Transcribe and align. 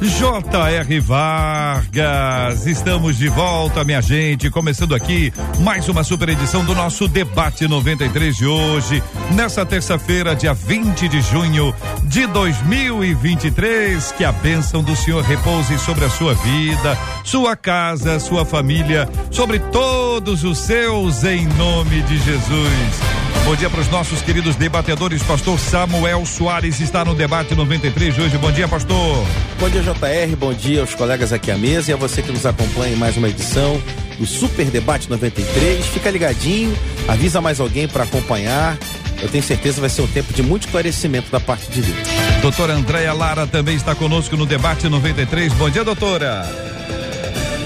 J.R. 0.00 1.00
Vargas, 1.00 2.66
estamos 2.66 3.16
de 3.16 3.28
volta, 3.28 3.82
minha 3.82 4.02
gente, 4.02 4.50
começando 4.50 4.94
aqui 4.94 5.32
mais 5.60 5.88
uma 5.88 6.04
super 6.04 6.28
edição 6.28 6.64
do 6.64 6.74
nosso 6.74 7.08
Debate 7.08 7.66
93 7.66 8.36
de 8.36 8.46
hoje, 8.46 9.02
nessa 9.32 9.64
terça-feira, 9.64 10.36
dia 10.36 10.52
20 10.52 11.08
de 11.08 11.20
junho 11.22 11.74
de 12.04 12.26
2023. 12.26 14.12
Que 14.12 14.24
a 14.24 14.32
bênção 14.32 14.82
do 14.82 14.94
Senhor 14.94 15.22
repouse 15.22 15.78
sobre 15.78 16.04
a 16.04 16.10
sua 16.10 16.34
vida, 16.34 16.98
sua 17.24 17.56
casa, 17.56 18.20
sua 18.20 18.44
família, 18.44 19.08
sobre 19.30 19.58
todos 19.58 20.44
os 20.44 20.58
seus, 20.58 21.24
em 21.24 21.46
nome 21.46 22.02
de 22.02 22.18
Jesus. 22.18 23.25
Bom 23.46 23.54
dia 23.54 23.70
para 23.70 23.80
os 23.80 23.88
nossos 23.88 24.20
queridos 24.22 24.56
debatedores. 24.56 25.22
Pastor 25.22 25.56
Samuel 25.56 26.26
Soares 26.26 26.80
está 26.80 27.04
no 27.04 27.14
debate 27.14 27.54
93 27.54 28.12
de 28.12 28.20
hoje. 28.20 28.36
Bom 28.38 28.50
dia, 28.50 28.66
pastor. 28.66 29.24
Bom 29.60 29.68
dia, 29.68 29.82
JR. 29.82 30.36
Bom 30.36 30.52
dia 30.52 30.80
aos 30.80 30.96
colegas 30.96 31.32
aqui 31.32 31.52
à 31.52 31.56
mesa 31.56 31.92
e 31.92 31.94
a 31.94 31.96
você 31.96 32.22
que 32.22 32.32
nos 32.32 32.44
acompanha 32.44 32.94
em 32.94 32.96
mais 32.96 33.16
uma 33.16 33.28
edição 33.28 33.80
do 34.18 34.26
Super 34.26 34.66
Debate 34.66 35.08
93. 35.08 35.86
Fica 35.86 36.10
ligadinho, 36.10 36.76
avisa 37.06 37.40
mais 37.40 37.60
alguém 37.60 37.86
para 37.86 38.02
acompanhar. 38.02 38.76
Eu 39.22 39.28
tenho 39.28 39.44
certeza 39.44 39.76
que 39.76 39.80
vai 39.80 39.90
ser 39.90 40.02
um 40.02 40.08
tempo 40.08 40.32
de 40.32 40.42
muito 40.42 40.66
esclarecimento 40.66 41.30
da 41.30 41.38
parte 41.38 41.70
de 41.70 41.82
Deus. 41.82 42.08
Doutora 42.42 42.72
Andréia 42.72 43.12
Lara 43.12 43.46
também 43.46 43.76
está 43.76 43.94
conosco 43.94 44.36
no 44.36 44.44
debate 44.44 44.88
93. 44.88 45.52
Bom 45.52 45.70
dia, 45.70 45.84
doutora. 45.84 46.44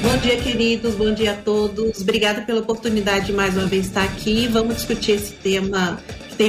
Bom 0.02 0.16
dia, 0.18 0.36
queridos. 0.38 0.94
Bom 0.94 1.12
dia 1.12 1.32
a 1.32 1.36
todos. 1.36 2.00
Obrigada 2.00 2.42
pela 2.42 2.60
oportunidade 2.60 3.26
de 3.26 3.32
mais 3.32 3.54
uma 3.54 3.66
vez 3.66 3.86
estar 3.86 4.04
aqui. 4.04 4.48
Vamos 4.48 4.76
discutir 4.76 5.12
esse 5.12 5.32
tema. 5.32 5.98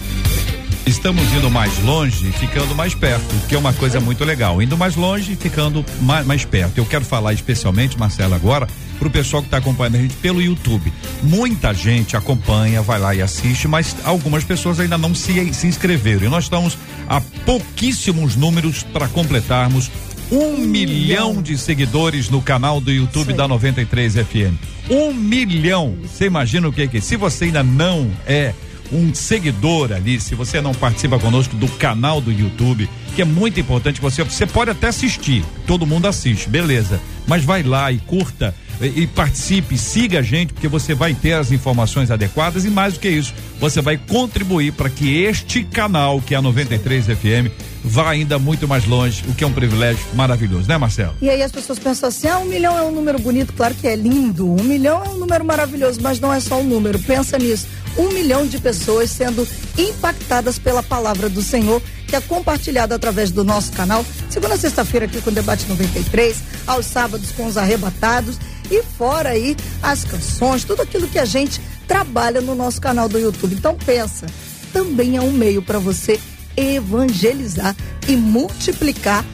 Estamos 0.85 1.23
indo 1.33 1.49
mais 1.49 1.79
longe, 1.85 2.33
ficando 2.33 2.75
mais 2.75 2.93
perto, 2.93 3.35
que 3.49 3.55
é 3.55 3.59
uma 3.59 3.73
coisa 3.73 4.01
muito 4.01 4.25
legal. 4.25 4.61
Indo 4.61 4.77
mais 4.77 4.97
longe, 4.97 5.37
ficando 5.37 5.85
mais, 6.01 6.27
mais 6.27 6.45
perto. 6.45 6.77
Eu 6.79 6.85
quero 6.85 7.05
falar 7.05 7.33
especialmente, 7.33 7.97
Marcelo, 7.97 8.35
agora 8.35 8.67
para 8.99 9.09
o 9.09 9.11
pessoal 9.11 9.43
que 9.43 9.47
está 9.47 9.59
acompanhando 9.59 9.97
a 9.97 9.99
gente 9.99 10.15
pelo 10.17 10.43
YouTube. 10.43 10.93
Muita 11.23 11.73
gente 11.73 12.17
acompanha, 12.17 12.83
vai 12.83 12.99
lá 12.99 13.15
e 13.15 13.23
assiste, 13.23 13.69
mas 13.69 13.97
algumas 14.05 14.43
pessoas 14.43 14.81
ainda 14.81 14.99
não 14.99 15.15
se, 15.15 15.55
se 15.55 15.67
inscreveram. 15.69 16.27
E 16.27 16.29
nós 16.29 16.45
estamos 16.45 16.77
a 17.09 17.21
pouquíssimos 17.21 18.35
números 18.35 18.83
para 18.83 19.07
completarmos 19.07 19.91
um 20.33 20.59
milhão 20.59 21.43
de 21.43 21.59
seguidores 21.59 22.29
no 22.29 22.41
canal 22.41 22.81
do 22.81 22.91
YouTube 22.91 23.35
da 23.35 23.47
93 23.47 24.15
FM. 24.15 24.55
Um 24.91 25.13
milhão. 25.13 25.97
Você 26.03 26.27
imagina 26.27 26.69
o 26.69 26.73
que 26.73 26.83
é 26.83 26.87
que? 26.87 27.01
Se 27.01 27.17
você 27.17 27.47
ainda 27.47 27.63
não 27.63 28.11
é 28.27 28.53
um 28.93 29.15
seguidor 29.15 29.93
ali, 29.93 30.21
se 30.21 30.35
você 30.35 30.61
não 30.61 30.75
participa 30.75 31.19
conosco 31.19 31.57
do 31.57 31.69
canal 31.69 32.21
do 32.21 32.31
YouTube, 32.31 32.89
que 33.15 33.23
é 33.23 33.25
muito 33.25 33.59
importante 33.59 34.01
você, 34.01 34.23
você 34.23 34.47
pode 34.47 34.71
até 34.71 34.89
assistir, 34.89 35.45
todo 35.67 35.87
mundo 35.87 36.07
assiste, 36.07 36.49
beleza, 36.49 37.01
mas 37.27 37.45
vai 37.45 37.63
lá 37.63 37.91
e 37.91 37.99
curta 37.99 38.55
e, 38.81 39.03
e 39.03 39.07
participe, 39.07 39.79
siga 39.79 40.19
a 40.19 40.23
gente, 40.23 40.53
porque 40.53 40.69
você 40.69 40.95
vai 40.95 41.15
ter 41.15 41.35
as 41.35 41.53
informações 41.53 42.11
adequadas 42.11 42.65
e 42.65 42.71
mais 42.71 42.95
do 42.95 43.01
que 43.01 43.09
isso, 43.09 43.35
você 43.61 43.81
vai 43.81 43.97
contribuir 43.97 44.73
para 44.73 44.91
que 44.91 45.23
este 45.23 45.63
canal, 45.65 46.21
que 46.21 46.35
é 46.35 46.39
a 46.39 46.43
93 46.43 47.07
FM, 47.07 47.73
vá 47.85 48.11
ainda 48.11 48.39
muito 48.39 48.69
mais 48.69 48.87
longe, 48.87 49.25
o 49.29 49.35
que 49.35 49.45
é 49.45 49.47
um 49.47 49.53
privilégio 49.53 50.05
maravilhoso, 50.15 50.69
né, 50.69 50.79
Marcelo? 50.79 51.15
E 51.21 51.29
aí 51.29 51.43
as 51.43 51.53
pessoas 51.53 51.79
pensam 51.79 52.09
assim: 52.09 52.29
ah, 52.29 52.39
um 52.39 52.45
milhão 52.45 52.77
é 52.77 52.83
um 52.83 52.93
número 52.93 53.19
bonito, 53.19 53.53
claro 53.53 53.75
que 53.75 53.87
é 53.87 53.97
lindo. 53.97 54.51
Um 54.51 54.63
milhão 54.63 55.03
é 55.05 55.09
um 55.09 55.19
número 55.19 55.45
maravilhoso, 55.45 56.01
mas 56.01 56.21
não 56.21 56.33
é 56.33 56.41
só 56.41 56.61
um 56.61 56.65
número. 56.65 56.99
Pensa 56.99 57.39
nisso. 57.39 57.67
Um 57.97 58.09
milhão 58.13 58.47
de 58.47 58.59
pessoas 58.59 59.11
sendo 59.11 59.47
impactadas 59.77 60.59
pela 60.59 60.83
palavra 60.83 61.29
do 61.29 61.43
Senhor, 61.43 61.83
que 62.07 62.17
é 62.17 62.21
compartilhada 62.21 62.95
através 62.95 63.31
do 63.31 63.45
nosso 63.45 63.73
canal, 63.73 64.05
segunda 64.31 64.57
sexta-feira 64.57 65.07
aqui 65.07 65.21
com 65.21 65.31
o 65.31 65.33
Debate 65.33 65.67
93, 65.69 66.37
aos 66.67 66.87
sábados 66.87 67.31
com 67.33 67.47
os 67.47 67.57
arrebatados 67.57 68.37
e 68.71 68.83
fora 68.83 69.31
aí 69.31 69.57
as 69.83 70.05
canções, 70.05 70.65
tudo 70.65 70.83
aquilo 70.83 71.09
que 71.09 71.19
a 71.19 71.25
gente 71.25 71.61
trabalha 71.87 72.41
no 72.41 72.55
nosso 72.55 72.81
canal 72.81 73.09
do 73.09 73.19
YouTube. 73.19 73.55
Então 73.55 73.77
pensa, 73.77 74.27
também 74.73 75.17
é 75.17 75.21
um 75.21 75.33
meio 75.33 75.63
para 75.63 75.79
você 75.79 76.19
evangelizar 76.57 77.75
e 78.09 78.17
multiplicar 78.17 79.25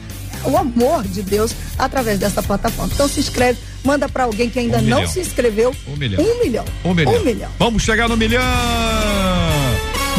o 0.43 0.57
amor 0.57 1.03
de 1.03 1.21
Deus 1.21 1.53
através 1.77 2.19
dessa 2.19 2.41
plataforma. 2.41 2.91
Então 2.93 3.07
se 3.07 3.19
inscreve, 3.19 3.59
manda 3.83 4.07
para 4.09 4.23
alguém 4.25 4.49
que 4.49 4.59
ainda 4.59 4.77
um 4.77 4.81
não 4.81 5.07
se 5.07 5.19
inscreveu. 5.19 5.75
Um 5.87 5.95
milhão. 5.95 6.23
Um 6.23 6.39
milhão. 6.39 6.65
Um 6.85 6.93
milhão. 6.93 7.13
Um 7.13 7.23
milhão. 7.23 7.51
Vamos 7.57 7.83
chegar 7.83 8.07
no 8.07 8.17
milhão. 8.17 8.41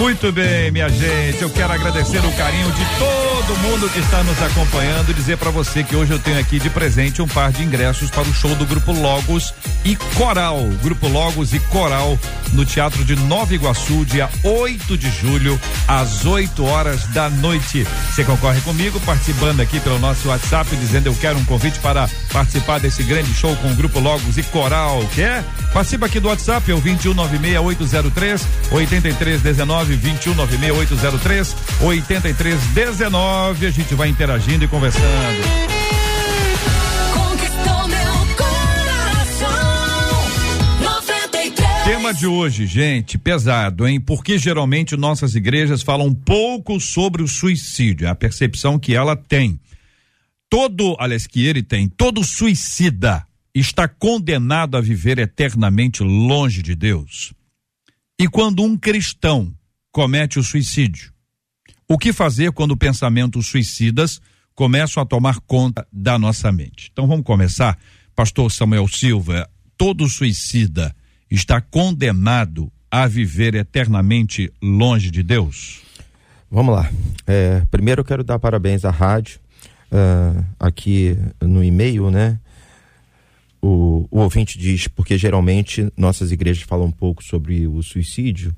Muito 0.00 0.32
bem, 0.32 0.70
minha 0.70 0.88
gente. 0.88 1.42
Eu 1.42 1.50
quero 1.50 1.74
agradecer 1.74 2.24
o 2.24 2.32
carinho 2.32 2.72
de 2.72 2.84
todo 2.98 3.58
mundo 3.58 3.86
que 3.90 3.98
está 3.98 4.22
nos 4.22 4.42
acompanhando 4.42 5.10
e 5.10 5.14
dizer 5.14 5.36
para 5.36 5.50
você 5.50 5.84
que 5.84 5.94
hoje 5.94 6.10
eu 6.10 6.18
tenho 6.18 6.38
aqui 6.38 6.58
de 6.58 6.70
presente 6.70 7.20
um 7.20 7.28
par 7.28 7.52
de 7.52 7.62
ingressos 7.62 8.08
para 8.08 8.22
o 8.22 8.32
show 8.32 8.54
do 8.54 8.64
Grupo 8.64 8.92
Logos 8.92 9.52
e 9.84 9.94
Coral. 10.16 10.58
Grupo 10.82 11.06
Logos 11.06 11.52
e 11.52 11.60
Coral 11.60 12.18
no 12.54 12.64
Teatro 12.64 13.04
de 13.04 13.14
Nova 13.14 13.54
Iguaçu, 13.54 14.06
dia 14.06 14.28
8 14.42 14.96
de 14.96 15.10
julho, 15.10 15.60
às 15.86 16.24
8 16.24 16.64
horas 16.64 17.04
da 17.08 17.28
noite. 17.28 17.86
Você 18.10 18.24
concorre 18.24 18.60
comigo 18.62 18.98
participando 19.00 19.60
aqui 19.60 19.78
pelo 19.80 19.98
nosso 19.98 20.28
WhatsApp, 20.28 20.74
dizendo 20.76 21.08
eu 21.08 21.14
quero 21.14 21.38
um 21.38 21.44
convite 21.44 21.78
para 21.78 22.08
participar 22.32 22.80
desse 22.80 23.02
grande 23.02 23.32
show 23.34 23.54
com 23.56 23.70
o 23.70 23.74
Grupo 23.74 24.00
Logos 24.00 24.38
e 24.38 24.42
Coral. 24.44 25.04
Quer? 25.14 25.44
Participa 25.74 26.06
aqui 26.06 26.18
do 26.18 26.28
WhatsApp, 26.28 26.70
é 26.70 26.74
o 26.74 26.80
2196803 26.80 28.40
8319 28.72 29.89
2196803 29.96 31.54
8319. 31.82 33.66
A 33.66 33.70
gente 33.70 33.94
vai 33.94 34.08
interagindo 34.08 34.64
e 34.64 34.68
conversando. 34.68 35.70
Tema 41.84 42.14
de 42.14 42.26
hoje, 42.26 42.66
gente, 42.66 43.18
pesado, 43.18 43.86
hein? 43.86 44.00
Porque 44.00 44.38
geralmente 44.38 44.96
nossas 44.96 45.34
igrejas 45.34 45.82
falam 45.82 46.14
pouco 46.14 46.78
sobre 46.78 47.22
o 47.22 47.26
suicídio, 47.26 48.06
é 48.06 48.10
a 48.10 48.14
percepção 48.14 48.78
que 48.78 48.94
ela 48.94 49.16
tem. 49.16 49.58
Todo, 50.48 50.96
aliás, 51.00 51.26
que 51.26 51.44
ele 51.44 51.62
tem, 51.62 51.88
todo 51.88 52.22
suicida 52.22 53.26
está 53.54 53.88
condenado 53.88 54.76
a 54.76 54.80
viver 54.80 55.18
eternamente 55.18 56.02
longe 56.02 56.62
de 56.62 56.74
Deus. 56.74 57.32
E 58.18 58.28
quando 58.28 58.62
um 58.62 58.76
cristão 58.76 59.52
comete 59.92 60.38
o 60.38 60.42
suicídio. 60.42 61.12
O 61.88 61.98
que 61.98 62.12
fazer 62.12 62.52
quando 62.52 62.76
pensamentos 62.76 63.48
suicidas 63.48 64.20
começam 64.54 65.02
a 65.02 65.06
tomar 65.06 65.40
conta 65.40 65.86
da 65.92 66.18
nossa 66.18 66.52
mente? 66.52 66.88
Então 66.92 67.06
vamos 67.06 67.24
começar. 67.24 67.78
Pastor 68.14 68.50
Samuel 68.50 68.86
Silva, 68.86 69.48
todo 69.76 70.08
suicida 70.08 70.94
está 71.30 71.60
condenado 71.60 72.70
a 72.90 73.06
viver 73.06 73.54
eternamente 73.54 74.52
longe 74.60 75.10
de 75.10 75.22
Deus? 75.22 75.80
Vamos 76.50 76.74
lá. 76.74 76.90
É, 77.26 77.62
primeiro 77.70 78.00
eu 78.00 78.04
quero 78.04 78.24
dar 78.24 78.38
parabéns 78.38 78.84
à 78.84 78.90
rádio, 78.90 79.38
uh, 79.92 80.44
aqui 80.58 81.16
no 81.40 81.62
e-mail, 81.62 82.10
né? 82.10 82.38
O, 83.62 84.08
o 84.10 84.20
ouvinte 84.20 84.58
diz, 84.58 84.88
porque 84.88 85.16
geralmente 85.16 85.92
nossas 85.96 86.32
igrejas 86.32 86.62
falam 86.64 86.86
um 86.86 86.90
pouco 86.90 87.22
sobre 87.22 87.66
o 87.66 87.82
suicídio, 87.82 88.54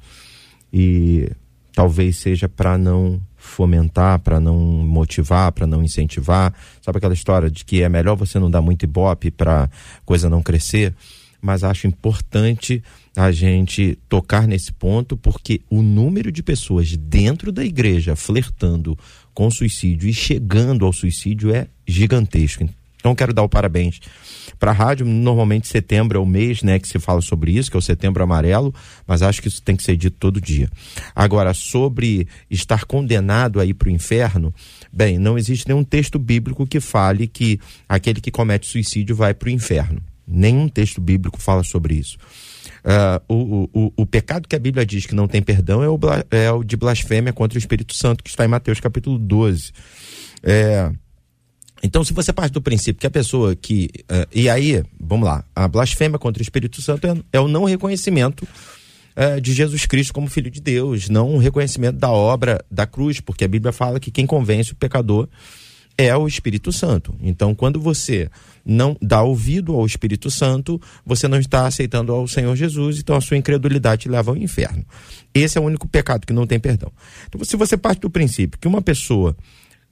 e 0.73 1.31
talvez 1.73 2.17
seja 2.17 2.49
para 2.49 2.79
não 2.79 3.21
fomentar, 3.37 4.21
para 4.21 4.39
não 4.39 4.57
motivar, 4.57 5.51
para 5.53 5.67
não 5.67 5.83
incentivar. 5.83 6.55
Sabe 6.81 6.99
aquela 6.99 7.15
história 7.15 7.51
de 7.51 7.65
que 7.65 7.83
é 7.83 7.89
melhor 7.89 8.17
você 8.17 8.39
não 8.39 8.51
dar 8.51 8.63
muito 8.63 8.85
ibope 8.85 9.31
para 9.31 9.69
coisa 10.05 10.31
não 10.31 10.43
crescer? 10.43 10.95
Mas 11.41 11.65
acho 11.65 11.89
importante 11.89 12.83
a 13.17 13.33
gente 13.33 13.99
tocar 14.09 14.47
nesse 14.47 14.73
ponto 14.73 15.17
porque 15.17 15.61
o 15.69 15.83
número 15.83 16.31
de 16.31 16.43
pessoas 16.43 16.97
dentro 16.97 17.51
da 17.51 17.65
igreja 17.65 18.15
flertando 18.15 18.97
com 19.35 19.51
suicídio 19.51 20.09
e 20.09 20.15
chegando 20.15 20.87
ao 20.87 20.93
suicídio 20.93 21.53
é 21.55 21.67
gigantesco. 21.87 22.69
Então 22.97 23.15
quero 23.15 23.35
dar 23.35 23.43
o 23.43 23.49
parabéns 23.49 24.01
para 24.63 24.71
a 24.71 24.75
rádio. 24.75 25.05
Normalmente 25.05 25.67
setembro 25.67 26.17
é 26.17 26.21
o 26.21 26.25
mês, 26.25 26.63
né, 26.63 26.79
que 26.79 26.87
se 26.87 27.01
fala 27.01 27.21
sobre 27.21 27.51
isso, 27.51 27.69
que 27.69 27.77
é 27.77 27.81
o 27.81 27.83
setembro 27.83 28.23
amarelo, 28.23 28.73
mas 29.05 29.21
acho 29.21 29.43
que 29.43 29.49
isso 29.49 29.61
tem 29.61 29.75
que 29.75 29.83
ser 29.83 29.97
dito 29.97 30.17
todo 30.21 30.41
dia. 30.41 30.71
Agora 31.17 31.53
sobre 31.53 32.29
estar 32.49 32.85
condenado 32.85 33.59
aí 33.59 33.75
para 33.75 33.89
o 33.89 33.91
inferno, 33.91 34.55
bem, 34.93 35.19
não 35.19 35.37
existe 35.37 35.67
nenhum 35.67 35.83
texto 35.83 36.17
bíblico 36.17 36.65
que 36.65 36.79
fale 36.79 37.27
que 37.27 37.59
aquele 37.89 38.21
que 38.21 38.31
comete 38.31 38.69
suicídio 38.69 39.17
vai 39.17 39.35
para 39.35 39.49
o 39.49 39.51
inferno. 39.51 40.01
Nenhum 40.29 40.69
texto 40.69 41.01
bíblico 41.01 41.43
fala 41.43 41.65
sobre 41.65 41.95
isso. 41.95 42.17
Uh, 42.85 43.35
o, 43.35 43.71
o, 43.73 43.93
o, 43.97 44.07
pecado 44.07 44.47
que 44.47 44.55
a 44.55 44.61
Bíblia 44.61 44.87
diz 44.87 45.07
que 45.07 45.15
não 45.15 45.27
tem 45.27 45.43
perdão 45.43 45.83
é 45.83 45.89
o, 45.89 45.99
é 46.31 46.53
o 46.53 46.63
de 46.63 46.77
blasfêmia 46.77 47.33
contra 47.33 47.57
o 47.57 47.59
Espírito 47.59 47.95
Santo, 47.95 48.23
que 48.23 48.31
está 48.31 48.45
em 48.45 48.49
Mateus 48.49 48.79
capítulo 48.79 49.19
12. 49.19 49.73
É, 50.41 50.93
então, 51.83 52.05
se 52.05 52.13
você 52.13 52.33
parte 52.33 52.53
do 52.53 52.63
princípio 52.63 53.01
que 53.01 53.07
a 53.07 53.11
pessoa 53.11 53.57
que. 53.57 53.91
Uh, 54.03 54.27
e 54.33 54.49
aí, 54.49 54.85
vamos 55.01 55.27
lá, 55.27 55.45
a 55.55 55.67
blasfêmia 55.67 56.19
contra 56.19 56.41
o 56.41 56.43
Espírito 56.43 56.81
Santo 56.81 57.07
é, 57.07 57.17
é 57.33 57.41
o 57.41 57.49
não 57.49 57.65
reconhecimento 57.65 58.47
uh, 59.17 59.41
de 59.41 59.53
Jesus 59.53 59.85
Cristo 59.87 60.13
como 60.13 60.29
Filho 60.29 60.51
de 60.51 60.61
Deus, 60.61 61.09
não 61.09 61.35
o 61.35 61.39
reconhecimento 61.39 61.99
da 61.99 62.11
obra 62.11 62.65
da 62.71 62.87
cruz, 62.87 63.21
porque 63.21 63.45
a 63.45 63.49
Bíblia 63.49 63.73
fala 63.73 63.99
que 63.99 64.11
quem 64.13 64.27
convence 64.27 64.73
o 64.73 64.77
pecador 64.77 65.29
é 65.99 66.17
o 66.17 66.27
Espírito 66.27 66.73
Santo. 66.73 67.15
Então, 67.21 67.55
quando 67.55 67.81
você 67.81 68.31
não 68.65 68.97
dá 69.03 69.23
ouvido 69.23 69.75
ao 69.75 69.85
Espírito 69.85 70.31
Santo, 70.31 70.81
você 71.05 71.27
não 71.27 71.39
está 71.39 71.67
aceitando 71.67 72.13
ao 72.13 72.29
Senhor 72.29 72.55
Jesus, 72.55 72.99
então 72.99 73.17
a 73.17 73.21
sua 73.21 73.37
incredulidade 73.37 74.03
te 74.03 74.09
leva 74.09 74.31
ao 74.31 74.37
inferno. 74.37 74.85
Esse 75.35 75.59
é 75.59 75.61
o 75.61 75.65
único 75.65 75.89
pecado 75.89 76.27
que 76.27 76.33
não 76.33 76.47
tem 76.47 76.61
perdão. 76.61 76.93
Então, 77.29 77.45
se 77.45 77.57
você 77.57 77.77
parte 77.77 78.01
do 78.01 78.11
princípio 78.11 78.59
que 78.59 78.69
uma 78.69 78.81
pessoa 78.81 79.37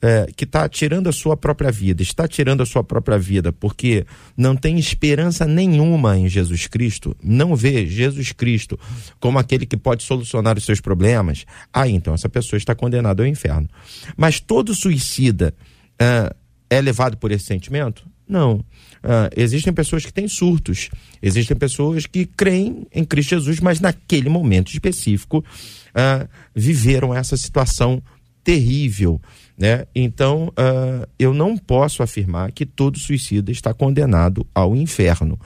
é, 0.02 0.26
que 0.34 0.44
está 0.44 0.68
tirando 0.68 1.08
a 1.08 1.12
sua 1.12 1.36
própria 1.36 1.70
vida, 1.70 2.02
está 2.02 2.26
tirando 2.26 2.62
a 2.62 2.66
sua 2.66 2.82
própria 2.82 3.18
vida 3.18 3.52
porque 3.52 4.06
não 4.36 4.56
tem 4.56 4.78
esperança 4.78 5.46
nenhuma 5.46 6.18
em 6.18 6.28
Jesus 6.28 6.66
Cristo, 6.66 7.14
não 7.22 7.54
vê 7.54 7.86
Jesus 7.86 8.32
Cristo 8.32 8.78
como 9.18 9.38
aquele 9.38 9.66
que 9.66 9.76
pode 9.76 10.02
solucionar 10.02 10.56
os 10.56 10.64
seus 10.64 10.80
problemas, 10.80 11.44
aí 11.72 11.92
então 11.92 12.14
essa 12.14 12.28
pessoa 12.28 12.56
está 12.56 12.74
condenada 12.74 13.22
ao 13.22 13.26
inferno. 13.26 13.68
Mas 14.16 14.40
todo 14.40 14.74
suicida 14.74 15.54
é, 15.98 16.34
é 16.70 16.80
levado 16.80 17.16
por 17.16 17.30
esse 17.30 17.44
sentimento? 17.44 18.08
Não. 18.26 18.64
Uh, 19.02 19.28
existem 19.36 19.72
pessoas 19.72 20.06
que 20.06 20.12
têm 20.12 20.28
surtos, 20.28 20.88
existem 21.20 21.56
pessoas 21.56 22.06
que 22.06 22.24
creem 22.24 22.86
em 22.92 23.04
Cristo 23.04 23.30
Jesus, 23.30 23.58
mas 23.58 23.80
naquele 23.80 24.28
momento 24.28 24.70
específico 24.70 25.38
uh, 25.38 26.28
viveram 26.54 27.12
essa 27.12 27.36
situação 27.36 28.00
terrível 28.44 29.20
né? 29.60 29.84
Então, 29.94 30.48
uh, 30.48 31.06
eu 31.18 31.34
não 31.34 31.54
posso 31.54 32.02
afirmar 32.02 32.50
que 32.50 32.64
todo 32.64 32.98
suicida 32.98 33.52
está 33.52 33.74
condenado 33.74 34.46
ao 34.54 34.74
inferno. 34.74 35.38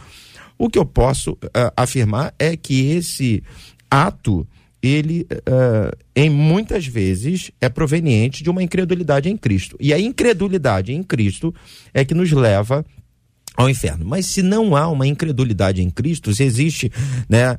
O 0.56 0.71
que 0.71 0.78
eu 0.78 0.87
posso 0.87 1.33
uh, 1.33 1.73
afirmar 1.76 2.33
é 2.38 2.56
que 2.56 2.92
esse 2.92 3.42
ato, 3.90 4.47
ele, 4.80 5.26
uh, 5.33 5.97
em 6.14 6.30
muitas 6.30 6.87
vezes, 6.87 7.50
é 7.61 7.68
proveniente 7.68 8.44
de 8.44 8.50
uma 8.50 8.62
incredulidade 8.62 9.28
em 9.28 9.37
Cristo. 9.37 9.76
E 9.80 9.92
a 9.92 9.99
incredulidade 9.99 10.92
em 10.92 11.02
Cristo 11.02 11.52
é 11.92 12.04
que 12.04 12.14
nos 12.14 12.30
leva 12.30 12.87
ao 13.56 13.68
inferno. 13.68 14.04
Mas 14.06 14.26
se 14.26 14.42
não 14.42 14.76
há 14.76 14.87
uma 14.87 15.09
incredulidade 15.09 15.83
em 15.83 15.90
Cristo, 15.90 16.33
se 16.33 16.44
existe, 16.44 16.90
né? 17.28 17.56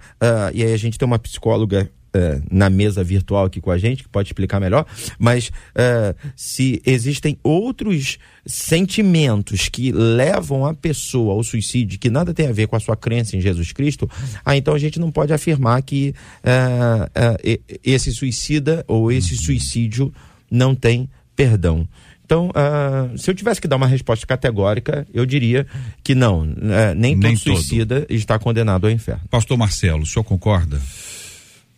e 0.53 0.63
aí 0.63 0.73
a 0.73 0.77
gente 0.77 0.97
tem 0.97 1.05
uma 1.05 1.19
psicóloga 1.19 1.89
uh, 2.15 2.41
na 2.49 2.69
mesa 2.69 3.03
virtual 3.03 3.45
aqui 3.45 3.59
com 3.59 3.71
a 3.71 3.77
gente, 3.77 4.03
que 4.03 4.09
pode 4.09 4.29
explicar 4.29 4.59
melhor, 4.59 4.85
mas 5.19 5.49
uh, 5.49 6.15
se 6.35 6.81
existem 6.85 7.37
outros 7.43 8.17
sentimentos 8.45 9.67
que 9.69 9.91
levam 9.91 10.65
a 10.65 10.73
pessoa 10.73 11.33
ao 11.33 11.43
suicídio, 11.43 11.99
que 11.99 12.09
nada 12.09 12.33
tem 12.33 12.47
a 12.47 12.51
ver 12.51 12.67
com 12.67 12.75
a 12.75 12.79
sua 12.79 12.95
crença 12.95 13.35
em 13.35 13.41
Jesus 13.41 13.71
Cristo, 13.71 14.09
ah, 14.43 14.55
então 14.55 14.73
a 14.73 14.79
gente 14.79 14.99
não 14.99 15.11
pode 15.11 15.33
afirmar 15.33 15.81
que 15.81 16.13
uh, 16.43 17.77
esse 17.83 18.11
suicida 18.11 18.85
ou 18.87 19.11
esse 19.11 19.35
suicídio 19.35 20.13
não 20.49 20.75
tem 20.75 21.09
perdão. 21.35 21.87
Então, 22.25 22.49
uh, 22.49 23.17
se 23.17 23.29
eu 23.29 23.35
tivesse 23.35 23.61
que 23.61 23.67
dar 23.67 23.75
uma 23.75 23.85
resposta 23.85 24.25
categórica, 24.25 25.05
eu 25.13 25.25
diria 25.27 25.67
que 26.03 26.15
não, 26.15 26.41
uh, 26.41 26.95
nem, 26.95 27.15
nem 27.15 27.37
todo 27.37 27.37
suicida 27.37 28.05
está 28.09 28.39
condenado 28.39 28.87
ao 28.87 28.91
inferno. 28.91 29.21
Pastor 29.29 29.55
Marcelo, 29.57 30.01
o 30.01 30.05
senhor 30.05 30.23
concorda? 30.23 30.81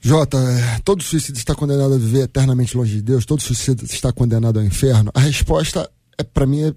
Jota, 0.07 0.37
é, 0.37 0.79
todo 0.85 1.03
suicídio 1.03 1.37
está 1.37 1.53
condenado 1.53 1.93
a 1.93 1.97
viver 1.97 2.21
eternamente 2.21 2.77
longe 2.77 2.95
de 2.95 3.01
Deus? 3.01 3.25
Todo 3.25 3.41
suicídio 3.41 3.85
está 3.85 4.09
condenado 4.13 4.57
ao 4.57 4.63
inferno? 4.63 5.11
A 5.13 5.19
resposta, 5.19 5.91
é 6.17 6.23
para 6.23 6.45
mim, 6.45 6.63
é, 6.63 6.73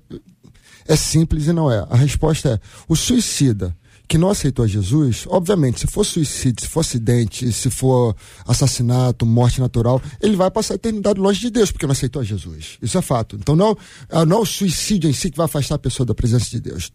é 0.88 0.96
simples 0.96 1.46
e 1.46 1.52
não 1.52 1.70
é. 1.70 1.86
A 1.88 1.94
resposta 1.94 2.48
é: 2.48 2.60
o 2.88 2.96
suicida 2.96 3.72
que 4.08 4.18
não 4.18 4.30
aceitou 4.30 4.66
Jesus, 4.66 5.26
obviamente, 5.28 5.78
se 5.78 5.86
for 5.86 6.04
suicídio, 6.04 6.64
se 6.64 6.68
for 6.68 6.80
acidente, 6.80 7.52
se 7.52 7.70
for 7.70 8.16
assassinato, 8.44 9.24
morte 9.24 9.60
natural, 9.60 10.02
ele 10.20 10.34
vai 10.34 10.50
passar 10.50 10.74
a 10.74 10.76
eternidade 10.76 11.20
longe 11.20 11.38
de 11.38 11.50
Deus, 11.50 11.70
porque 11.70 11.86
não 11.86 11.92
aceitou 11.92 12.24
Jesus. 12.24 12.78
Isso 12.82 12.98
é 12.98 13.02
fato. 13.02 13.36
Então 13.36 13.54
não, 13.54 13.78
ah, 14.08 14.26
não 14.26 14.38
é 14.38 14.40
o 14.40 14.44
suicídio 14.44 15.08
em 15.08 15.12
si 15.12 15.30
que 15.30 15.36
vai 15.36 15.44
afastar 15.44 15.76
a 15.76 15.78
pessoa 15.78 16.04
da 16.04 16.16
presença 16.16 16.50
de 16.50 16.58
Deus. 16.58 16.90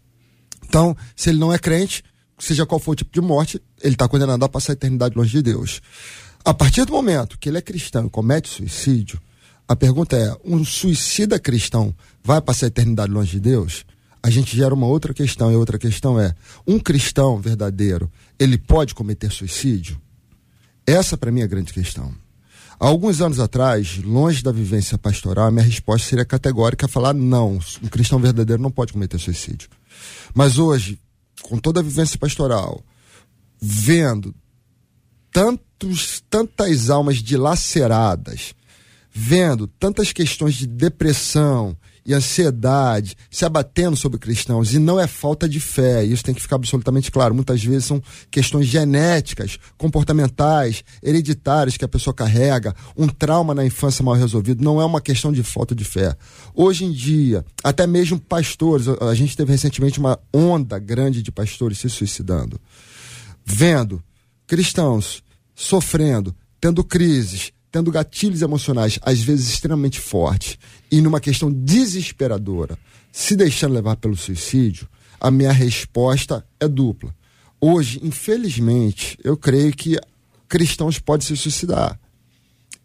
Então, 0.68 0.94
se 1.16 1.30
ele 1.30 1.38
não 1.38 1.50
é 1.50 1.58
crente, 1.58 2.04
seja 2.38 2.66
qual 2.66 2.78
for 2.78 2.92
o 2.92 2.94
tipo 2.94 3.10
de 3.10 3.22
morte, 3.22 3.58
ele 3.82 3.94
está 3.94 4.06
condenado 4.06 4.44
a 4.44 4.48
passar 4.50 4.72
a 4.72 4.74
eternidade 4.74 5.16
longe 5.16 5.30
de 5.30 5.40
Deus. 5.40 5.80
A 6.46 6.54
partir 6.54 6.86
do 6.86 6.92
momento 6.92 7.36
que 7.38 7.48
ele 7.48 7.58
é 7.58 7.60
cristão 7.60 8.06
e 8.06 8.10
comete 8.10 8.48
suicídio, 8.48 9.20
a 9.68 9.76
pergunta 9.76 10.16
é: 10.16 10.34
um 10.44 10.64
suicida 10.64 11.38
cristão 11.38 11.94
vai 12.24 12.40
passar 12.40 12.66
a 12.66 12.68
eternidade 12.68 13.12
longe 13.12 13.32
de 13.32 13.40
Deus? 13.40 13.84
a 14.26 14.30
gente 14.30 14.56
gera 14.56 14.74
uma 14.74 14.88
outra 14.88 15.14
questão, 15.14 15.52
e 15.52 15.54
outra 15.54 15.78
questão 15.78 16.18
é: 16.18 16.34
um 16.66 16.80
cristão 16.80 17.40
verdadeiro, 17.40 18.10
ele 18.36 18.58
pode 18.58 18.92
cometer 18.92 19.30
suicídio? 19.30 20.00
Essa, 20.84 21.16
para 21.16 21.30
mim, 21.30 21.42
é 21.42 21.44
a 21.44 21.46
grande 21.46 21.72
questão. 21.72 22.12
Há 22.78 22.88
alguns 22.88 23.20
anos 23.20 23.38
atrás, 23.38 23.98
longe 23.98 24.42
da 24.42 24.50
vivência 24.50 24.98
pastoral, 24.98 25.46
a 25.46 25.50
minha 25.52 25.64
resposta 25.64 26.08
seria 26.08 26.24
categórica: 26.24 26.88
falar 26.88 27.14
não, 27.14 27.60
um 27.80 27.86
cristão 27.86 28.18
verdadeiro 28.18 28.60
não 28.60 28.70
pode 28.70 28.92
cometer 28.92 29.16
suicídio. 29.16 29.68
Mas 30.34 30.58
hoje, 30.58 30.98
com 31.42 31.56
toda 31.58 31.78
a 31.78 31.82
vivência 31.84 32.18
pastoral, 32.18 32.84
vendo 33.62 34.34
tantos, 35.78 36.22
tantas 36.28 36.90
almas 36.90 37.22
dilaceradas, 37.22 38.54
vendo 39.12 39.66
tantas 39.66 40.12
questões 40.12 40.54
de 40.54 40.66
depressão, 40.66 41.76
e 42.06 42.14
ansiedade 42.14 43.16
se 43.28 43.44
abatendo 43.44 43.96
sobre 43.96 44.18
cristãos. 44.18 44.72
E 44.72 44.78
não 44.78 44.98
é 44.98 45.06
falta 45.08 45.48
de 45.48 45.58
fé, 45.58 46.04
isso 46.04 46.22
tem 46.22 46.34
que 46.34 46.40
ficar 46.40 46.56
absolutamente 46.56 47.10
claro. 47.10 47.34
Muitas 47.34 47.62
vezes 47.62 47.84
são 47.84 48.00
questões 48.30 48.66
genéticas, 48.66 49.58
comportamentais, 49.76 50.84
hereditárias 51.02 51.76
que 51.76 51.84
a 51.84 51.88
pessoa 51.88 52.14
carrega, 52.14 52.74
um 52.96 53.08
trauma 53.08 53.54
na 53.54 53.66
infância 53.66 54.04
mal 54.04 54.14
resolvido. 54.14 54.62
Não 54.62 54.80
é 54.80 54.84
uma 54.84 55.00
questão 55.00 55.32
de 55.32 55.42
falta 55.42 55.74
de 55.74 55.84
fé. 55.84 56.16
Hoje 56.54 56.84
em 56.84 56.92
dia, 56.92 57.44
até 57.64 57.86
mesmo 57.86 58.20
pastores, 58.20 58.86
a 58.88 59.14
gente 59.14 59.36
teve 59.36 59.50
recentemente 59.50 59.98
uma 59.98 60.18
onda 60.32 60.78
grande 60.78 61.22
de 61.22 61.32
pastores 61.32 61.78
se 61.78 61.90
suicidando, 61.90 62.60
vendo 63.44 64.00
cristãos 64.46 65.25
sofrendo, 65.56 66.36
tendo 66.60 66.84
crises, 66.84 67.50
tendo 67.72 67.90
gatilhos 67.90 68.42
emocionais, 68.42 68.98
às 69.02 69.20
vezes 69.20 69.48
extremamente 69.48 69.98
fortes, 69.98 70.58
e 70.90 71.00
numa 71.00 71.18
questão 71.18 71.50
desesperadora, 71.50 72.78
se 73.10 73.34
deixando 73.34 73.74
levar 73.74 73.96
pelo 73.96 74.16
suicídio, 74.16 74.86
a 75.18 75.30
minha 75.30 75.52
resposta 75.52 76.46
é 76.60 76.68
dupla. 76.68 77.14
Hoje, 77.58 77.98
infelizmente, 78.02 79.18
eu 79.24 79.36
creio 79.36 79.72
que 79.72 79.98
cristãos 80.46 80.98
podem 80.98 81.26
se 81.26 81.36
suicidar. 81.36 81.98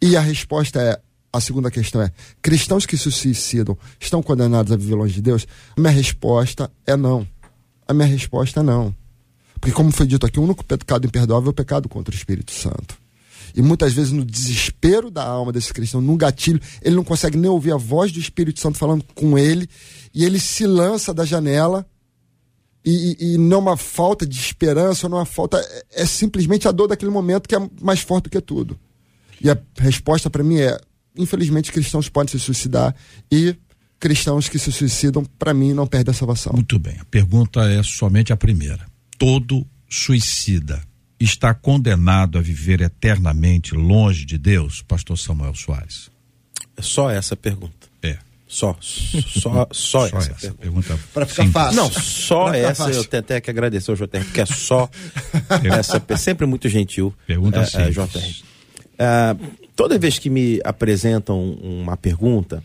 E 0.02 0.16
a 0.16 0.22
resposta 0.22 0.82
é: 0.82 1.00
a 1.32 1.42
segunda 1.42 1.70
questão 1.70 2.02
é: 2.02 2.12
cristãos 2.42 2.86
que 2.86 2.98
se 2.98 3.12
suicidam 3.12 3.78
estão 4.00 4.24
condenados 4.24 4.72
a 4.72 4.78
viver 4.78 4.96
longe 4.96 5.16
de 5.16 5.22
Deus? 5.22 5.46
A 5.76 5.80
minha 5.80 5.92
resposta 5.92 6.72
é 6.88 6.96
não. 6.96 7.28
A 7.86 7.94
minha 7.94 8.08
resposta 8.08 8.62
é 8.62 8.64
não. 8.64 8.96
Porque, 9.62 9.72
como 9.72 9.92
foi 9.92 10.08
dito 10.08 10.26
aqui, 10.26 10.40
o 10.40 10.44
único 10.44 10.66
pecado 10.66 11.06
imperdoável 11.06 11.50
é 11.50 11.52
o 11.52 11.54
pecado 11.54 11.88
contra 11.88 12.12
o 12.12 12.18
Espírito 12.18 12.52
Santo. 12.52 13.00
E 13.56 13.62
muitas 13.62 13.94
vezes, 13.94 14.12
no 14.12 14.26
desespero 14.26 15.12
da 15.12 15.24
alma 15.24 15.52
desse 15.52 15.72
cristão, 15.72 16.02
num 16.02 16.18
gatilho, 16.18 16.60
ele 16.82 16.96
não 16.96 17.04
consegue 17.04 17.38
nem 17.38 17.50
ouvir 17.50 17.72
a 17.72 17.78
voz 17.78 18.12
do 18.12 18.20
Espírito 18.20 18.60
Santo 18.60 18.80
falando 18.80 19.06
com 19.14 19.38
ele, 19.38 19.70
e 20.14 20.26
ele 20.26 20.40
se 20.40 20.66
lança 20.66 21.14
da 21.14 21.24
janela, 21.26 21.86
e, 22.84 23.16
e, 23.20 23.34
e 23.34 23.38
não 23.38 23.60
uma 23.60 23.78
falta 23.78 24.26
de 24.26 24.40
esperança, 24.40 25.08
não 25.08 25.20
uma 25.20 25.26
falta. 25.26 25.58
É, 25.60 26.02
é 26.02 26.06
simplesmente 26.08 26.68
a 26.68 26.72
dor 26.72 26.88
daquele 26.88 27.12
momento 27.12 27.48
que 27.48 27.56
é 27.56 27.70
mais 27.80 28.00
forte 28.00 28.24
do 28.24 28.30
que 28.32 28.42
tudo. 28.42 28.80
E 29.40 29.50
a 29.50 29.58
resposta 29.78 30.28
para 30.28 30.44
mim 30.44 30.58
é: 30.58 30.80
infelizmente, 31.16 31.72
cristãos 31.72 32.10
podem 32.10 32.32
se 32.32 32.40
suicidar 32.40 32.96
e 33.32 33.56
cristãos 34.00 34.50
que 34.50 34.58
se 34.58 34.72
suicidam, 34.72 35.24
para 35.38 35.54
mim, 35.54 35.74
não 35.74 35.86
perdem 35.86 36.12
a 36.12 36.16
salvação. 36.16 36.54
Muito 36.54 36.80
bem. 36.80 36.98
A 37.00 37.06
pergunta 37.06 37.62
é 37.70 37.84
somente 37.84 38.34
a 38.34 38.38
primeira. 38.38 38.91
Todo 39.22 39.68
suicida 39.88 40.82
está 41.20 41.54
condenado 41.54 42.40
a 42.40 42.42
viver 42.42 42.82
eternamente 42.82 43.76
longe 43.76 44.26
de 44.26 44.36
Deus, 44.36 44.82
pastor 44.82 45.16
Samuel 45.16 45.54
Soares? 45.54 46.10
É 46.76 46.82
só 46.82 47.08
essa 47.08 47.36
pergunta. 47.36 47.88
É. 48.02 48.18
Só, 48.48 48.76
só, 48.82 49.22
só, 49.22 49.68
só 49.72 50.06
essa, 50.08 50.32
essa 50.32 50.54
pergunta. 50.56 51.00
Para 51.14 51.28
ficar 51.28 51.44
simples. 51.44 51.54
fácil. 51.54 51.84
Não, 51.84 51.92
só 51.92 52.52
essa, 52.52 52.86
fácil. 52.86 53.00
eu 53.00 53.06
tenho 53.06 53.22
até 53.22 53.40
que 53.40 53.52
agradecer 53.52 53.92
ao 53.92 53.96
JR, 53.96 54.08
porque 54.26 54.42
é 54.42 54.46
só 54.48 54.90
essa, 55.78 56.18
sempre 56.18 56.48
muito 56.48 56.68
gentil. 56.68 57.14
Pergunta 57.28 57.60
é, 57.60 57.62
é 57.62 57.66
simples. 57.68 57.98
É, 57.98 58.08
JR. 58.08 58.44
É, 58.98 59.36
toda 59.76 60.00
vez 60.00 60.18
que 60.18 60.32
me 60.32 60.60
apresentam 60.66 61.40
uma 61.62 61.96
pergunta, 61.96 62.64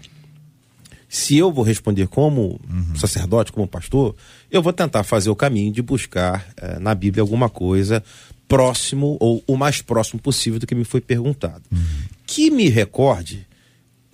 se 1.06 1.36
eu 1.36 1.52
vou 1.52 1.64
responder 1.64 2.08
como 2.08 2.60
uhum. 2.68 2.96
sacerdote, 2.96 3.52
como 3.52 3.66
pastor, 3.68 4.16
eu 4.56 4.62
vou 4.62 4.72
tentar 4.72 5.02
fazer 5.02 5.30
o 5.30 5.36
caminho 5.36 5.72
de 5.72 5.82
buscar 5.82 6.46
é, 6.56 6.78
na 6.78 6.94
Bíblia 6.94 7.22
alguma 7.22 7.48
coisa 7.48 8.02
próximo 8.48 9.16
ou 9.20 9.42
o 9.46 9.56
mais 9.56 9.82
próximo 9.82 10.20
possível 10.20 10.58
do 10.58 10.66
que 10.66 10.74
me 10.74 10.84
foi 10.84 11.00
perguntado. 11.00 11.62
Uhum. 11.70 11.78
Que 12.26 12.50
me 12.50 12.68
recorde, 12.68 13.46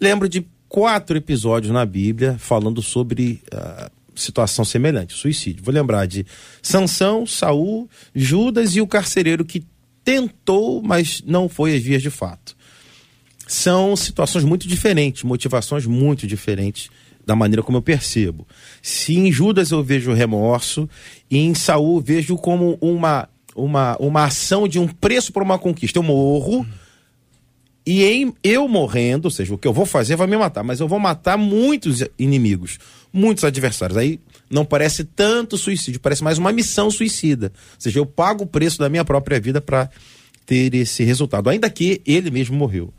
lembro 0.00 0.28
de 0.28 0.46
quatro 0.68 1.16
episódios 1.16 1.72
na 1.72 1.84
Bíblia 1.84 2.37
falando 2.38 2.80
sobre 2.80 3.42
uh, 3.52 3.90
situação 4.14 4.64
semelhante, 4.64 5.14
suicídio. 5.14 5.62
Vou 5.62 5.72
lembrar 5.75 6.06
de 6.06 6.26
Sansão, 6.62 7.26
Saul, 7.26 7.88
Judas 8.14 8.75
e 8.75 8.80
o 8.80 8.87
carcereiro 8.87 9.44
que 9.44 9.64
tentou, 10.02 10.82
mas 10.82 11.22
não 11.26 11.49
foi 11.49 11.76
às 11.76 11.82
vias 11.82 12.02
de 12.02 12.11
fato. 12.11 12.56
São 13.46 13.94
situações 13.96 14.44
muito 14.44 14.66
diferentes, 14.66 15.22
motivações 15.25 15.84
muito 15.84 16.26
diferentes 16.26 16.90
da 17.26 17.37
maneira 17.37 17.62
como 17.62 17.79
eu 17.79 17.83
percebo. 17.83 18.47
Se 18.81 19.17
em 19.17 19.31
Judas 19.31 19.71
eu 19.71 19.83
vejo 19.83 20.12
remorso, 20.12 20.88
e 21.31 21.38
em 21.38 21.55
Saul 21.55 22.00
vejo 22.00 22.37
como 22.37 22.79
uma 22.81 23.29
uma, 23.55 23.97
uma 23.99 24.25
ação 24.25 24.67
de 24.67 24.79
um 24.79 24.88
preço 24.88 25.33
para 25.33 25.43
uma 25.43 25.59
conquista. 25.59 25.99
Eu 25.99 26.02
morro 26.02 26.67
e 27.85 28.05
em 28.05 28.33
eu 28.43 28.69
morrendo, 28.69 29.26
ou 29.26 29.31
seja, 29.31 29.52
o 29.52 29.59
que 29.59 29.67
eu 29.67 29.73
vou 29.73 29.85
fazer 29.85 30.17
vai 30.17 30.26
me 30.26 30.37
matar, 30.37 30.62
mas 30.62 30.81
eu 30.81 30.87
vou 30.87 31.00
matar 31.00 31.37
muitos 31.37 32.02
inimigos, 32.19 32.79
muitos 33.12 33.45
adversários. 33.45 33.99
Aí 33.99 34.21
não 34.49 34.64
parece 34.64 35.05
tanto 35.05 35.59
suicídio, 35.59 36.00
parece 36.00 36.23
mais 36.23 36.38
uma 36.38 36.52
missão 36.52 36.91
suicida. 36.91 37.52
Ou 37.75 37.81
seja, 37.81 37.99
eu 37.99 38.07
pago 38.07 38.45
o 38.45 38.47
preço 38.47 38.79
da 38.79 38.88
minha 38.88 39.05
própria 39.05 39.41
vida 39.41 39.61
para 39.61 39.91
ter 40.47 40.75
esse 40.75 41.02
resultado, 41.02 41.49
ainda 41.49 41.69
que 41.69 42.00
ele 42.07 42.31
mesmo 42.31 42.57
morreu. 42.57 42.93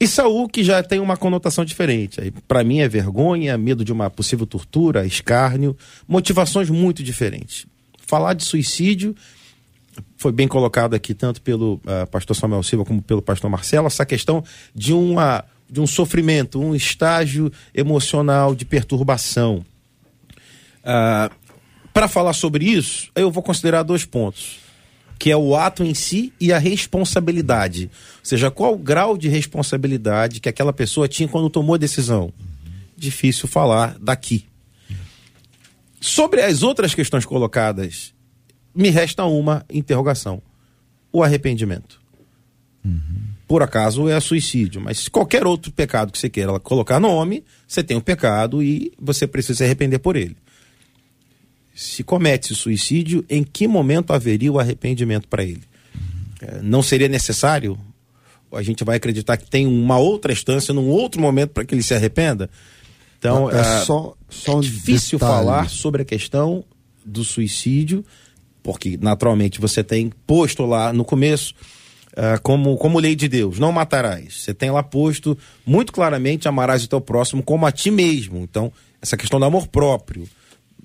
E 0.00 0.06
Saul, 0.06 0.48
que 0.48 0.64
já 0.64 0.82
tem 0.82 0.98
uma 0.98 1.16
conotação 1.16 1.64
diferente. 1.64 2.32
Para 2.48 2.64
mim 2.64 2.80
é 2.80 2.88
vergonha, 2.88 3.56
medo 3.56 3.84
de 3.84 3.92
uma 3.92 4.10
possível 4.10 4.46
tortura, 4.46 5.06
escárnio, 5.06 5.76
motivações 6.08 6.68
muito 6.68 7.02
diferentes. 7.02 7.66
Falar 8.04 8.34
de 8.34 8.44
suicídio 8.44 9.14
foi 10.16 10.32
bem 10.32 10.48
colocado 10.48 10.94
aqui 10.94 11.14
tanto 11.14 11.40
pelo 11.40 11.74
uh, 11.74 12.06
pastor 12.10 12.34
Samuel 12.34 12.62
Silva 12.62 12.84
como 12.84 13.00
pelo 13.00 13.22
pastor 13.22 13.50
Marcelo, 13.50 13.86
essa 13.86 14.04
questão 14.04 14.42
de, 14.74 14.92
uma, 14.92 15.44
de 15.70 15.80
um 15.80 15.86
sofrimento, 15.86 16.60
um 16.60 16.74
estágio 16.74 17.52
emocional 17.74 18.54
de 18.54 18.64
perturbação. 18.64 19.64
Uh, 20.80 21.32
Para 21.92 22.08
falar 22.08 22.32
sobre 22.32 22.64
isso, 22.64 23.10
eu 23.14 23.30
vou 23.30 23.42
considerar 23.42 23.82
dois 23.82 24.04
pontos, 24.04 24.58
que 25.22 25.30
é 25.30 25.36
o 25.36 25.54
ato 25.54 25.84
em 25.84 25.94
si 25.94 26.32
e 26.40 26.52
a 26.52 26.58
responsabilidade. 26.58 27.84
Ou 27.84 28.24
seja, 28.24 28.50
qual 28.50 28.74
o 28.74 28.76
grau 28.76 29.16
de 29.16 29.28
responsabilidade 29.28 30.40
que 30.40 30.48
aquela 30.48 30.72
pessoa 30.72 31.06
tinha 31.06 31.28
quando 31.28 31.48
tomou 31.48 31.76
a 31.76 31.78
decisão. 31.78 32.32
Difícil 32.96 33.46
falar 33.46 33.96
daqui. 34.00 34.46
Sobre 36.00 36.42
as 36.42 36.64
outras 36.64 36.92
questões 36.92 37.24
colocadas 37.24 38.12
me 38.74 38.90
resta 38.90 39.24
uma 39.24 39.64
interrogação: 39.70 40.42
o 41.12 41.22
arrependimento. 41.22 42.00
Uhum. 42.84 43.28
Por 43.46 43.62
acaso 43.62 44.08
é 44.08 44.18
suicídio, 44.18 44.80
mas 44.80 45.06
qualquer 45.06 45.46
outro 45.46 45.70
pecado 45.70 46.10
que 46.10 46.18
você 46.18 46.28
queira 46.28 46.58
colocar 46.58 46.98
nome, 46.98 47.44
você 47.64 47.80
tem 47.84 47.96
um 47.96 48.00
pecado 48.00 48.60
e 48.60 48.92
você 49.00 49.28
precisa 49.28 49.58
se 49.58 49.64
arrepender 49.64 50.00
por 50.00 50.16
ele. 50.16 50.36
Se 51.74 52.04
comete 52.04 52.54
suicídio, 52.54 53.24
em 53.28 53.42
que 53.42 53.66
momento 53.66 54.12
haveria 54.12 54.52
o 54.52 54.58
arrependimento 54.58 55.28
para 55.28 55.42
ele? 55.42 55.62
Uhum. 56.42 56.62
Não 56.62 56.82
seria 56.82 57.08
necessário? 57.08 57.78
A 58.52 58.62
gente 58.62 58.84
vai 58.84 58.96
acreditar 58.96 59.36
que 59.36 59.48
tem 59.48 59.66
uma 59.66 59.98
outra 59.98 60.32
instância, 60.32 60.74
num 60.74 60.88
outro 60.88 61.20
momento, 61.20 61.50
para 61.50 61.64
que 61.64 61.74
ele 61.74 61.82
se 61.82 61.94
arrependa? 61.94 62.50
Então, 63.18 63.50
é, 63.50 63.58
é 63.58 63.84
só, 63.84 64.14
só 64.28 64.58
um 64.58 64.60
difícil 64.60 65.18
detalhe. 65.18 65.32
falar 65.32 65.70
sobre 65.70 66.02
a 66.02 66.04
questão 66.04 66.64
do 67.04 67.24
suicídio 67.24 68.04
porque 68.62 68.98
naturalmente 69.00 69.60
você 69.60 69.82
tem 69.82 70.10
posto 70.26 70.64
lá 70.64 70.92
no 70.92 71.04
começo 71.04 71.54
uh, 72.12 72.40
como, 72.42 72.76
como 72.76 72.98
lei 72.98 73.14
de 73.14 73.28
Deus, 73.28 73.58
não 73.58 73.72
matarás. 73.72 74.42
Você 74.42 74.54
tem 74.54 74.70
lá 74.70 74.82
posto 74.82 75.36
muito 75.66 75.92
claramente 75.92 76.48
amarás 76.48 76.84
o 76.84 76.88
teu 76.88 77.00
próximo 77.00 77.42
como 77.42 77.66
a 77.66 77.72
ti 77.72 77.90
mesmo. 77.90 78.38
Então, 78.38 78.72
essa 79.00 79.16
questão 79.16 79.40
do 79.40 79.46
amor 79.46 79.66
próprio. 79.66 80.28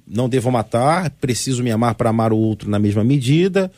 Não 0.08 0.30
devo 0.30 0.52
matar, 0.52 1.10
preciso 1.10 1.64
me 1.64 1.72
amar 1.72 1.96
para 1.96 2.10
amar 2.10 2.32
o 2.32 2.38
outro 2.38 2.70
na 2.70 2.80
mesma 2.80 3.04
medida. 3.04 3.72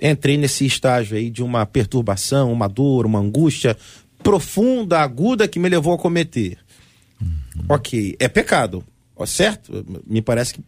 Entrei 0.00 0.36
nesse 0.36 0.64
estágio 0.64 1.16
aí 1.16 1.28
de 1.28 1.42
uma 1.42 1.66
perturbação, 1.66 2.52
uma 2.52 2.68
dor, 2.68 3.04
uma 3.04 3.18
angústia 3.18 3.76
profunda, 4.22 5.00
aguda 5.00 5.48
que 5.48 5.58
me 5.58 5.68
levou 5.68 5.92
a 5.92 5.98
cometer. 5.98 6.58
Uhum. 7.20 7.64
Ok, 7.68 8.16
é 8.18 8.28
pecado 8.28 8.84
certo? 9.26 9.84
Me 10.06 10.22
parece 10.22 10.54
que 10.54 10.60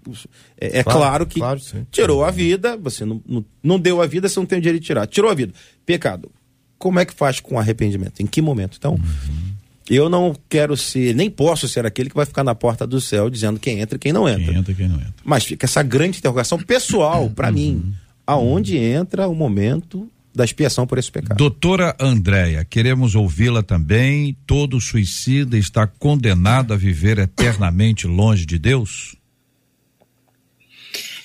é, 0.61 0.79
é 0.81 0.83
claro, 0.83 0.99
claro, 0.99 1.27
que 1.27 1.39
claro, 1.39 1.61
tirou 1.91 2.25
a 2.25 2.31
vida, 2.31 2.77
você 2.77 3.05
não, 3.05 3.23
não, 3.27 3.45
não, 3.63 3.79
deu 3.79 4.03
a 4.03 4.07
vida, 4.07 4.29
você 4.29 4.39
não 4.41 4.47
tem 4.47 4.59
o 4.59 4.63
direito 4.63 4.83
de 4.83 4.87
tirar. 4.87 5.07
Tirou 5.07 5.31
a 5.31 5.35
vida. 5.35 5.53
Pecado. 5.87 6.31
Como 6.79 6.99
é 6.99 7.05
que 7.05 7.15
faz 7.15 7.41
com 7.41 7.59
arrependimento? 7.59 8.21
Em 8.21 8.27
que 8.27 8.41
momento? 8.41 8.77
Então, 8.79 8.95
uhum. 8.95 9.53
Eu 9.89 10.09
não 10.09 10.37
quero 10.49 10.77
ser, 10.77 11.15
nem 11.15 11.31
posso 11.31 11.69
ser 11.69 11.87
aquele 11.87 12.11
que 12.11 12.17
vai 12.17 12.27
ficar 12.27 12.45
na 12.45 12.55
porta 12.55 12.87
do 12.87 13.01
céu 13.01 13.31
dizendo 13.31 13.59
quem 13.59 13.81
entra 13.81 13.97
e 13.97 13.99
quem 13.99 14.13
não 14.13 14.29
entra. 14.29 14.45
Quem 14.45 14.57
entra 14.57 14.75
quem 14.75 14.89
não 14.89 14.97
entra. 14.97 15.15
Mas 15.25 15.45
fica 15.45 15.67
essa 15.67 15.83
grande 15.83 16.19
interrogação 16.19 16.59
pessoal 16.59 17.31
para 17.31 17.49
uhum. 17.49 17.55
mim. 17.55 17.95
Aonde 18.27 18.77
entra 18.77 19.27
o 19.27 19.35
momento 19.35 20.09
da 20.35 20.45
expiação 20.45 20.87
por 20.87 20.99
esse 20.99 21.11
pecado. 21.11 21.37
Doutora 21.37 21.97
Andréia, 21.99 22.65
queremos 22.65 23.15
ouvi-la 23.15 23.63
também. 23.63 24.37
Todo 24.47 24.81
suicida 24.81 25.59
está 25.59 25.87
condenado 25.87 26.73
a 26.73 26.77
viver 26.77 27.19
eternamente 27.19 28.07
longe 28.07 28.47
de 28.47 28.59
Deus? 28.59 29.17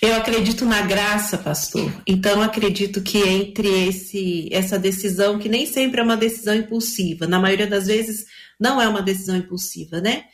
Eu 0.01 0.15
acredito 0.15 0.65
na 0.65 0.81
graça, 0.81 1.37
pastor. 1.37 1.91
Então 2.05 2.41
acredito 2.41 3.01
que 3.01 3.17
entre 3.17 3.67
esse 3.87 4.49
essa 4.51 4.77
decisão 4.77 5.39
que 5.39 5.49
nem 5.49 5.65
sempre 5.65 5.99
é 5.99 6.03
uma 6.03 6.17
decisão 6.17 6.53
impulsiva, 6.53 7.25
na 7.25 7.39
maioria 7.39 7.65
das 7.65 7.87
vezes 7.87 8.25
não 8.59 8.81
é 8.81 8.87
uma 8.87 9.01
decisão 9.01 9.35
impulsiva, 9.35 9.99
né? 10.01 10.25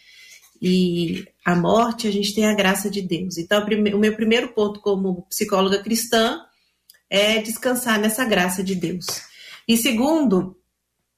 E 0.62 1.25
a 1.44 1.56
morte 1.56 2.08
a 2.08 2.12
gente 2.12 2.36
tem 2.36 2.46
a 2.46 2.54
graça 2.54 2.90
de 2.90 3.01
Deus. 3.01 3.38
Então 3.38 3.66
o 3.66 3.98
meu 3.98 4.16
primeiro 4.16 4.50
ponto 4.50 4.80
como 4.80 5.24
psicóloga 5.24 5.80
cristã 5.80 6.40
é 7.10 7.42
descansar 7.42 8.00
nessa 8.00 8.24
graça 8.24 8.63
de 8.63 8.75
Deus. 8.75 9.06
E 9.68 9.75
segundo, 9.75 10.56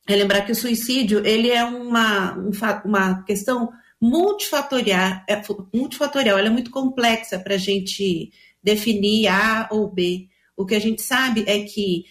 é 0.07 0.15
lembrar 0.15 0.41
que 0.41 0.51
o 0.51 0.55
suicídio 0.55 1.25
ele 1.25 1.49
é 1.49 1.63
uma, 1.63 2.37
uma 2.85 3.23
questão 3.23 3.69
multifatorial, 4.01 5.21
é, 5.29 5.41
multifatorial, 5.73 6.37
ela 6.37 6.47
é 6.47 6.51
muito 6.51 6.71
complexa 6.71 7.39
para 7.39 7.55
a 7.55 7.57
gente 7.57 8.31
definir 8.61 9.27
A 9.27 9.69
ou 9.71 9.89
B. 9.89 10.27
O 10.57 10.65
que 10.65 10.75
a 10.75 10.79
gente 10.79 11.01
sabe 11.01 11.45
é 11.47 11.63
que 11.63 12.05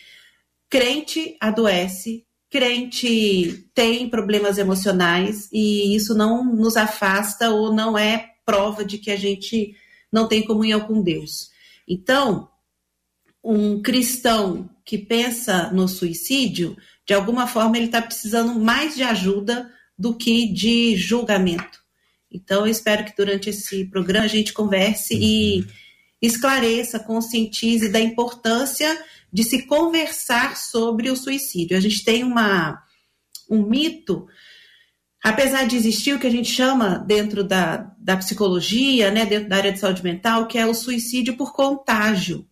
crente 0.71 1.37
adoece, 1.39 2.25
crente 2.53 3.67
tem 3.75 4.11
problemas 4.11 4.59
emocionais 4.59 5.49
e 5.51 5.97
isso 5.97 6.15
não 6.15 6.45
nos 6.45 6.77
afasta 6.77 7.49
ou 7.49 7.73
não 7.73 7.97
é 7.97 8.33
prova 8.45 8.85
de 8.85 8.99
que 8.99 9.11
a 9.11 9.17
gente 9.17 9.75
não 10.13 10.29
tem 10.29 10.45
comunhão 10.45 10.81
com 10.81 11.01
Deus. 11.01 11.51
Então, 11.89 12.51
um 13.43 13.81
cristão 13.81 14.69
que 14.85 14.99
pensa 14.99 15.73
no 15.73 15.89
suicídio, 15.89 16.77
de 17.07 17.15
alguma 17.15 17.47
forma 17.47 17.79
ele 17.79 17.87
está 17.87 18.03
precisando 18.03 18.61
mais 18.61 18.95
de 18.95 19.03
ajuda 19.03 19.71
do 19.99 20.15
que 20.15 20.53
de 20.53 20.95
julgamento. 20.95 21.81
Então, 22.31 22.67
eu 22.67 22.71
espero 22.71 23.05
que 23.07 23.17
durante 23.17 23.49
esse 23.49 23.87
programa 23.87 24.27
a 24.27 24.29
gente 24.29 24.53
converse 24.53 25.15
e 25.15 25.61
uhum. 25.61 25.67
esclareça, 26.21 26.99
conscientize 26.99 27.89
da 27.89 28.01
importância 28.01 29.03
de 29.33 29.43
se 29.43 29.67
conversar 29.67 30.57
sobre 30.57 31.11
o 31.11 31.17
suicídio. 31.17 31.77
A 31.77 31.81
gente 31.81 32.05
tem 32.05 32.23
uma, 32.23 32.83
um 33.49 33.63
mito, 33.63 34.27
apesar 35.23 35.65
de 35.65 35.77
existir 35.77 36.15
o 36.15 36.19
que 36.19 36.27
a 36.27 36.31
gente 36.31 36.51
chama 36.51 36.99
dentro 36.99 37.43
da, 37.43 37.91
da 37.99 38.17
psicologia, 38.17 39.11
né, 39.11 39.25
dentro 39.25 39.49
da 39.49 39.57
área 39.57 39.73
de 39.73 39.79
saúde 39.79 40.05
mental, 40.05 40.47
que 40.47 40.59
é 40.59 40.67
o 40.67 40.75
suicídio 40.75 41.37
por 41.37 41.53
contágio. 41.53 42.47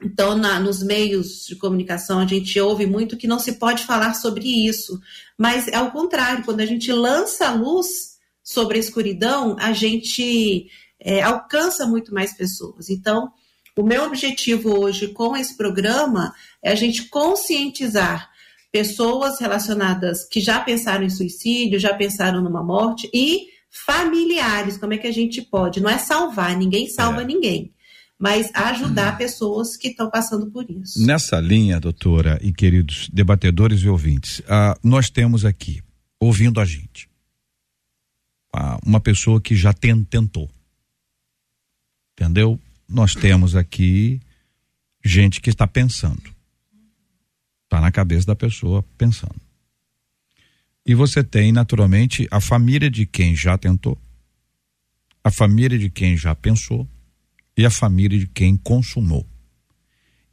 Então, 0.00 0.36
na, 0.36 0.60
nos 0.60 0.80
meios 0.80 1.44
de 1.44 1.56
comunicação, 1.56 2.20
a 2.20 2.26
gente 2.26 2.58
ouve 2.60 2.86
muito 2.86 3.16
que 3.16 3.26
não 3.26 3.40
se 3.40 3.54
pode 3.54 3.84
falar 3.84 4.14
sobre 4.14 4.46
isso. 4.46 5.00
Mas 5.36 5.66
é 5.66 5.80
o 5.80 5.90
contrário, 5.90 6.44
quando 6.44 6.60
a 6.60 6.66
gente 6.66 6.92
lança 6.92 7.48
a 7.48 7.54
luz 7.54 8.16
sobre 8.40 8.76
a 8.76 8.80
escuridão, 8.80 9.56
a 9.58 9.72
gente 9.72 10.68
é, 11.00 11.20
alcança 11.20 11.84
muito 11.84 12.14
mais 12.14 12.32
pessoas. 12.32 12.88
Então, 12.88 13.32
o 13.78 13.84
meu 13.84 14.04
objetivo 14.04 14.76
hoje 14.76 15.06
com 15.08 15.36
esse 15.36 15.56
programa 15.56 16.34
é 16.60 16.72
a 16.72 16.74
gente 16.74 17.04
conscientizar 17.04 18.28
pessoas 18.72 19.38
relacionadas 19.38 20.24
que 20.24 20.40
já 20.40 20.58
pensaram 20.58 21.04
em 21.04 21.10
suicídio, 21.10 21.78
já 21.78 21.94
pensaram 21.94 22.42
numa 22.42 22.62
morte 22.62 23.08
e 23.14 23.46
familiares, 23.70 24.76
como 24.76 24.94
é 24.94 24.98
que 24.98 25.06
a 25.06 25.12
gente 25.12 25.40
pode? 25.42 25.80
Não 25.80 25.88
é 25.88 25.96
salvar, 25.96 26.56
ninguém 26.56 26.88
salva 26.88 27.22
é. 27.22 27.24
ninguém 27.24 27.72
mas 28.20 28.50
ajudar 28.52 29.16
pessoas 29.16 29.76
que 29.76 29.88
estão 29.88 30.10
passando 30.10 30.50
por 30.50 30.68
isso. 30.68 31.06
Nessa 31.06 31.38
linha, 31.38 31.78
doutora 31.78 32.36
e 32.42 32.52
queridos 32.52 33.08
debatedores 33.12 33.80
e 33.82 33.88
ouvintes, 33.88 34.40
uh, 34.40 34.76
nós 34.82 35.08
temos 35.08 35.44
aqui, 35.44 35.80
ouvindo 36.18 36.60
a 36.60 36.64
gente, 36.64 37.08
uh, 38.52 38.76
uma 38.84 38.98
pessoa 38.98 39.40
que 39.40 39.54
já 39.54 39.72
tem, 39.72 40.02
tentou. 40.02 40.50
Entendeu? 42.18 42.58
Nós 42.88 43.14
temos 43.14 43.54
aqui 43.54 44.20
gente 45.04 45.40
que 45.40 45.50
está 45.50 45.66
pensando. 45.66 46.34
Está 47.64 47.80
na 47.80 47.92
cabeça 47.92 48.26
da 48.26 48.34
pessoa 48.34 48.82
pensando. 48.96 49.40
E 50.86 50.94
você 50.94 51.22
tem, 51.22 51.52
naturalmente, 51.52 52.26
a 52.30 52.40
família 52.40 52.90
de 52.90 53.04
quem 53.04 53.36
já 53.36 53.58
tentou, 53.58 54.00
a 55.22 55.30
família 55.30 55.78
de 55.78 55.90
quem 55.90 56.16
já 56.16 56.34
pensou 56.34 56.88
e 57.54 57.66
a 57.66 57.70
família 57.70 58.18
de 58.18 58.26
quem 58.26 58.56
consumou. 58.56 59.28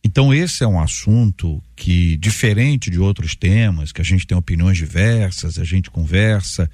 Então, 0.02 0.34
esse 0.34 0.64
é 0.64 0.68
um 0.68 0.80
assunto 0.80 1.62
que, 1.76 2.16
diferente 2.16 2.90
de 2.90 3.00
outros 3.00 3.36
temas, 3.36 3.92
que 3.92 4.00
a 4.00 4.04
gente 4.04 4.26
tem 4.26 4.38
opiniões 4.38 4.78
diversas, 4.78 5.60
a 5.60 5.66
gente 5.66 5.92
conversa 5.92 6.72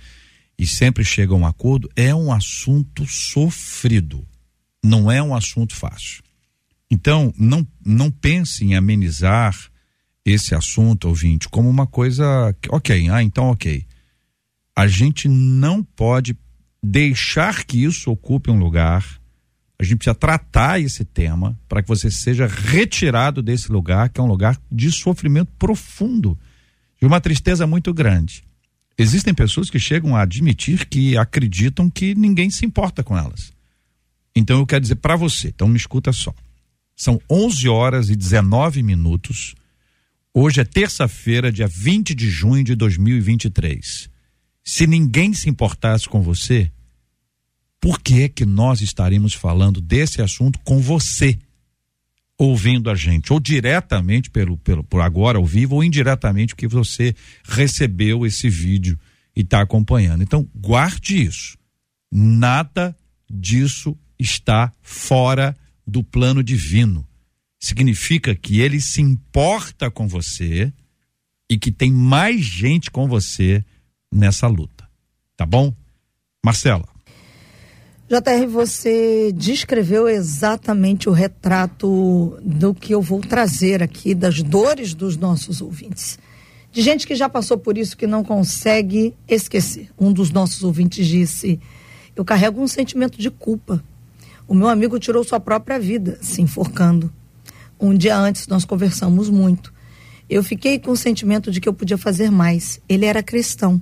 e 0.60 0.67
sempre 0.67 1.04
chega 1.04 1.34
a 1.34 1.38
um 1.38 1.48
acordo, 1.48 1.89
é 1.96 2.13
um 2.13 2.32
assunto 2.32 3.04
sofrido. 3.08 4.28
Não 4.84 5.12
é 5.12 5.22
um 5.22 5.36
assunto 5.36 5.76
fácil. 5.76 6.24
Então, 6.89 7.34
não, 7.38 7.65
não 7.86 8.12
pense 8.12 8.65
em 8.65 8.76
amenizar 8.76 9.56
esse 10.26 10.54
assunto, 10.54 11.08
ouvinte, 11.08 11.48
como 11.50 11.70
uma 11.70 11.88
coisa. 11.88 12.56
Ok, 12.70 13.10
ah, 13.10 13.24
então 13.24 13.46
ok. 13.50 13.86
A 14.76 14.88
gente 14.88 15.28
não 15.28 15.84
pode 15.84 16.36
deixar 16.84 17.63
que 17.63 17.84
isso 17.84 18.12
ocupe 18.12 18.50
um 18.50 18.60
lugar 18.60 19.22
a 19.82 19.84
gente 19.84 19.98
precisa 19.98 20.13
tratar 20.13 20.80
esse 20.80 21.04
tema 21.04 21.60
para 21.67 21.82
que 21.82 21.88
você 21.88 22.12
seja 22.12 22.46
retirado 22.46 23.41
desse 23.41 23.72
lugar, 23.72 24.10
que 24.10 24.22
é 24.22 24.24
um 24.24 24.28
lugar 24.28 24.56
de 24.72 24.91
sofrimento 24.91 25.52
profundo, 25.58 26.38
de 27.00 27.08
uma 27.08 27.20
tristeza 27.20 27.65
muito 27.65 27.91
grande. 27.91 28.44
Existem 28.96 29.34
pessoas 29.34 29.72
que 29.72 29.80
chegam 29.80 30.15
a 30.15 30.22
admitir 30.22 30.86
que 30.86 31.17
acreditam 31.17 31.89
que 31.89 32.13
ninguém 32.13 32.52
se 32.52 32.63
importa 32.63 33.04
com 33.04 33.17
elas. 33.17 33.52
Então 34.36 34.60
eu 34.60 34.65
quero 34.65 34.82
dizer 34.82 34.96
para 34.96 35.15
você, 35.15 35.50
então 35.50 35.67
me 35.67 35.78
escuta 35.78 36.12
só. 36.12 36.34
São 36.96 37.20
11 37.30 37.67
horas 37.67 38.10
e 38.10 38.15
19 38.15 38.84
minutos. 38.84 39.56
Hoje 40.34 40.62
é 40.62 40.63
terça-feira, 40.63 41.52
dia 41.52 41.67
20 41.67 42.15
de 42.15 42.30
junho 42.30 42.63
de 42.63 42.76
2023. 42.76 44.10
Se 44.63 44.88
ninguém 44.88 45.34
se 45.34 45.50
importasse 45.50 46.08
com 46.08 46.22
você, 46.22 46.72
por 47.80 48.00
que 48.00 48.30
que 48.30 48.46
nós 48.46 48.82
estaremos 48.82 49.34
falando 49.34 49.82
desse 49.82 50.22
assunto 50.22 50.60
com 50.60 50.80
você, 50.80 51.38
ouvindo 52.38 52.89
a 52.89 52.96
gente, 52.96 53.34
ou 53.34 53.39
diretamente 53.39 54.30
pelo, 54.30 54.58
pelo 54.58 54.84
por 54.84 55.02
agora 55.02 55.38
ao 55.38 55.46
vivo, 55.46 55.76
ou 55.76 55.84
indiretamente 55.84 56.54
porque 56.54 56.67
você 56.67 57.15
recebeu 57.44 58.26
esse 58.26 58.50
vídeo 58.50 58.98
e 59.36 59.41
está 59.41 59.62
acompanhando. 59.62 60.22
Então, 60.24 60.48
guarde 60.56 61.24
isso. 61.24 61.58
Nada 62.12 62.96
disso 63.30 63.98
está 64.21 64.71
fora 64.81 65.55
do 65.86 66.03
plano 66.03 66.43
divino. 66.43 67.07
Significa 67.60 68.36
que 68.36 68.60
ele 68.60 68.79
se 68.79 69.01
importa 69.01 69.89
com 69.89 70.07
você 70.07 70.71
e 71.49 71.57
que 71.57 71.71
tem 71.71 71.91
mais 71.91 72.41
gente 72.41 72.89
com 72.89 73.07
você 73.07 73.63
nessa 74.12 74.47
luta. 74.47 74.88
Tá 75.36 75.45
bom? 75.45 75.73
Marcela. 76.43 76.88
JR, 78.07 78.45
você 78.49 79.31
descreveu 79.31 80.10
exatamente 80.10 81.07
o 81.07 81.13
retrato 81.13 82.38
do 82.43 82.73
que 82.73 82.93
eu 82.93 83.01
vou 83.01 83.21
trazer 83.21 83.81
aqui, 83.81 84.13
das 84.13 84.43
dores 84.43 84.93
dos 84.93 85.15
nossos 85.15 85.62
ouvintes. 85.62 86.19
De 86.71 86.81
gente 86.81 87.07
que 87.07 87.15
já 87.15 87.29
passou 87.29 87.57
por 87.57 87.77
isso 87.77 87.95
que 87.95 88.07
não 88.07 88.23
consegue 88.23 89.13
esquecer. 89.27 89.89
Um 89.99 90.12
dos 90.12 90.29
nossos 90.29 90.63
ouvintes 90.63 91.07
disse: 91.07 91.60
Eu 92.15 92.25
carrego 92.25 92.62
um 92.62 92.67
sentimento 92.67 93.17
de 93.17 93.29
culpa. 93.29 93.84
O 94.47 94.54
meu 94.54 94.67
amigo 94.67 94.99
tirou 94.99 95.23
sua 95.23 95.39
própria 95.39 95.80
vida, 95.80 96.17
se 96.21 96.41
enforcando. 96.41 97.12
Um 97.80 97.95
dia 97.95 98.17
antes 98.17 98.47
nós 98.47 98.65
conversamos 98.65 99.30
muito. 99.30 99.73
Eu 100.30 100.43
fiquei 100.43 100.80
com 100.80 100.91
o 100.91 100.97
sentimento 100.97 101.51
de 101.51 101.60
que 101.60 101.67
eu 101.67 101.73
podia 101.73 101.97
fazer 101.97 102.30
mais. 102.32 102.80
Ele 102.88 103.06
era 103.06 103.23
cristão, 103.23 103.82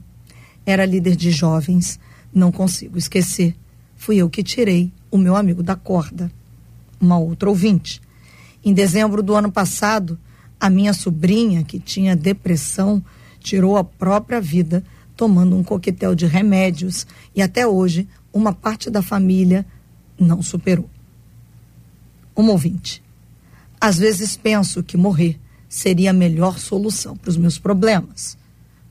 era 0.65 0.86
líder 0.86 1.15
de 1.15 1.32
jovens. 1.32 2.00
Não 2.34 2.52
consigo 2.52 2.98
esquecer. 2.98 3.56
Fui 3.95 4.17
eu 4.17 4.30
que 4.30 4.43
tirei 4.43 4.91
o 5.12 5.17
meu 5.17 5.36
amigo 5.36 5.62
da 5.62 5.76
corda. 5.76 6.32
Uma 7.00 7.17
outra 7.17 7.50
ouvinte. 7.50 8.02
Em 8.63 8.74
dezembro 8.74 9.22
do 9.24 9.36
ano 9.36 9.52
passado, 9.52 10.19
a 10.60 10.69
minha 10.69 10.93
sobrinha, 10.93 11.63
que 11.63 11.80
tinha 11.80 12.15
depressão, 12.15 13.04
tirou 13.39 13.78
a 13.78 13.84
própria 13.84 14.41
vida 14.41 14.84
tomando 15.15 15.56
um 15.56 15.63
coquetel 15.63 16.15
de 16.15 16.26
remédios 16.26 17.06
e 17.36 17.41
até 17.41 17.67
hoje 17.67 18.08
uma 18.34 18.54
parte 18.54 18.89
da 18.89 19.02
família 19.02 19.65
não 20.19 20.41
superou. 20.41 20.89
Uma 22.36 22.51
ouvinte. 22.51 23.01
Às 23.79 23.97
vezes 23.97 24.36
penso 24.36 24.84
que 24.84 24.97
morrer 24.97 25.39
seria 25.67 26.10
a 26.10 26.13
melhor 26.13 26.58
solução 26.58 27.15
para 27.15 27.29
os 27.29 27.38
meus 27.38 27.58
problemas. 27.58 28.38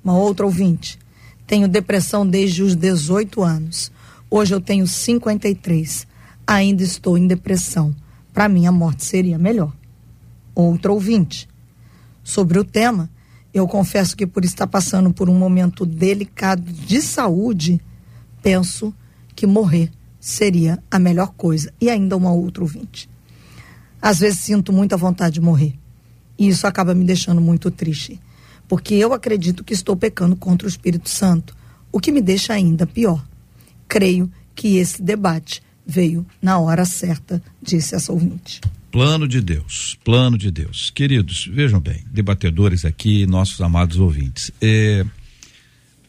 Uma 0.02 0.16
outra 0.16 0.46
ouvinte. 0.46 0.98
Tenho 1.46 1.66
depressão 1.68 2.26
desde 2.26 2.62
os 2.62 2.74
18 2.74 3.42
anos. 3.42 3.90
Hoje 4.30 4.54
eu 4.54 4.60
tenho 4.60 4.86
53. 4.86 6.06
Ainda 6.46 6.82
estou 6.82 7.18
em 7.18 7.26
depressão. 7.26 7.94
Para 8.32 8.48
mim, 8.48 8.66
a 8.66 8.72
morte 8.72 9.04
seria 9.04 9.38
melhor. 9.38 9.72
Outra 10.54 10.92
ouvinte. 10.92 11.48
Sobre 12.22 12.58
o 12.58 12.64
tema, 12.64 13.10
eu 13.52 13.66
confesso 13.66 14.16
que 14.16 14.26
por 14.26 14.44
estar 14.44 14.66
passando 14.66 15.12
por 15.12 15.28
um 15.28 15.34
momento 15.34 15.84
delicado 15.84 16.62
de 16.62 17.00
saúde, 17.00 17.80
penso 18.42 18.94
que 19.34 19.46
morrer 19.46 19.90
seria 20.20 20.78
a 20.90 20.98
melhor 20.98 21.32
coisa. 21.36 21.72
E 21.80 21.88
ainda 21.88 22.16
uma 22.16 22.32
outra 22.32 22.62
ouvinte. 22.62 23.08
Às 24.00 24.20
vezes 24.20 24.40
sinto 24.40 24.72
muita 24.72 24.96
vontade 24.96 25.34
de 25.34 25.40
morrer. 25.40 25.74
E 26.38 26.48
isso 26.48 26.66
acaba 26.66 26.94
me 26.94 27.04
deixando 27.04 27.40
muito 27.40 27.70
triste. 27.70 28.20
Porque 28.68 28.94
eu 28.94 29.12
acredito 29.12 29.64
que 29.64 29.72
estou 29.72 29.96
pecando 29.96 30.36
contra 30.36 30.66
o 30.66 30.68
Espírito 30.70 31.08
Santo, 31.08 31.56
o 31.90 31.98
que 31.98 32.12
me 32.12 32.20
deixa 32.20 32.52
ainda 32.52 32.86
pior. 32.86 33.24
Creio 33.88 34.30
que 34.54 34.76
esse 34.76 35.02
debate 35.02 35.62
veio 35.86 36.26
na 36.40 36.58
hora 36.58 36.84
certa, 36.84 37.42
disse 37.62 37.94
essa 37.94 38.12
ouvinte. 38.12 38.60
Plano 38.90 39.26
de 39.26 39.40
Deus, 39.40 39.98
plano 40.04 40.36
de 40.36 40.50
Deus. 40.50 40.90
Queridos, 40.90 41.46
vejam 41.50 41.80
bem, 41.80 42.04
debatedores 42.10 42.84
aqui, 42.84 43.26
nossos 43.26 43.60
amados 43.60 43.98
ouvintes. 43.98 44.50
É, 44.60 45.04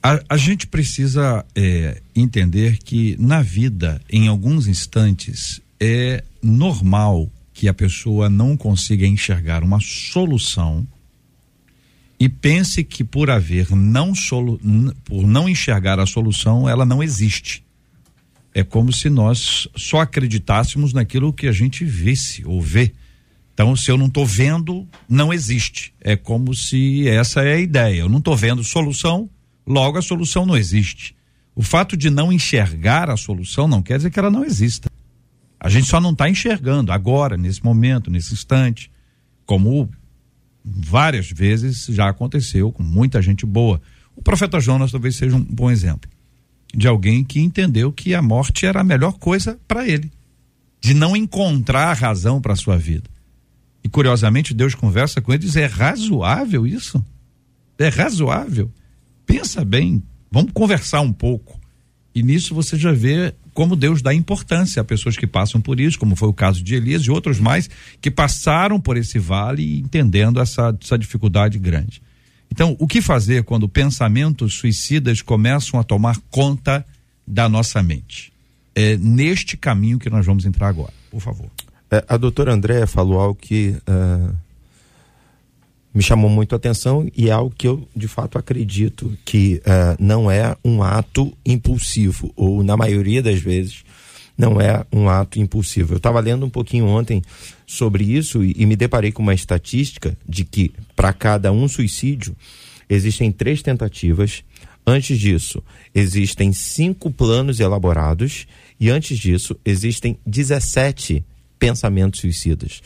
a, 0.01 0.19
a, 0.29 0.37
gente 0.37 0.67
precisa 0.67 1.45
é, 1.55 2.01
entender 2.15 2.77
que 2.77 3.15
na 3.19 3.41
vida, 3.41 4.01
em 4.09 4.27
alguns 4.27 4.67
instantes, 4.67 5.61
é 5.79 6.23
normal 6.41 7.29
que 7.53 7.67
a 7.67 7.73
pessoa 7.73 8.29
não 8.29 8.55
consiga 8.55 9.05
enxergar 9.05 9.63
uma 9.63 9.79
solução 9.81 10.87
e 12.19 12.27
pense 12.27 12.83
que 12.83 13.03
por 13.03 13.29
haver 13.29 13.71
não 13.71 14.13
solu, 14.13 14.59
por 15.05 15.25
não 15.25 15.47
enxergar 15.47 15.99
a 15.99 16.05
solução, 16.05 16.67
ela 16.67 16.85
não 16.85 17.01
existe. 17.01 17.63
É 18.53 18.63
como 18.63 18.91
se 18.91 19.09
nós 19.09 19.67
só 19.75 20.01
acreditássemos 20.01 20.91
naquilo 20.91 21.31
que 21.31 21.47
a 21.47 21.51
gente 21.51 21.85
visse 21.85 22.43
ou 22.45 22.61
vê. 22.61 22.93
Então, 23.53 23.75
se 23.75 23.91
eu 23.91 23.97
não 23.97 24.07
estou 24.07 24.25
vendo, 24.25 24.87
não 25.07 25.33
existe. 25.33 25.93
É 26.01 26.15
como 26.15 26.53
se 26.53 27.07
essa 27.07 27.41
é 27.41 27.53
a 27.53 27.59
ideia. 27.59 28.01
Eu 28.01 28.09
não 28.09 28.19
estou 28.19 28.35
vendo 28.35 28.63
solução, 28.63 29.29
logo 29.69 29.99
a 29.99 30.01
solução 30.01 30.45
não 30.45 30.57
existe. 30.57 31.15
O 31.55 31.61
fato 31.61 31.95
de 31.95 32.09
não 32.09 32.33
enxergar 32.33 33.09
a 33.09 33.15
solução 33.15 33.67
não 33.67 33.81
quer 33.81 33.97
dizer 33.97 34.09
que 34.09 34.17
ela 34.17 34.31
não 34.31 34.43
exista. 34.43 34.89
A 35.59 35.69
gente 35.69 35.87
só 35.87 36.01
não 36.01 36.11
está 36.11 36.27
enxergando 36.29 36.91
agora, 36.91 37.37
nesse 37.37 37.63
momento, 37.63 38.09
nesse 38.09 38.33
instante, 38.33 38.91
como 39.45 39.89
várias 40.65 41.29
vezes 41.29 41.85
já 41.89 42.09
aconteceu 42.09 42.71
com 42.71 42.81
muita 42.81 43.21
gente 43.21 43.45
boa. 43.45 43.81
O 44.15 44.21
profeta 44.21 44.59
Jonas 44.59 44.91
talvez 44.91 45.15
seja 45.15 45.35
um 45.35 45.43
bom 45.43 45.69
exemplo 45.69 46.09
de 46.73 46.87
alguém 46.87 47.23
que 47.23 47.39
entendeu 47.39 47.91
que 47.91 48.13
a 48.13 48.21
morte 48.21 48.65
era 48.65 48.81
a 48.81 48.83
melhor 48.83 49.13
coisa 49.13 49.59
para 49.67 49.87
ele, 49.87 50.11
de 50.79 50.93
não 50.93 51.15
encontrar 51.15 51.93
razão 51.93 52.39
para 52.39 52.55
sua 52.55 52.77
vida. 52.77 53.09
E 53.83 53.89
curiosamente 53.89 54.53
Deus 54.53 54.75
conversa 54.75 55.21
com 55.21 55.33
ele 55.33 55.43
e 55.43 55.45
diz: 55.47 55.55
é 55.55 55.65
razoável 55.65 56.67
isso? 56.67 57.03
É 57.77 57.87
razoável? 57.89 58.71
Pensa 59.29 59.63
bem, 59.63 60.01
vamos 60.31 60.51
conversar 60.53 61.01
um 61.01 61.13
pouco. 61.13 61.59
E 62.15 62.23
nisso 62.23 62.55
você 62.55 62.75
já 62.75 62.91
vê 62.91 63.31
como 63.53 63.75
Deus 63.75 64.01
dá 64.01 64.11
importância 64.11 64.81
a 64.81 64.83
pessoas 64.83 65.15
que 65.15 65.27
passam 65.27 65.61
por 65.61 65.79
isso, 65.79 65.99
como 65.99 66.15
foi 66.15 66.27
o 66.27 66.33
caso 66.33 66.63
de 66.63 66.73
Elias 66.73 67.03
e 67.03 67.11
outros 67.11 67.39
mais 67.39 67.69
que 68.01 68.09
passaram 68.09 68.81
por 68.81 68.97
esse 68.97 69.19
vale 69.19 69.81
entendendo 69.81 70.41
essa, 70.41 70.75
essa 70.81 70.97
dificuldade 70.97 71.59
grande. 71.59 72.01
Então, 72.51 72.75
o 72.79 72.87
que 72.87 73.03
fazer 73.03 73.43
quando 73.43 73.69
pensamentos 73.69 74.55
suicidas 74.55 75.21
começam 75.21 75.79
a 75.79 75.83
tomar 75.83 76.17
conta 76.31 76.83
da 77.27 77.47
nossa 77.47 77.83
mente? 77.83 78.33
É 78.73 78.97
neste 78.97 79.55
caminho 79.55 79.99
que 79.99 80.09
nós 80.09 80.25
vamos 80.25 80.43
entrar 80.43 80.69
agora, 80.69 80.93
por 81.11 81.21
favor. 81.21 81.51
É, 81.91 82.03
a 82.09 82.17
doutora 82.17 82.51
Andréa 82.51 82.87
falou 82.87 83.19
algo 83.19 83.35
que 83.39 83.75
uh, 83.87 84.35
me 85.99 86.03
chamou 86.03 86.29
muito 86.29 86.53
a 86.53 86.55
atenção 86.55 87.11
e 87.13 87.27
é 87.27 87.31
algo 87.33 87.53
que 87.53 87.67
eu 87.67 87.85
de 87.93 88.07
fato 88.07 88.37
acredito 88.37 89.17
que 89.25 89.61
uh, 89.65 90.01
não 90.01 90.31
é 90.31 90.55
um 90.63 90.81
ato 90.81 91.37
impulsivo 91.45 92.31
ou 92.37 92.63
na 92.63 92.77
maioria 92.77 93.21
das 93.21 93.37
vezes 93.41 93.83
não 94.37 94.61
é 94.61 94.85
um 94.93 95.09
ato 95.09 95.41
impulsivo. 95.41 95.91
Eu 95.91 95.97
estava 95.97 96.21
lendo 96.21 96.45
um 96.45 96.49
pouquinho 96.49 96.85
ontem 96.85 97.21
sobre 97.67 98.05
isso 98.05 98.41
e, 98.41 98.55
e 98.57 98.65
me 98.65 98.77
deparei 98.77 99.11
com 99.11 99.21
uma 99.21 99.33
estatística 99.33 100.17
de 100.25 100.45
que 100.45 100.71
para 100.95 101.11
cada 101.11 101.51
um 101.51 101.67
suicídio 101.67 102.33
existem 102.89 103.29
três 103.29 103.61
tentativas. 103.61 104.41
Antes 104.87 105.19
disso, 105.19 105.61
existem 105.93 106.53
cinco 106.53 107.11
planos 107.11 107.59
elaborados 107.59 108.47
e 108.79 108.89
antes 108.89 109.19
disso 109.19 109.53
existem 109.65 110.17
17 110.25 111.25
pensamentos 111.59 112.21
suicidas 112.21 112.81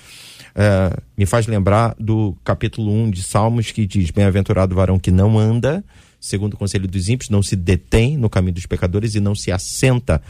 é, 0.56 0.96
me 1.18 1.26
faz 1.26 1.48
lembrar 1.48 1.96
do 2.00 2.36
capítulo 2.44 2.92
1 2.92 3.12
de 3.12 3.24
Salmos 3.24 3.72
que 3.72 3.86
diz: 3.86 4.12
Bem-aventurado 4.12 4.74
o 4.74 4.78
varão 4.78 5.00
que 5.00 5.12
não 5.12 5.38
anda, 5.38 5.84
segundo 6.20 6.54
o 6.54 6.58
conselho 6.58 6.88
dos 6.88 7.10
ímpios, 7.10 7.30
não 7.30 7.42
se 7.42 7.56
detém 7.56 8.18
no 8.18 8.30
caminho 8.30 8.54
dos 8.54 8.66
pecadores 8.66 9.16
e 9.16 9.20
não 9.20 9.36
se 9.36 9.52
assenta 9.52 10.22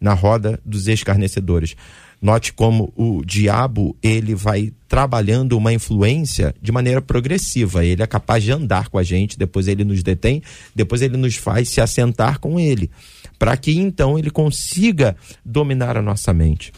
na 0.00 0.14
roda 0.14 0.60
dos 0.64 0.88
escarnecedores. 0.88 1.76
Note 2.20 2.52
como 2.52 2.92
o 2.94 3.24
diabo 3.24 3.96
ele 4.02 4.34
vai 4.34 4.72
trabalhando 4.86 5.56
uma 5.56 5.72
influência 5.72 6.54
de 6.60 6.70
maneira 6.70 7.00
progressiva. 7.00 7.82
Ele 7.82 8.02
é 8.02 8.06
capaz 8.06 8.44
de 8.44 8.52
andar 8.52 8.90
com 8.90 8.98
a 8.98 9.02
gente, 9.02 9.38
depois 9.38 9.66
ele 9.66 9.84
nos 9.84 10.02
detém, 10.02 10.42
depois 10.74 11.00
ele 11.00 11.16
nos 11.16 11.36
faz 11.36 11.70
se 11.70 11.80
assentar 11.80 12.38
com 12.38 12.60
ele, 12.60 12.90
para 13.38 13.56
que 13.56 13.78
então 13.78 14.18
ele 14.18 14.30
consiga 14.30 15.16
dominar 15.42 15.96
a 15.96 16.02
nossa 16.02 16.34
mente. 16.34 16.72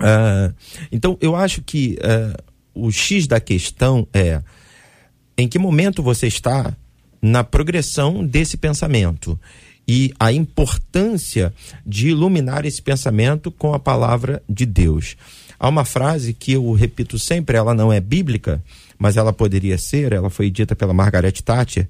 Uh, 0.00 0.54
então, 0.90 1.16
eu 1.20 1.36
acho 1.36 1.62
que 1.62 1.98
uh, 2.00 2.42
o 2.74 2.90
X 2.90 3.26
da 3.26 3.40
questão 3.40 4.06
é 4.12 4.42
em 5.36 5.48
que 5.48 5.58
momento 5.58 6.02
você 6.02 6.26
está 6.26 6.74
na 7.20 7.44
progressão 7.44 8.24
desse 8.24 8.56
pensamento 8.56 9.38
e 9.86 10.12
a 10.18 10.32
importância 10.32 11.52
de 11.84 12.08
iluminar 12.08 12.64
esse 12.64 12.80
pensamento 12.80 13.50
com 13.50 13.74
a 13.74 13.78
palavra 13.78 14.42
de 14.48 14.64
Deus. 14.64 15.16
Há 15.58 15.68
uma 15.68 15.84
frase 15.84 16.32
que 16.32 16.52
eu 16.52 16.72
repito 16.72 17.18
sempre, 17.18 17.56
ela 17.56 17.74
não 17.74 17.92
é 17.92 18.00
bíblica, 18.00 18.62
mas 18.98 19.16
ela 19.16 19.32
poderia 19.32 19.76
ser, 19.76 20.12
ela 20.12 20.30
foi 20.30 20.50
dita 20.50 20.76
pela 20.76 20.94
Margaret 20.94 21.32
Thatcher, 21.32 21.88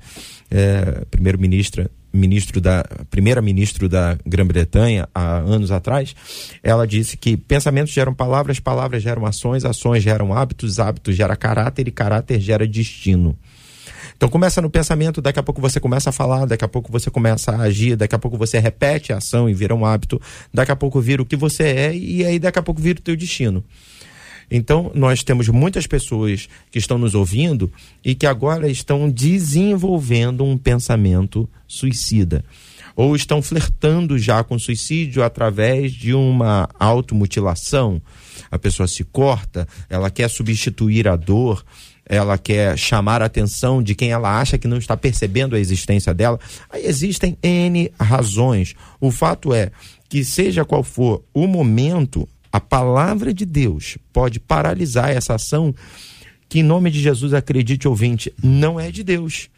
é, 0.50 1.04
primeiro-ministra 1.10 1.90
ministro 2.12 2.60
da 2.60 2.84
primeira-ministro 3.10 3.88
da 3.88 4.18
Grã-Bretanha 4.26 5.08
há 5.14 5.36
anos 5.38 5.70
atrás, 5.70 6.14
ela 6.62 6.86
disse 6.86 7.16
que 7.16 7.36
pensamentos 7.36 7.92
geram 7.92 8.12
palavras, 8.12 8.58
palavras 8.60 9.02
geram 9.02 9.24
ações, 9.24 9.64
ações 9.64 10.02
geram 10.02 10.32
hábitos, 10.32 10.78
hábitos 10.78 11.16
geram 11.16 11.36
caráter 11.36 11.86
e 11.88 11.90
caráter 11.90 12.40
gera 12.40 12.66
destino. 12.66 13.36
Então 14.16 14.28
começa 14.28 14.60
no 14.60 14.68
pensamento, 14.68 15.22
daqui 15.22 15.38
a 15.38 15.42
pouco 15.42 15.62
você 15.62 15.80
começa 15.80 16.10
a 16.10 16.12
falar, 16.12 16.44
daqui 16.44 16.62
a 16.62 16.68
pouco 16.68 16.92
você 16.92 17.10
começa 17.10 17.52
a 17.52 17.62
agir, 17.62 17.96
daqui 17.96 18.14
a 18.14 18.18
pouco 18.18 18.36
você 18.36 18.58
repete 18.58 19.14
a 19.14 19.16
ação 19.16 19.48
e 19.48 19.54
vira 19.54 19.74
um 19.74 19.86
hábito, 19.86 20.20
daqui 20.52 20.70
a 20.70 20.76
pouco 20.76 21.00
vira 21.00 21.22
o 21.22 21.24
que 21.24 21.36
você 21.36 21.62
é 21.64 21.96
e 21.96 22.22
aí 22.24 22.38
daqui 22.38 22.58
a 22.58 22.62
pouco 22.62 22.82
vira 22.82 22.98
o 22.98 23.02
teu 23.02 23.16
destino. 23.16 23.64
Então, 24.50 24.90
nós 24.94 25.22
temos 25.22 25.48
muitas 25.48 25.86
pessoas 25.86 26.48
que 26.70 26.78
estão 26.78 26.98
nos 26.98 27.14
ouvindo 27.14 27.70
e 28.04 28.14
que 28.14 28.26
agora 28.26 28.68
estão 28.68 29.08
desenvolvendo 29.08 30.44
um 30.44 30.58
pensamento 30.58 31.48
suicida. 31.68 32.44
Ou 32.96 33.14
estão 33.14 33.40
flertando 33.40 34.18
já 34.18 34.42
com 34.42 34.58
suicídio 34.58 35.22
através 35.22 35.92
de 35.92 36.12
uma 36.12 36.68
automutilação. 36.78 38.02
A 38.50 38.58
pessoa 38.58 38.88
se 38.88 39.04
corta, 39.04 39.68
ela 39.88 40.10
quer 40.10 40.28
substituir 40.28 41.06
a 41.06 41.14
dor, 41.14 41.64
ela 42.04 42.36
quer 42.36 42.76
chamar 42.76 43.22
a 43.22 43.26
atenção 43.26 43.80
de 43.80 43.94
quem 43.94 44.10
ela 44.10 44.40
acha 44.40 44.58
que 44.58 44.66
não 44.66 44.78
está 44.78 44.96
percebendo 44.96 45.54
a 45.54 45.60
existência 45.60 46.12
dela. 46.12 46.40
Aí 46.68 46.84
existem 46.84 47.38
N 47.40 47.90
razões. 48.00 48.74
O 49.00 49.12
fato 49.12 49.54
é 49.54 49.70
que, 50.08 50.24
seja 50.24 50.64
qual 50.64 50.82
for 50.82 51.22
o 51.32 51.46
momento, 51.46 52.28
a 52.52 52.60
palavra 52.60 53.32
de 53.32 53.44
Deus 53.44 53.96
pode 54.12 54.40
paralisar 54.40 55.10
essa 55.10 55.34
ação 55.34 55.74
que, 56.48 56.60
em 56.60 56.64
nome 56.64 56.90
de 56.90 57.00
Jesus, 57.00 57.32
acredite, 57.32 57.86
ouvinte, 57.86 58.32
não 58.42 58.78
é 58.78 58.90
de 58.90 59.04
Deus. 59.04 59.48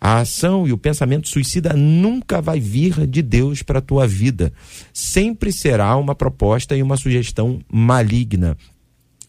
A 0.00 0.18
ação 0.18 0.66
e 0.66 0.72
o 0.72 0.78
pensamento 0.78 1.28
suicida 1.28 1.74
nunca 1.74 2.40
vai 2.40 2.58
vir 2.58 3.06
de 3.06 3.22
Deus 3.22 3.62
para 3.62 3.78
a 3.78 3.82
tua 3.82 4.06
vida. 4.06 4.52
Sempre 4.92 5.52
será 5.52 5.96
uma 5.96 6.14
proposta 6.14 6.76
e 6.76 6.82
uma 6.82 6.96
sugestão 6.96 7.60
maligna. 7.70 8.56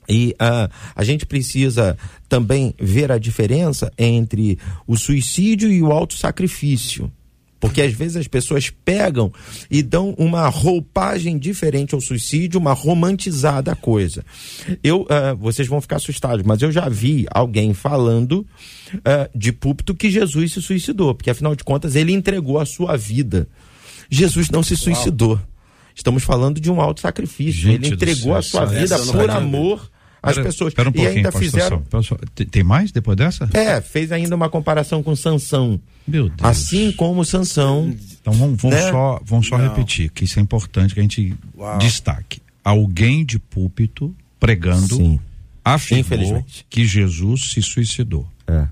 E 0.09 0.35
uh, 0.41 0.73
a 0.95 1.03
gente 1.03 1.25
precisa 1.25 1.97
também 2.27 2.73
ver 2.79 3.11
a 3.11 3.17
diferença 3.17 3.91
entre 3.97 4.57
o 4.87 4.97
suicídio 4.97 5.71
e 5.71 5.81
o 5.81 5.91
autossacrifício. 5.91 7.11
Porque 7.63 7.81
às 7.81 7.93
vezes 7.93 8.17
as 8.17 8.27
pessoas 8.27 8.69
pegam 8.69 9.31
e 9.71 9.81
dão 9.81 10.13
uma 10.17 10.49
roupagem 10.49 11.37
diferente 11.37 11.95
ao 11.95 12.01
suicídio, 12.01 12.59
uma 12.59 12.73
romantizada 12.73 13.73
coisa. 13.73 14.25
Eu, 14.83 15.03
uh, 15.03 15.37
vocês 15.39 15.65
vão 15.65 15.79
ficar 15.79 15.95
assustados, 15.95 16.45
mas 16.45 16.61
eu 16.61 16.73
já 16.73 16.89
vi 16.89 17.25
alguém 17.31 17.73
falando 17.73 18.45
uh, 18.95 19.29
de 19.33 19.53
púlpito 19.53 19.95
que 19.95 20.11
Jesus 20.11 20.51
se 20.51 20.61
suicidou, 20.61 21.15
porque 21.15 21.29
afinal 21.29 21.55
de 21.55 21.63
contas 21.63 21.95
ele 21.95 22.11
entregou 22.11 22.59
a 22.59 22.65
sua 22.65 22.97
vida. 22.97 23.47
Jesus 24.09 24.49
não 24.49 24.61
se 24.61 24.75
suicidou. 24.75 25.39
Estamos 25.95 26.21
falando 26.21 26.59
de 26.59 26.69
um 26.69 26.81
alto 26.81 26.99
sacrifício. 26.99 27.71
Ele 27.71 27.87
entregou 27.87 28.35
a 28.35 28.41
sua 28.41 28.65
vida 28.65 28.99
por 28.99 29.29
amor 29.29 29.89
as 30.23 30.35
pera, 30.35 30.47
pessoas. 30.47 30.73
Pera 30.73 30.89
um 30.89 30.93
e 30.95 31.05
ainda 31.05 31.31
fizeram. 31.33 31.83
Tem 32.49 32.63
mais 32.63 32.93
depois 32.93 33.17
dessa? 33.17 33.49
É, 33.53 33.81
fez 33.81 34.09
ainda 34.09 34.33
uma 34.33 34.49
comparação 34.49 35.03
com 35.03 35.13
Sansão. 35.17 35.79
Meu 36.07 36.29
Deus. 36.29 36.39
Assim 36.41 36.93
como 36.93 37.25
Sansão. 37.25 37.93
Então 38.21 38.31
vamos, 38.31 38.61
vamos 38.61 38.77
né? 38.77 38.89
só, 38.89 39.21
vamos 39.25 39.47
só 39.47 39.57
repetir, 39.57 40.09
que 40.09 40.23
isso 40.23 40.39
é 40.39 40.41
importante 40.41 40.93
que 40.93 41.01
a 41.01 41.03
gente 41.03 41.35
Uau. 41.57 41.77
destaque. 41.77 42.41
Alguém 42.63 43.25
de 43.25 43.37
púlpito 43.37 44.15
pregando 44.39 44.95
Sim. 44.95 45.19
afirmou 45.63 46.45
que 46.69 46.85
Jesus 46.85 47.51
se 47.51 47.61
suicidou. 47.61 48.25
É. 48.47 48.65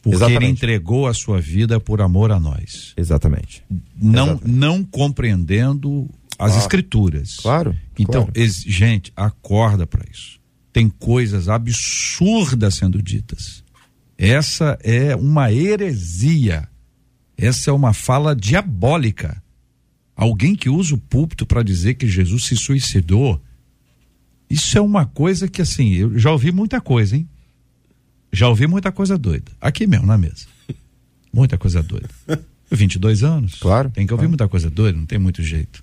Porque 0.00 0.16
Exatamente. 0.16 0.42
ele 0.44 0.50
entregou 0.50 1.06
a 1.06 1.12
sua 1.12 1.42
vida 1.42 1.78
por 1.78 2.00
amor 2.00 2.32
a 2.32 2.40
nós. 2.40 2.94
Exatamente. 2.96 3.62
Não, 3.94 4.28
Exatamente. 4.28 4.58
não 4.58 4.82
compreendendo 4.82 6.08
as 6.38 6.56
escrituras. 6.56 7.36
Claro. 7.36 7.76
Então, 7.98 8.24
claro. 8.24 8.50
gente, 8.66 9.12
acorda 9.14 9.86
para 9.86 10.02
isso 10.10 10.39
tem 10.72 10.88
coisas 10.88 11.48
absurdas 11.48 12.74
sendo 12.74 13.02
ditas. 13.02 13.62
Essa 14.16 14.78
é 14.82 15.16
uma 15.16 15.52
heresia. 15.52 16.68
Essa 17.36 17.70
é 17.70 17.72
uma 17.72 17.92
fala 17.92 18.36
diabólica. 18.36 19.42
Alguém 20.14 20.54
que 20.54 20.68
usa 20.68 20.94
o 20.94 20.98
púlpito 20.98 21.46
para 21.46 21.62
dizer 21.62 21.94
que 21.94 22.06
Jesus 22.06 22.44
se 22.44 22.56
suicidou. 22.56 23.42
Isso 24.48 24.76
é 24.76 24.80
uma 24.80 25.06
coisa 25.06 25.48
que, 25.48 25.62
assim, 25.62 25.94
eu 25.94 26.18
já 26.18 26.30
ouvi 26.30 26.52
muita 26.52 26.80
coisa, 26.80 27.16
hein? 27.16 27.28
Já 28.32 28.48
ouvi 28.48 28.66
muita 28.66 28.92
coisa 28.92 29.16
doida. 29.16 29.50
Aqui 29.60 29.86
mesmo, 29.86 30.06
na 30.06 30.18
mesa. 30.18 30.46
Muita 31.32 31.56
coisa 31.56 31.82
doida. 31.82 32.10
22 32.70 33.22
anos. 33.24 33.54
Claro. 33.54 33.90
Tem 33.90 34.06
que 34.06 34.12
ouvir 34.12 34.22
claro. 34.22 34.30
muita 34.30 34.48
coisa 34.48 34.70
doida, 34.70 34.98
não 34.98 35.06
tem 35.06 35.18
muito 35.18 35.42
jeito. 35.42 35.82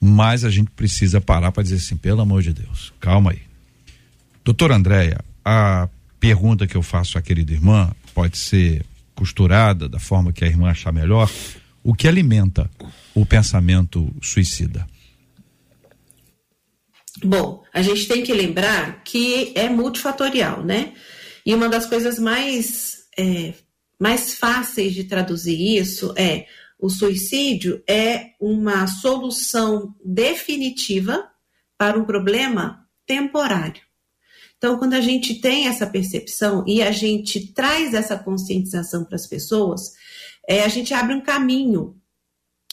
Mas 0.00 0.44
a 0.44 0.50
gente 0.50 0.70
precisa 0.70 1.20
parar 1.20 1.52
para 1.52 1.62
dizer 1.62 1.76
assim, 1.76 1.96
pelo 1.96 2.20
amor 2.20 2.42
de 2.42 2.52
Deus, 2.52 2.92
calma 3.00 3.32
aí. 3.32 3.42
Doutora 4.44 4.76
Andréia, 4.76 5.24
a 5.42 5.88
pergunta 6.20 6.66
que 6.66 6.76
eu 6.76 6.82
faço 6.82 7.16
à 7.16 7.22
querida 7.22 7.52
irmã 7.52 7.90
pode 8.12 8.36
ser 8.36 8.84
costurada 9.14 9.88
da 9.88 9.98
forma 9.98 10.34
que 10.34 10.44
a 10.44 10.46
irmã 10.46 10.70
achar 10.70 10.92
melhor. 10.92 11.30
O 11.82 11.94
que 11.94 12.06
alimenta 12.06 12.70
o 13.14 13.24
pensamento 13.24 14.14
suicida? 14.20 14.86
Bom, 17.24 17.64
a 17.72 17.80
gente 17.80 18.06
tem 18.06 18.22
que 18.22 18.34
lembrar 18.34 19.02
que 19.02 19.54
é 19.56 19.70
multifatorial, 19.70 20.62
né? 20.62 20.92
E 21.46 21.54
uma 21.54 21.68
das 21.68 21.86
coisas 21.86 22.18
mais, 22.18 23.06
é, 23.18 23.54
mais 23.98 24.34
fáceis 24.34 24.92
de 24.92 25.04
traduzir 25.04 25.78
isso 25.78 26.12
é 26.18 26.46
o 26.78 26.90
suicídio 26.90 27.82
é 27.88 28.32
uma 28.38 28.86
solução 28.86 29.94
definitiva 30.04 31.30
para 31.78 31.98
um 31.98 32.04
problema 32.04 32.86
temporário. 33.06 33.80
Então, 34.64 34.78
quando 34.78 34.94
a 34.94 35.00
gente 35.02 35.34
tem 35.34 35.66
essa 35.66 35.86
percepção 35.86 36.64
e 36.66 36.80
a 36.80 36.90
gente 36.90 37.52
traz 37.52 37.92
essa 37.92 38.16
conscientização 38.16 39.04
para 39.04 39.16
as 39.16 39.26
pessoas, 39.26 39.92
é, 40.48 40.64
a 40.64 40.68
gente 40.68 40.94
abre 40.94 41.14
um 41.14 41.20
caminho 41.20 42.00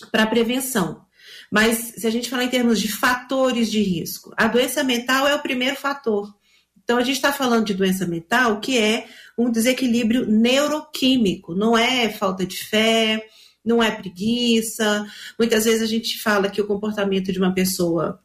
para 0.10 0.24
a 0.24 0.28
prevenção. 0.28 1.06
Mas 1.52 1.96
se 1.98 2.08
a 2.08 2.10
gente 2.10 2.30
falar 2.30 2.46
em 2.46 2.50
termos 2.50 2.80
de 2.80 2.90
fatores 2.90 3.70
de 3.70 3.82
risco, 3.84 4.34
a 4.38 4.48
doença 4.48 4.86
mental 4.86 5.28
é 5.28 5.36
o 5.36 5.42
primeiro 5.42 5.76
fator. 5.76 6.34
Então, 6.82 6.98
a 6.98 7.04
gente 7.04 7.18
está 7.18 7.34
falando 7.34 7.66
de 7.66 7.74
doença 7.74 8.08
mental 8.08 8.62
que 8.62 8.78
é 8.78 9.06
um 9.38 9.52
desequilíbrio 9.52 10.26
neuroquímico, 10.26 11.54
não 11.54 11.78
é 11.78 12.08
falta 12.08 12.46
de 12.46 12.56
fé, 12.56 13.22
não 13.66 13.84
é 13.84 13.92
preguiça. 13.92 15.06
Muitas 15.38 15.66
vezes 15.66 15.82
a 15.82 15.88
gente 15.88 16.22
fala 16.22 16.50
que 16.50 16.62
o 16.62 16.68
comportamento 16.68 17.34
de 17.34 17.38
uma 17.38 17.54
pessoa 17.54 18.18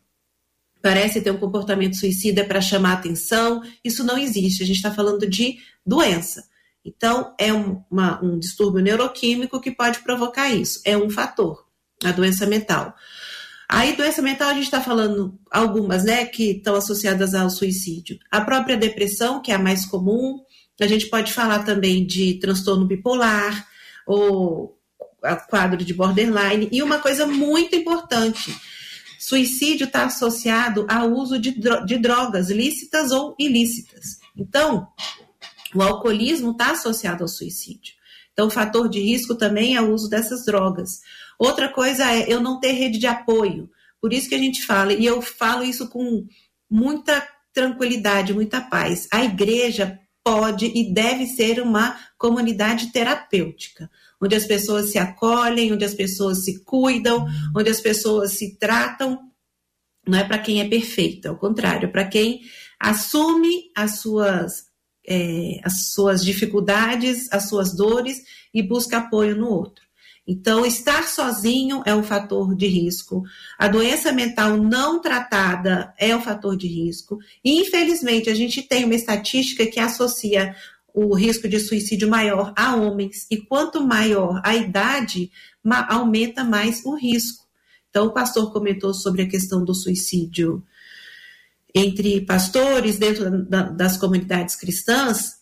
parece 0.86 1.20
ter 1.20 1.32
um 1.32 1.36
comportamento 1.36 1.96
suicida 1.96 2.44
para 2.44 2.60
chamar 2.60 2.92
atenção. 2.92 3.60
Isso 3.84 4.04
não 4.04 4.16
existe. 4.16 4.62
A 4.62 4.66
gente 4.66 4.76
está 4.76 4.92
falando 4.92 5.28
de 5.28 5.58
doença. 5.84 6.44
Então, 6.84 7.34
é 7.40 7.52
um, 7.52 7.82
uma, 7.90 8.22
um 8.24 8.38
distúrbio 8.38 8.80
neuroquímico 8.80 9.60
que 9.60 9.72
pode 9.72 9.98
provocar 9.98 10.48
isso. 10.48 10.80
É 10.84 10.96
um 10.96 11.10
fator, 11.10 11.64
a 12.04 12.12
doença 12.12 12.46
mental. 12.46 12.94
Aí, 13.68 13.96
doença 13.96 14.22
mental, 14.22 14.50
a 14.50 14.54
gente 14.54 14.66
está 14.66 14.80
falando 14.80 15.36
algumas, 15.50 16.04
né, 16.04 16.24
que 16.24 16.52
estão 16.52 16.76
associadas 16.76 17.34
ao 17.34 17.50
suicídio. 17.50 18.16
A 18.30 18.40
própria 18.40 18.76
depressão, 18.76 19.42
que 19.42 19.50
é 19.50 19.56
a 19.56 19.58
mais 19.58 19.84
comum. 19.84 20.38
A 20.80 20.86
gente 20.86 21.06
pode 21.06 21.32
falar 21.32 21.64
também 21.64 22.06
de 22.06 22.34
transtorno 22.34 22.86
bipolar 22.86 23.66
ou 24.06 24.78
quadro 25.50 25.84
de 25.84 25.92
borderline. 25.92 26.68
E 26.70 26.80
uma 26.80 27.00
coisa 27.00 27.26
muito 27.26 27.74
importante, 27.74 28.56
Suicídio 29.26 29.86
está 29.86 30.04
associado 30.04 30.86
ao 30.88 31.10
uso 31.10 31.36
de, 31.36 31.50
de 31.84 31.98
drogas 31.98 32.48
lícitas 32.48 33.10
ou 33.10 33.34
ilícitas. 33.36 34.20
Então, 34.36 34.86
o 35.74 35.82
alcoolismo 35.82 36.52
está 36.52 36.70
associado 36.70 37.24
ao 37.24 37.28
suicídio. 37.28 37.94
Então, 38.32 38.46
o 38.46 38.50
fator 38.50 38.88
de 38.88 39.00
risco 39.00 39.34
também 39.34 39.74
é 39.74 39.82
o 39.82 39.92
uso 39.92 40.08
dessas 40.08 40.44
drogas. 40.44 41.00
Outra 41.40 41.68
coisa 41.68 42.08
é 42.08 42.32
eu 42.32 42.38
não 42.40 42.60
ter 42.60 42.70
rede 42.70 43.00
de 43.00 43.08
apoio. 43.08 43.68
Por 44.00 44.12
isso 44.12 44.28
que 44.28 44.36
a 44.36 44.38
gente 44.38 44.64
fala, 44.64 44.92
e 44.92 45.04
eu 45.04 45.20
falo 45.20 45.64
isso 45.64 45.88
com 45.88 46.24
muita 46.70 47.20
tranquilidade, 47.52 48.32
muita 48.32 48.60
paz. 48.60 49.08
A 49.12 49.24
igreja 49.24 49.98
pode 50.22 50.66
e 50.66 50.94
deve 50.94 51.26
ser 51.26 51.60
uma 51.60 51.98
comunidade 52.16 52.92
terapêutica 52.92 53.90
onde 54.20 54.34
as 54.34 54.46
pessoas 54.46 54.90
se 54.90 54.98
acolhem, 54.98 55.72
onde 55.72 55.84
as 55.84 55.94
pessoas 55.94 56.44
se 56.44 56.62
cuidam, 56.64 57.26
onde 57.54 57.70
as 57.70 57.80
pessoas 57.80 58.32
se 58.32 58.58
tratam. 58.58 59.18
Não 60.06 60.18
é 60.18 60.24
para 60.24 60.38
quem 60.38 60.60
é 60.60 60.68
perfeito, 60.68 61.28
ao 61.28 61.36
contrário, 61.36 61.88
é 61.88 61.90
para 61.90 62.04
quem 62.04 62.42
assume 62.78 63.70
as 63.74 63.98
suas, 63.98 64.66
é, 65.06 65.60
as 65.64 65.92
suas 65.92 66.24
dificuldades, 66.24 67.30
as 67.32 67.48
suas 67.48 67.74
dores 67.74 68.18
e 68.52 68.62
busca 68.62 68.98
apoio 68.98 69.36
no 69.36 69.48
outro. 69.48 69.86
Então, 70.28 70.66
estar 70.66 71.06
sozinho 71.06 71.82
é 71.86 71.94
um 71.94 72.02
fator 72.02 72.56
de 72.56 72.66
risco. 72.66 73.22
A 73.56 73.68
doença 73.68 74.10
mental 74.10 74.56
não 74.56 75.00
tratada 75.00 75.94
é 75.96 76.16
um 76.16 76.20
fator 76.20 76.56
de 76.56 76.66
risco. 76.66 77.18
E, 77.44 77.60
infelizmente, 77.60 78.28
a 78.28 78.34
gente 78.34 78.60
tem 78.62 78.84
uma 78.84 78.94
estatística 78.96 79.64
que 79.66 79.78
associa 79.78 80.56
o 80.96 81.14
risco 81.14 81.46
de 81.46 81.60
suicídio 81.60 82.08
maior 82.08 82.54
a 82.56 82.74
homens, 82.74 83.26
e 83.30 83.36
quanto 83.36 83.86
maior 83.86 84.40
a 84.42 84.56
idade, 84.56 85.30
ma 85.62 85.86
aumenta 85.90 86.42
mais 86.42 86.82
o 86.86 86.94
risco. 86.94 87.44
Então, 87.90 88.06
o 88.06 88.14
pastor 88.14 88.50
comentou 88.50 88.94
sobre 88.94 89.20
a 89.20 89.28
questão 89.28 89.62
do 89.62 89.74
suicídio 89.74 90.64
entre 91.74 92.22
pastores 92.22 92.96
dentro 92.96 93.44
da, 93.44 93.64
das 93.64 93.98
comunidades 93.98 94.56
cristãs, 94.56 95.34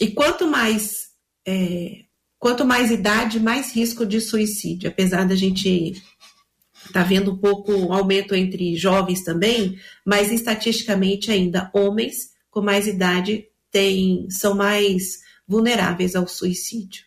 e 0.00 0.08
quanto 0.10 0.48
mais 0.48 1.10
é, 1.46 2.06
quanto 2.36 2.64
mais 2.64 2.90
idade, 2.90 3.38
mais 3.38 3.72
risco 3.72 4.04
de 4.04 4.20
suicídio. 4.20 4.88
Apesar 4.88 5.24
da 5.24 5.36
gente 5.36 6.02
tá 6.92 7.04
vendo 7.04 7.32
um 7.32 7.38
pouco 7.38 7.72
um 7.72 7.92
aumento 7.92 8.34
entre 8.34 8.74
jovens 8.74 9.22
também, 9.22 9.78
mas 10.04 10.32
estatisticamente 10.32 11.30
ainda 11.30 11.70
homens 11.72 12.30
com 12.50 12.60
mais 12.60 12.88
idade 12.88 13.46
têm, 13.76 14.26
são 14.30 14.54
mais 14.54 15.20
vulneráveis 15.46 16.16
ao 16.16 16.26
suicídio. 16.26 17.04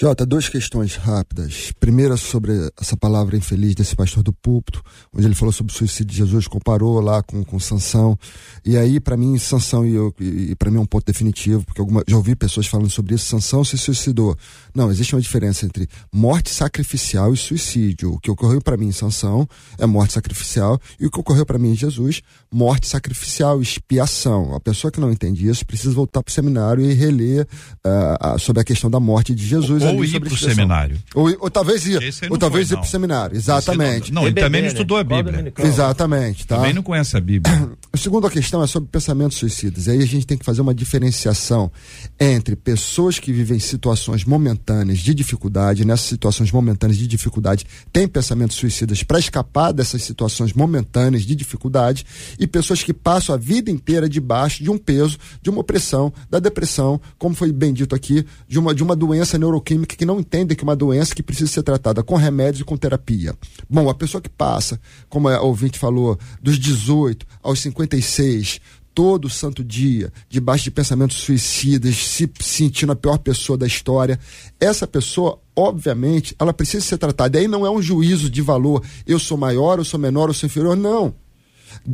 Jota, 0.00 0.24
duas 0.24 0.48
questões 0.48 0.94
rápidas. 0.94 1.72
Primeira 1.80 2.16
sobre 2.16 2.52
essa 2.80 2.96
palavra 2.96 3.36
infeliz 3.36 3.74
desse 3.74 3.96
pastor 3.96 4.22
do 4.22 4.32
púlpito, 4.32 4.80
onde 5.12 5.26
ele 5.26 5.34
falou 5.34 5.50
sobre 5.50 5.72
o 5.72 5.76
suicídio 5.76 6.06
de 6.06 6.16
Jesus, 6.18 6.46
comparou 6.46 7.00
lá 7.00 7.20
com, 7.20 7.42
com 7.42 7.58
Sansão. 7.58 8.16
E 8.64 8.76
aí, 8.76 9.00
para 9.00 9.16
mim, 9.16 9.36
Sansão, 9.38 9.84
e, 9.84 9.96
e 10.20 10.54
para 10.54 10.70
mim 10.70 10.76
é 10.76 10.80
um 10.80 10.86
ponto 10.86 11.04
definitivo, 11.04 11.64
porque 11.64 11.80
alguma, 11.80 12.04
já 12.06 12.16
ouvi 12.16 12.36
pessoas 12.36 12.68
falando 12.68 12.88
sobre 12.88 13.16
isso, 13.16 13.26
Sansão 13.26 13.64
se 13.64 13.76
suicidou. 13.76 14.36
Não, 14.72 14.88
existe 14.88 15.16
uma 15.16 15.20
diferença 15.20 15.66
entre 15.66 15.88
morte 16.12 16.50
sacrificial 16.50 17.34
e 17.34 17.36
suicídio. 17.36 18.12
O 18.12 18.20
que 18.20 18.30
ocorreu 18.30 18.60
para 18.60 18.76
mim 18.76 18.86
em 18.86 18.92
Sansão 18.92 19.48
é 19.78 19.84
morte 19.84 20.12
sacrificial, 20.12 20.80
e 21.00 21.06
o 21.06 21.10
que 21.10 21.18
ocorreu 21.18 21.44
para 21.44 21.58
mim 21.58 21.70
em 21.70 21.76
Jesus, 21.76 22.22
morte 22.52 22.86
sacrificial, 22.86 23.60
expiação. 23.60 24.54
A 24.54 24.60
pessoa 24.60 24.92
que 24.92 25.00
não 25.00 25.10
entende 25.10 25.48
isso 25.48 25.66
precisa 25.66 25.92
voltar 25.92 26.22
para 26.22 26.30
o 26.30 26.32
seminário 26.32 26.88
e 26.88 26.94
reler 26.94 27.48
uh, 27.84 28.38
sobre 28.38 28.62
a 28.62 28.64
questão 28.64 28.88
da 28.88 29.00
morte 29.00 29.34
de 29.34 29.44
Jesus 29.44 29.87
ou 29.88 30.04
ir 30.04 30.20
para 30.20 30.32
o 30.32 30.36
seminário. 30.36 30.98
Ou, 31.14 31.36
ou 31.40 31.50
talvez 31.50 31.86
ir. 31.86 32.00
Ou 32.30 32.38
talvez 32.38 32.68
foi, 32.68 32.76
ir 32.76 32.80
para 32.80 32.86
o 32.86 32.90
seminário. 32.90 33.36
Exatamente. 33.36 34.12
Não, 34.12 34.22
não 34.22 34.28
ele 34.28 34.40
também 34.40 34.62
não 34.62 34.68
estudou 34.68 34.96
a 34.96 35.04
Bíblia. 35.04 35.52
Exatamente. 35.58 36.46
Tá? 36.46 36.56
Também 36.56 36.72
não 36.72 36.82
conhece 36.82 37.16
a 37.16 37.20
Bíblia. 37.20 37.68
A 37.90 37.96
segunda 37.96 38.28
questão 38.30 38.62
é 38.62 38.66
sobre 38.66 38.90
pensamentos 38.90 39.38
suicidas. 39.38 39.86
E 39.86 39.92
aí 39.92 40.02
a 40.02 40.06
gente 40.06 40.26
tem 40.26 40.36
que 40.36 40.44
fazer 40.44 40.60
uma 40.60 40.74
diferenciação 40.74 41.72
entre 42.20 42.54
pessoas 42.54 43.18
que 43.18 43.32
vivem 43.32 43.58
situações 43.58 44.24
momentâneas 44.24 44.98
de 44.98 45.14
dificuldade, 45.14 45.86
nessas 45.86 46.06
situações 46.06 46.52
momentâneas 46.52 46.98
de 46.98 47.06
dificuldade, 47.06 47.66
têm 47.90 48.06
pensamentos 48.06 48.56
suicidas 48.56 49.02
para 49.02 49.18
escapar 49.18 49.72
dessas 49.72 50.02
situações 50.02 50.52
momentâneas 50.52 51.22
de 51.22 51.34
dificuldade, 51.34 52.04
e 52.38 52.46
pessoas 52.46 52.82
que 52.82 52.92
passam 52.92 53.34
a 53.34 53.38
vida 53.38 53.70
inteira 53.70 54.08
debaixo 54.08 54.62
de 54.62 54.70
um 54.70 54.76
peso, 54.76 55.18
de 55.40 55.48
uma 55.48 55.60
opressão, 55.60 56.12
da 56.30 56.38
depressão, 56.38 57.00
como 57.18 57.34
foi 57.34 57.50
bem 57.52 57.72
dito 57.72 57.94
aqui, 57.94 58.24
de 58.46 58.58
uma, 58.58 58.74
de 58.74 58.82
uma 58.82 58.94
doença 58.94 59.38
neuroquímica 59.38 59.77
que 59.86 60.04
não 60.04 60.20
entende 60.20 60.54
que 60.54 60.62
é 60.62 60.66
uma 60.66 60.76
doença 60.76 61.14
que 61.14 61.22
precisa 61.22 61.50
ser 61.50 61.62
tratada 61.62 62.02
com 62.02 62.16
remédios 62.16 62.60
e 62.60 62.64
com 62.64 62.76
terapia. 62.76 63.34
Bom, 63.68 63.88
a 63.88 63.94
pessoa 63.94 64.20
que 64.20 64.28
passa, 64.28 64.80
como 65.08 65.28
a 65.28 65.40
ouvinte 65.40 65.78
falou, 65.78 66.18
dos 66.40 66.58
18 66.58 67.26
aos 67.42 67.60
56, 67.60 68.60
todo 68.98 69.30
santo 69.30 69.62
dia, 69.62 70.12
debaixo 70.28 70.64
de 70.64 70.72
pensamentos 70.72 71.18
suicidas, 71.18 71.94
se 71.96 72.28
sentindo 72.40 72.90
a 72.90 72.96
pior 72.96 73.16
pessoa 73.18 73.56
da 73.56 73.64
história, 73.64 74.18
essa 74.58 74.88
pessoa, 74.88 75.40
obviamente, 75.54 76.34
ela 76.36 76.52
precisa 76.52 76.84
ser 76.84 76.98
tratada. 76.98 77.38
E 77.38 77.42
aí 77.42 77.48
não 77.48 77.64
é 77.64 77.70
um 77.70 77.80
juízo 77.80 78.28
de 78.28 78.42
valor, 78.42 78.84
eu 79.06 79.20
sou 79.20 79.38
maior, 79.38 79.78
eu 79.78 79.84
sou 79.84 80.00
menor, 80.00 80.28
eu 80.28 80.34
sou 80.34 80.48
inferior, 80.48 80.76
não. 80.76 81.14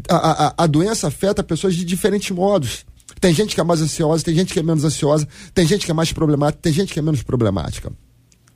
A, 0.08 0.46
a, 0.46 0.54
a 0.64 0.66
doença 0.66 1.08
afeta 1.08 1.42
pessoas 1.42 1.74
de 1.74 1.84
diferentes 1.84 2.30
modos. 2.30 2.86
Tem 3.24 3.32
gente 3.32 3.54
que 3.54 3.60
é 3.62 3.64
mais 3.64 3.80
ansiosa, 3.80 4.22
tem 4.22 4.34
gente 4.34 4.52
que 4.52 4.60
é 4.60 4.62
menos 4.62 4.84
ansiosa, 4.84 5.26
tem 5.54 5.66
gente 5.66 5.86
que 5.86 5.90
é 5.90 5.94
mais 5.94 6.12
problemática, 6.12 6.60
tem 6.60 6.70
gente 6.74 6.92
que 6.92 6.98
é 6.98 7.02
menos 7.02 7.22
problemática. 7.22 7.90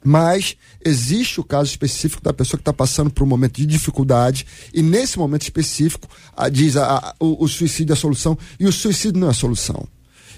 Mas 0.04 0.58
existe 0.84 1.40
o 1.40 1.42
caso 1.42 1.70
específico 1.70 2.22
da 2.22 2.34
pessoa 2.34 2.58
que 2.58 2.60
está 2.60 2.72
passando 2.74 3.08
por 3.08 3.24
um 3.24 3.26
momento 3.26 3.56
de 3.56 3.64
dificuldade, 3.64 4.46
e 4.74 4.82
nesse 4.82 5.18
momento 5.18 5.44
específico, 5.44 6.06
a, 6.36 6.50
diz 6.50 6.76
a, 6.76 6.98
a, 6.98 7.14
o, 7.18 7.44
o 7.44 7.48
suicídio 7.48 7.94
é 7.94 7.96
a 7.96 7.96
solução, 7.96 8.36
e 8.60 8.66
o 8.66 8.72
suicídio 8.72 9.18
não 9.18 9.28
é 9.28 9.30
a 9.30 9.34
solução. 9.34 9.88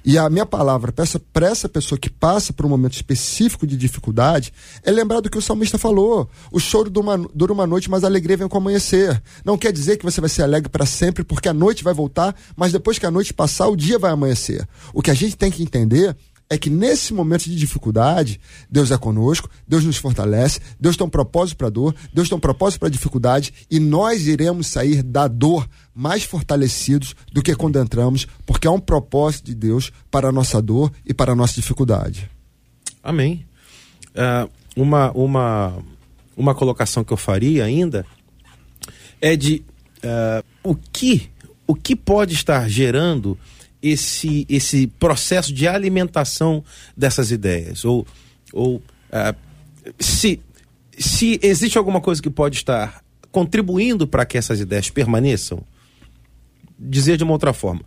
E 0.05 0.17
a 0.19 0.29
minha 0.31 0.47
palavra 0.47 0.93
para 0.93 1.03
essa, 1.03 1.21
essa 1.43 1.69
pessoa 1.69 1.99
que 1.99 2.09
passa 2.09 2.53
por 2.53 2.65
um 2.65 2.69
momento 2.69 2.95
específico 2.95 3.67
de 3.67 3.77
dificuldade 3.77 4.53
é 4.83 4.91
lembrar 4.91 5.21
do 5.21 5.31
que 5.31 5.39
o 5.39 5.43
salmista 5.43 5.79
falou. 5.79 6.29
O 6.51 6.59
choro 6.59 6.91
dura 6.91 7.53
uma, 7.53 7.67
noite, 7.67 7.91
mas 7.91 8.05
a 8.05 8.07
alegria 8.07 8.37
vem 8.37 8.49
com 8.49 8.57
o 8.57 8.61
amanhecer. 8.61 9.23
Não 9.45 9.59
quer 9.59 9.73
dizer 9.73 9.97
que 9.97 10.05
você 10.05 10.21
vai 10.21 10.31
ser 10.31 10.43
alegre 10.43 10.69
para 10.69 10.87
sempre, 10.87 11.23
porque 11.23 11.49
a 11.49 11.55
noite 11.55 11.85
vai 11.85 11.93
voltar, 11.93 12.35
mas 12.57 12.73
depois 12.73 12.99
que 12.99 13.07
a 13.07 13.11
noite 13.11 13.35
passar, 13.35 13.69
o 13.69 13.77
dia 13.77 13.99
vai 13.99 14.11
amanhecer. 14.11 14.67
O 14.93 15.03
que 15.03 15.11
a 15.11 15.15
gente 15.15 15.37
tem 15.37 15.51
que 15.51 15.63
entender 15.63 16.17
é 16.53 16.59
que 16.59 16.69
nesse 16.69 17.15
momento 17.15 17.45
de 17.45 17.55
dificuldade, 17.55 18.41
Deus 18.69 18.91
é 18.91 18.99
conosco, 18.99 19.49
Deus 19.69 19.85
nos 19.85 19.97
fortalece, 19.97 20.59
Deus 20.81 20.97
tem 20.97 21.07
um 21.07 21.11
propósito 21.11 21.57
para 21.57 21.69
a 21.69 21.71
dor, 21.71 21.95
Deus 22.13 22.29
tem 22.29 22.37
um 22.37 22.41
propósito 22.41 22.81
para 22.81 22.89
a 22.89 22.91
dificuldade 22.91 23.55
e 23.71 23.79
nós 23.79 24.27
iremos 24.27 24.67
sair 24.67 25.01
da 25.01 25.29
dor 25.29 25.69
mais 25.95 26.25
fortalecidos 26.25 27.15
do 27.33 27.41
que 27.41 27.55
quando 27.55 27.79
entramos, 27.79 28.27
porque 28.45 28.67
há 28.67 28.73
um 28.73 28.81
propósito 28.81 29.47
de 29.47 29.55
Deus 29.55 29.93
para 30.11 30.29
a 30.29 30.33
nossa 30.33 30.61
dor 30.61 30.93
e 31.07 31.15
para 31.15 31.33
a 31.33 31.37
nossa 31.37 31.55
dificuldade. 31.55 32.29
Amém. 33.01 33.47
Uh, 34.09 34.51
uma, 34.75 35.13
uma, 35.13 35.79
uma 36.37 36.55
colocação 36.55 37.05
que 37.05 37.13
eu 37.13 37.17
faria 37.17 37.65
ainda 37.65 38.05
é 39.21 39.37
de 39.37 39.63
uh, 40.03 40.45
o 40.65 40.75
que 40.75 41.31
o 41.65 41.75
que 41.77 41.95
pode 41.95 42.35
estar 42.35 42.69
gerando 42.69 43.39
esse, 43.83 44.47
esse 44.49 44.87
processo 44.87 45.53
de 45.53 45.67
alimentação 45.67 46.65
dessas 46.97 47.31
ideias? 47.31 47.85
Ou, 47.85 48.07
ou 48.53 48.77
uh, 48.77 49.37
se, 49.99 50.41
se 50.99 51.39
existe 51.43 51.79
alguma 51.79 52.01
coisa 52.01 52.23
que 52.23 52.31
pode 52.31 52.57
estar 52.57 53.03
contribuindo 53.31 54.07
para 54.07 54.25
que 54.25 54.37
essas 54.37 54.61
ideias 54.61 54.91
permaneçam? 54.91 55.63
Dizer 56.79 57.17
de 57.17 57.25
uma 57.25 57.33
outra 57.33 57.53
forma, 57.53 57.83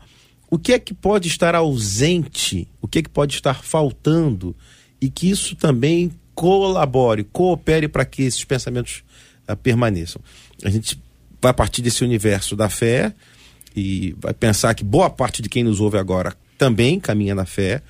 o 0.49 0.59
que 0.59 0.73
é 0.73 0.79
que 0.79 0.93
pode 0.93 1.27
estar 1.27 1.55
ausente, 1.55 2.67
o 2.79 2.87
que 2.87 2.99
é 2.99 3.01
que 3.01 3.09
pode 3.09 3.33
estar 3.33 3.63
faltando 3.63 4.55
e 5.01 5.09
que 5.09 5.29
isso 5.29 5.55
também 5.55 6.11
colabore, 6.35 7.23
coopere 7.23 7.87
para 7.87 8.05
que 8.05 8.23
esses 8.23 8.43
pensamentos 8.43 9.03
uh, 9.49 9.55
permaneçam? 9.57 10.21
A 10.63 10.69
gente 10.69 11.01
vai 11.41 11.53
partir 11.53 11.81
desse 11.81 12.03
universo 12.03 12.55
da 12.55 12.69
fé, 12.69 13.13
e 13.75 14.15
vai 14.19 14.33
pensar 14.33 14.73
que 14.73 14.83
boa 14.83 15.09
parte 15.09 15.41
de 15.41 15.49
quem 15.49 15.63
nos 15.63 15.79
ouve 15.79 15.97
agora 15.97 16.35
também 16.57 16.99
caminha 16.99 17.35
na 17.35 17.45
fé, 17.45 17.81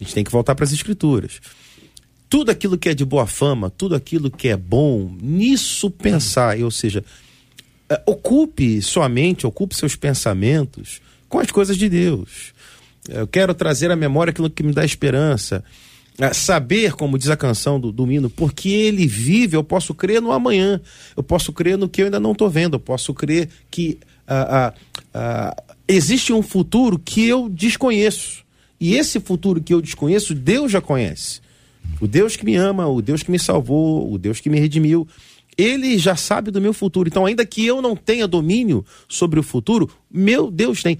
a 0.00 0.04
gente 0.04 0.14
tem 0.14 0.24
que 0.24 0.30
voltar 0.30 0.54
para 0.54 0.64
as 0.64 0.72
escrituras. 0.72 1.40
Tudo 2.28 2.50
aquilo 2.50 2.76
que 2.76 2.88
é 2.88 2.94
de 2.94 3.04
boa 3.04 3.26
fama, 3.26 3.70
tudo 3.70 3.94
aquilo 3.94 4.30
que 4.30 4.48
é 4.48 4.56
bom, 4.56 5.16
nisso 5.20 5.90
pensar, 5.90 6.58
ou 6.58 6.70
seja, 6.70 7.04
é, 7.88 8.02
ocupe 8.04 8.82
sua 8.82 9.08
mente, 9.08 9.46
ocupe 9.46 9.74
seus 9.74 9.96
pensamentos 9.96 11.00
com 11.28 11.38
as 11.38 11.50
coisas 11.50 11.76
de 11.76 11.88
Deus. 11.88 12.52
Eu 13.08 13.26
quero 13.26 13.54
trazer 13.54 13.90
à 13.90 13.96
memória 13.96 14.30
aquilo 14.30 14.50
que 14.50 14.62
me 14.62 14.72
dá 14.72 14.84
esperança. 14.84 15.64
É, 16.20 16.32
saber, 16.34 16.92
como 16.94 17.16
diz 17.16 17.30
a 17.30 17.36
canção 17.36 17.78
do, 17.78 17.92
do 17.92 18.30
porque 18.30 18.68
ele 18.68 19.06
vive, 19.06 19.56
eu 19.56 19.62
posso 19.62 19.94
crer 19.94 20.20
no 20.20 20.32
amanhã, 20.32 20.80
eu 21.16 21.22
posso 21.22 21.52
crer 21.52 21.78
no 21.78 21.88
que 21.88 22.02
eu 22.02 22.06
ainda 22.06 22.18
não 22.18 22.32
estou 22.32 22.50
vendo, 22.50 22.74
eu 22.74 22.80
posso 22.80 23.14
crer 23.14 23.48
que 23.70 23.98
ah, 24.28 24.66
ah, 24.66 24.74
ah, 25.14 25.62
existe 25.86 26.32
um 26.32 26.42
futuro 26.42 26.98
que 26.98 27.26
eu 27.26 27.48
desconheço. 27.48 28.44
E 28.80 28.94
esse 28.94 29.18
futuro 29.18 29.60
que 29.60 29.74
eu 29.74 29.80
desconheço, 29.80 30.34
Deus 30.34 30.70
já 30.70 30.80
conhece. 30.80 31.40
O 32.00 32.06
Deus 32.06 32.36
que 32.36 32.44
me 32.44 32.54
ama, 32.54 32.86
o 32.86 33.02
Deus 33.02 33.22
que 33.22 33.30
me 33.30 33.38
salvou, 33.38 34.12
o 34.12 34.18
Deus 34.18 34.40
que 34.40 34.50
me 34.50 34.60
redimiu, 34.60 35.08
ele 35.56 35.98
já 35.98 36.14
sabe 36.14 36.50
do 36.50 36.60
meu 36.60 36.72
futuro. 36.72 37.08
Então, 37.08 37.26
ainda 37.26 37.44
que 37.44 37.66
eu 37.66 37.82
não 37.82 37.96
tenha 37.96 38.28
domínio 38.28 38.84
sobre 39.08 39.40
o 39.40 39.42
futuro, 39.42 39.90
meu 40.10 40.50
Deus 40.50 40.82
tem. 40.82 40.98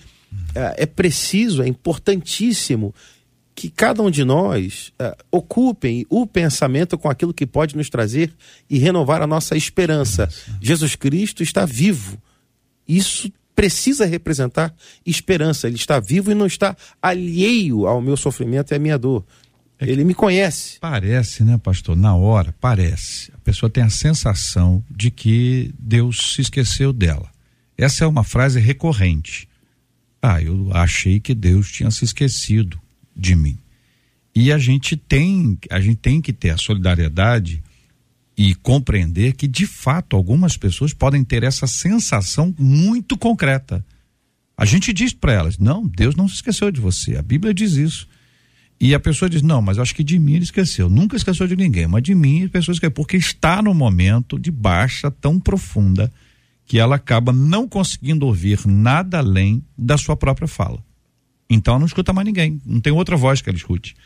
É, 0.55 0.83
é 0.83 0.87
preciso, 0.87 1.63
é 1.63 1.69
importantíssimo 1.69 2.93
que 3.55 3.69
cada 3.69 4.03
um 4.03 4.11
de 4.11 4.25
nós 4.25 4.93
uh, 5.01 5.17
ocupem 5.33 6.07
o 6.09 6.25
pensamento 6.27 6.97
com 6.97 7.09
aquilo 7.09 7.35
que 7.35 7.45
pode 7.45 7.77
nos 7.77 7.91
trazer 7.91 8.33
e 8.71 8.79
renovar 8.79 9.21
a 9.21 9.27
nossa 9.27 9.57
esperança. 9.57 10.29
Jesus 10.61 10.95
Cristo 10.95 11.43
está 11.43 11.65
vivo. 11.65 12.23
Isso 12.89 13.31
precisa 13.55 14.07
representar 14.07 14.75
esperança. 15.05 15.67
Ele 15.67 15.77
está 15.77 16.01
vivo 16.01 16.31
e 16.31 16.35
não 16.35 16.47
está 16.47 16.77
alheio 17.03 17.87
ao 17.87 18.01
meu 18.01 18.17
sofrimento 18.17 18.73
e 18.73 18.77
à 18.77 18.79
minha 18.79 18.97
dor. 18.97 19.25
É 19.79 19.89
Ele 19.89 20.05
me 20.05 20.15
conhece. 20.15 20.79
Parece, 20.81 21.45
né, 21.45 21.59
pastor? 21.59 21.97
Na 21.97 22.15
hora, 22.15 22.55
parece. 22.61 23.33
A 23.35 23.39
pessoa 23.39 23.69
tem 23.69 23.83
a 23.83 23.91
sensação 23.91 24.85
de 24.91 25.11
que 25.11 25.73
Deus 25.79 26.35
se 26.35 26.43
esqueceu 26.43 26.93
dela. 26.93 27.31
Essa 27.77 28.05
é 28.05 28.07
uma 28.07 28.25
frase 28.25 28.59
recorrente. 28.59 29.49
Ah, 30.21 30.43
eu 30.43 30.71
achei 30.73 31.21
que 31.21 31.35
Deus 31.35 31.71
tinha 31.71 31.91
se 31.91 32.05
esquecido 32.05 32.81
de 33.15 33.37
mim. 33.37 33.59
E 34.35 34.53
a 34.53 34.59
gente 34.59 34.97
tem, 34.97 35.59
a 35.71 35.81
gente 35.81 35.97
tem 35.97 36.21
que 36.21 36.33
ter 36.33 36.51
a 36.51 36.57
solidariedade 36.57 37.63
e 38.39 38.55
compreender 38.55 39.33
que, 39.33 39.49
de 39.49 39.67
fato, 39.67 40.15
algumas 40.15 40.57
pessoas 40.57 40.95
podem 40.95 41.25
ter 41.25 41.43
essa 41.43 41.67
sensação 41.67 42.55
muito 42.57 43.19
concreta. 43.19 43.85
A 44.57 44.65
gente 44.65 44.93
diz 44.93 45.13
para 45.13 45.33
elas: 45.33 45.59
não, 45.59 45.89
Deus 45.89 46.15
não 46.15 46.29
se 46.29 46.37
esqueceu 46.37 46.71
de 46.71 46.81
você. 46.81 47.17
A 47.17 47.23
Bíblia 47.23 47.53
diz 47.53 47.73
isso. 47.73 48.07
E 48.81 48.95
a 48.95 49.01
pessoa 49.01 49.29
diz: 49.29 49.43
não, 49.43 49.61
mas 49.61 49.77
acho 49.77 49.93
que 49.93 50.05
de 50.05 50.21
mim 50.21 50.35
ele 50.35 50.45
esqueceu. 50.45 50.89
Nunca 50.89 51.17
esqueceu 51.17 51.49
de 51.49 51.57
ninguém, 51.57 51.89
mas 51.89 52.05
de 52.05 52.15
mim 52.15 52.45
a 52.45 52.49
pessoa 52.49 52.73
esqueceu. 52.73 52.93
Porque 52.93 53.17
está 53.17 53.61
no 53.61 53.75
momento 53.75 54.39
de 54.39 54.53
baixa 54.53 55.11
tão 55.11 55.41
profunda 55.41 56.13
que 56.65 56.79
ela 56.79 56.95
acaba 56.95 57.33
não 57.33 57.67
conseguindo 57.67 58.25
ouvir 58.25 58.65
nada 58.67 59.19
além 59.19 59.65
da 59.77 59.99
sua 59.99 60.17
própria 60.17 60.47
fala. 60.47 60.85
Então 61.51 61.73
ela 61.73 61.81
não 61.81 61.87
escuta 61.87 62.13
mais 62.13 62.27
ninguém. 62.27 62.61
Não 62.65 62.81
tem 62.81 62.93
outra 62.93 63.17
voz 63.17 63.41
que 63.41 63.49
ela 63.49 63.57
escute. 63.57 63.97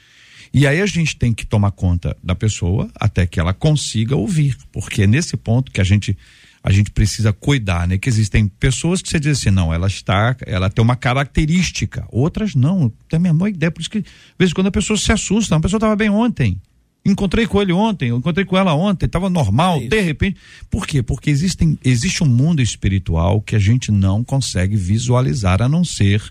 E 0.52 0.66
aí 0.66 0.80
a 0.80 0.86
gente 0.86 1.16
tem 1.16 1.32
que 1.32 1.46
tomar 1.46 1.70
conta 1.70 2.16
da 2.22 2.34
pessoa 2.34 2.90
até 2.94 3.26
que 3.26 3.40
ela 3.40 3.54
consiga 3.54 4.14
ouvir, 4.14 4.56
porque 4.70 5.02
é 5.02 5.06
nesse 5.06 5.36
ponto 5.36 5.72
que 5.72 5.80
a 5.80 5.84
gente 5.84 6.16
a 6.64 6.70
gente 6.70 6.92
precisa 6.92 7.32
cuidar, 7.32 7.88
né? 7.88 7.98
Que 7.98 8.08
existem 8.08 8.46
pessoas 8.46 9.02
que 9.02 9.08
você 9.08 9.18
diz 9.18 9.38
assim, 9.38 9.50
não, 9.50 9.74
ela 9.74 9.88
está, 9.88 10.36
ela 10.46 10.70
tem 10.70 10.80
uma 10.80 10.94
característica, 10.94 12.06
outras 12.08 12.54
não, 12.54 12.88
tem 13.08 13.16
a 13.16 13.20
mesma 13.20 13.50
ideia, 13.50 13.68
por 13.68 13.80
isso 13.80 13.90
que, 13.90 13.98
às 13.98 14.04
vezes, 14.38 14.54
quando 14.54 14.68
a 14.68 14.70
pessoa 14.70 14.96
se 14.96 15.10
assusta, 15.10 15.56
a 15.56 15.60
pessoa 15.60 15.78
estava 15.78 15.96
bem 15.96 16.08
ontem, 16.08 16.60
Encontrei 17.04 17.48
com 17.48 17.60
ele 17.60 17.72
ontem, 17.72 18.10
encontrei 18.10 18.44
com 18.44 18.56
ela 18.56 18.74
ontem, 18.74 19.06
estava 19.06 19.28
normal, 19.28 19.78
é 19.78 19.88
de 19.88 20.00
repente. 20.00 20.36
Por 20.70 20.86
quê? 20.86 21.02
Porque 21.02 21.30
existem, 21.30 21.76
existe 21.84 22.22
um 22.22 22.28
mundo 22.28 22.62
espiritual 22.62 23.40
que 23.40 23.56
a 23.56 23.58
gente 23.58 23.90
não 23.90 24.22
consegue 24.22 24.76
visualizar, 24.76 25.60
a 25.60 25.68
não 25.68 25.84
ser 25.84 26.22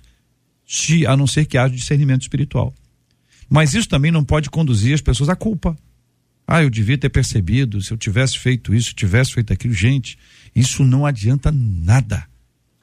a 1.05 1.17
não 1.17 1.27
ser 1.27 1.43
que 1.43 1.57
haja 1.57 1.75
discernimento 1.75 2.21
espiritual. 2.21 2.73
Mas 3.51 3.73
isso 3.73 3.89
também 3.89 4.11
não 4.11 4.23
pode 4.23 4.49
conduzir 4.49 4.93
as 4.93 5.01
pessoas 5.01 5.27
à 5.27 5.35
culpa. 5.35 5.77
Ah, 6.47 6.63
eu 6.63 6.69
devia 6.69 6.97
ter 6.97 7.09
percebido, 7.09 7.81
se 7.81 7.91
eu 7.91 7.97
tivesse 7.97 8.39
feito 8.39 8.73
isso, 8.73 8.95
tivesse 8.95 9.33
feito 9.33 9.51
aquilo. 9.51 9.73
Gente, 9.73 10.17
isso 10.55 10.85
não 10.85 11.05
adianta 11.05 11.51
nada. 11.51 12.25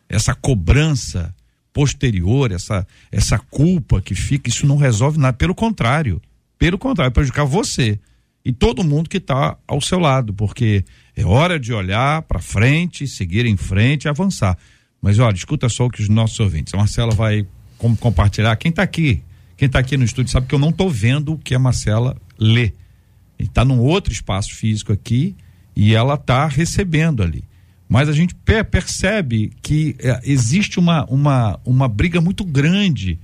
Essa 0.07 0.35
cobrança 0.35 1.35
posterior, 1.73 2.53
essa, 2.53 2.87
essa 3.11 3.39
culpa 3.39 4.03
que 4.03 4.15
fica, 4.15 4.51
isso 4.51 4.67
não 4.67 4.77
resolve 4.77 5.19
nada. 5.19 5.35
Pelo 5.35 5.55
contrário, 5.55 6.21
pelo 6.59 6.77
contrário, 6.77 7.13
prejudicar 7.13 7.47
você 7.47 7.99
e 8.45 8.53
todo 8.53 8.85
mundo 8.85 9.09
que 9.09 9.17
está 9.17 9.57
ao 9.67 9.81
seu 9.81 9.99
lado, 9.99 10.35
porque 10.35 10.85
é 11.17 11.25
hora 11.25 11.59
de 11.59 11.73
olhar 11.73 12.21
para 12.23 12.41
frente, 12.41 13.07
seguir 13.07 13.47
em 13.47 13.57
frente 13.57 14.05
e 14.05 14.09
avançar. 14.09 14.59
Mas 15.01 15.19
olha, 15.19 15.35
escuta 15.35 15.67
só 15.71 15.87
o 15.87 15.91
que 15.91 16.03
os 16.03 16.11
nossos 16.11 16.39
ouvintes. 16.41 16.75
A 16.75 16.77
Marcela 16.77 17.15
vai 17.15 17.47
com, 17.79 17.97
compartilhar. 17.97 18.55
Quem 18.57 18.69
está 18.69 18.83
aqui, 18.83 19.23
quem 19.59 19.67
está 19.67 19.81
aqui 19.81 19.97
no 19.97 20.05
estúdio 20.05 20.31
sabe 20.31 20.47
que 20.47 20.55
eu 20.55 20.59
não 20.59 20.71
estou 20.71 20.89
vendo 20.89 21.33
o 21.33 21.39
que 21.39 21.53
a 21.53 21.59
Marcela 21.59 22.17
lê. 22.39 22.73
Está 23.37 23.65
num 23.65 23.81
outro 23.81 24.13
espaço 24.13 24.55
físico 24.55 24.93
aqui 24.93 25.35
e 25.75 25.97
ela 25.97 26.15
está 26.15 26.47
recebendo 26.47 27.25
ali. 27.25 27.43
Mas 27.89 28.09
a 28.09 28.13
gente 28.13 28.37
percebe 28.71 29.51
que 29.61 29.97
é, 29.99 30.21
existe 30.23 30.79
uma, 30.79 31.05
uma, 31.07 31.59
uma 31.65 31.89
briga 31.89 32.21
muito 32.21 32.45
grande 32.45 33.19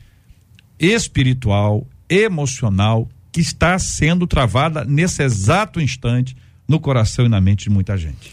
espiritual, 0.76 1.86
emocional 2.08 3.08
que 3.30 3.40
está 3.40 3.78
sendo 3.78 4.26
travada 4.26 4.84
nesse 4.84 5.22
exato 5.22 5.80
instante 5.80 6.36
no 6.66 6.80
coração 6.80 7.26
e 7.26 7.28
na 7.28 7.40
mente 7.40 7.64
de 7.64 7.70
muita 7.70 7.96
gente. 7.96 8.32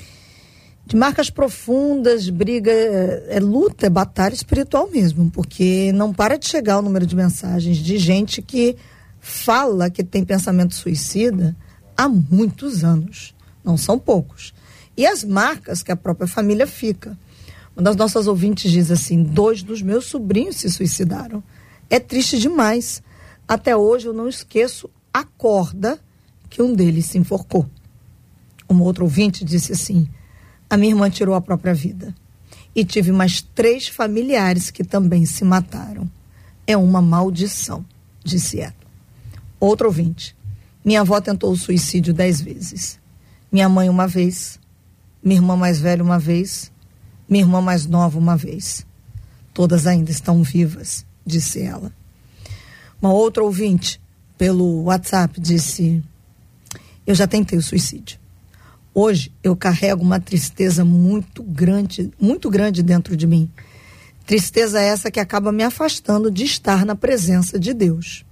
De 0.92 0.98
marcas 0.98 1.30
profundas, 1.30 2.28
briga, 2.28 2.70
é, 2.70 3.38
é 3.38 3.40
luta, 3.40 3.86
é 3.86 3.90
batalha 3.90 4.34
espiritual 4.34 4.90
mesmo, 4.92 5.32
porque 5.32 5.90
não 5.94 6.12
para 6.12 6.38
de 6.38 6.46
chegar 6.46 6.80
o 6.80 6.82
número 6.82 7.06
de 7.06 7.16
mensagens 7.16 7.78
de 7.78 7.98
gente 7.98 8.42
que 8.42 8.76
fala 9.18 9.90
que 9.90 10.04
tem 10.04 10.26
pensamento 10.26 10.76
suicida 10.76 11.56
há 11.96 12.10
muitos 12.10 12.84
anos. 12.84 13.34
Não 13.64 13.78
são 13.78 13.98
poucos. 13.98 14.54
E 14.98 15.08
as 15.08 15.24
marcas 15.24 15.82
que 15.82 15.94
a 15.94 15.96
própria 15.96 16.28
família 16.28 16.68
fica. 16.68 17.18
Uma 17.74 17.84
das 17.84 17.96
nossas 17.96 18.28
ouvintes 18.28 18.70
diz 18.70 18.92
assim: 18.92 19.24
dois 19.24 19.64
dos 19.64 19.82
meus 19.82 20.08
sobrinhos 20.08 20.58
se 20.58 20.70
suicidaram. 20.70 21.42
É 21.90 22.02
triste 22.02 22.38
demais. 22.38 23.02
Até 23.48 23.78
hoje 23.78 24.08
eu 24.08 24.14
não 24.14 24.28
esqueço 24.28 24.90
a 25.14 25.24
corda 25.24 25.98
que 26.50 26.62
um 26.62 26.74
deles 26.74 27.06
se 27.06 27.18
enforcou. 27.18 27.66
Uma 28.68 28.84
outra 28.84 29.06
ouvinte 29.06 29.46
disse 29.46 29.72
assim: 29.72 30.10
a 30.72 30.78
minha 30.78 30.94
irmã 30.94 31.10
tirou 31.10 31.36
a 31.36 31.42
própria 31.42 31.74
vida. 31.74 32.16
E 32.74 32.86
tive 32.86 33.12
mais 33.12 33.42
três 33.42 33.90
familiares 33.90 34.72
que 34.72 34.86
também 34.86 35.26
se 35.26 35.44
mataram. 35.44 36.10
É 36.66 36.78
uma 36.78 37.02
maldição, 37.02 37.86
disse 38.24 38.62
ela. 38.62 38.74
Outro 39.60 39.88
ouvinte: 39.88 40.34
minha 40.86 41.02
avó 41.02 41.20
tentou 41.20 41.52
o 41.52 41.58
suicídio 41.58 42.14
dez 42.14 42.40
vezes. 42.40 42.98
Minha 43.52 43.68
mãe 43.68 43.90
uma 43.90 44.08
vez, 44.08 44.58
minha 45.22 45.36
irmã 45.36 45.58
mais 45.58 45.78
velha 45.78 46.02
uma 46.02 46.18
vez, 46.18 46.72
minha 47.28 47.44
irmã 47.44 47.60
mais 47.60 47.86
nova 47.86 48.18
uma 48.18 48.38
vez. 48.38 48.86
Todas 49.54 49.86
ainda 49.86 50.10
estão 50.10 50.42
vivas, 50.42 51.06
disse 51.26 51.62
ela. 51.62 51.92
Uma 53.02 53.12
outra 53.12 53.44
ouvinte, 53.44 54.00
pelo 54.38 54.84
WhatsApp, 54.84 55.38
disse: 55.42 56.02
Eu 57.06 57.14
já 57.14 57.28
tentei 57.28 57.60
o 57.60 57.62
suicídio. 57.62 58.21
Hoje 58.94 59.32
eu 59.42 59.56
carrego 59.56 60.04
uma 60.04 60.20
tristeza 60.20 60.84
muito 60.84 61.42
grande, 61.44 62.12
muito 62.20 62.50
grande 62.50 62.84
dentro 62.84 63.16
de 63.16 63.26
mim. 63.26 63.50
Tristeza 64.26 64.82
essa 64.82 65.10
que 65.10 65.20
acaba 65.20 65.52
me 65.52 65.64
afastando 65.64 66.30
de 66.30 66.44
estar 66.44 66.86
na 66.86 66.96
presença 66.96 67.60
de 67.60 67.74
Deus, 67.74 68.26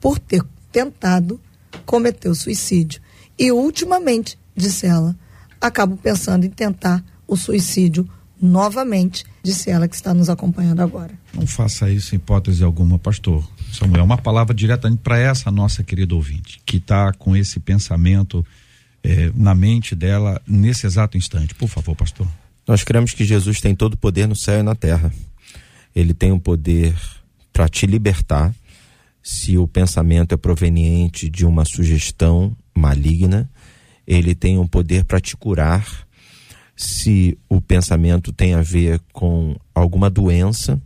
por 0.00 0.18
ter 0.18 0.44
tentado 0.70 1.40
cometer 1.86 2.28
o 2.28 2.34
suicídio. 2.34 3.00
E 3.38 3.50
ultimamente, 3.50 4.38
disse 4.54 4.86
ela, 4.86 5.16
acabo 5.60 5.96
pensando 5.96 6.44
em 6.44 6.50
tentar 6.50 7.02
o 7.26 7.36
suicídio 7.36 8.08
novamente, 8.40 9.24
disse 9.42 9.70
ela 9.70 9.88
que 9.88 9.94
está 9.94 10.12
nos 10.12 10.28
acompanhando 10.28 10.80
agora. 10.80 11.12
Não 11.32 11.46
faça 11.46 11.90
isso 11.90 12.14
em 12.14 12.16
hipótese 12.16 12.62
alguma, 12.62 12.98
pastor. 12.98 13.48
Samuel, 13.72 14.04
uma 14.04 14.18
palavra 14.18 14.54
diretamente 14.54 15.00
para 15.02 15.18
essa 15.18 15.50
nossa 15.50 15.82
querida 15.82 16.14
ouvinte, 16.14 16.60
que 16.66 16.76
está 16.76 17.12
com 17.14 17.34
esse 17.34 17.58
pensamento 17.58 18.44
eh, 19.04 19.30
na 19.34 19.54
mente 19.54 19.94
dela 19.94 20.40
nesse 20.46 20.86
exato 20.86 21.16
instante. 21.16 21.54
Por 21.54 21.68
favor, 21.68 21.94
pastor. 21.94 22.26
Nós 22.66 22.82
cremos 22.82 23.12
que 23.12 23.24
Jesus 23.24 23.60
tem 23.60 23.74
todo 23.74 23.94
o 23.94 23.98
poder 23.98 24.26
no 24.26 24.34
céu 24.34 24.60
e 24.60 24.62
na 24.62 24.74
terra. 24.74 25.12
Ele 25.94 26.14
tem 26.14 26.32
o 26.32 26.40
poder 26.40 26.94
para 27.52 27.68
te 27.68 27.86
libertar 27.86 28.52
se 29.22 29.56
o 29.56 29.68
pensamento 29.68 30.34
é 30.34 30.36
proveniente 30.36 31.28
de 31.28 31.46
uma 31.46 31.64
sugestão 31.64 32.56
maligna. 32.74 33.48
Ele 34.06 34.34
tem 34.34 34.58
o 34.58 34.66
poder 34.66 35.04
para 35.04 35.20
te 35.20 35.36
curar 35.36 36.06
se 36.76 37.38
o 37.48 37.60
pensamento 37.60 38.32
tem 38.32 38.54
a 38.54 38.62
ver 38.62 39.00
com 39.12 39.54
alguma 39.74 40.10
doença. 40.10 40.80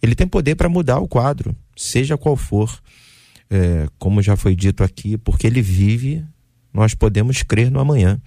Ele 0.00 0.14
tem 0.14 0.28
poder 0.28 0.54
para 0.54 0.68
mudar 0.68 0.98
o 0.98 1.08
quadro 1.08 1.56
seja 1.76 2.16
qual 2.16 2.36
for, 2.36 2.80
é, 3.50 3.88
como 3.98 4.22
já 4.22 4.36
foi 4.36 4.54
dito 4.54 4.82
aqui, 4.82 5.16
porque 5.16 5.46
ele 5.46 5.62
vive, 5.62 6.24
nós 6.74 6.92
podemos 6.92 7.42
crer 7.42 7.70
no 7.70 7.78
amanhã. 7.78 8.20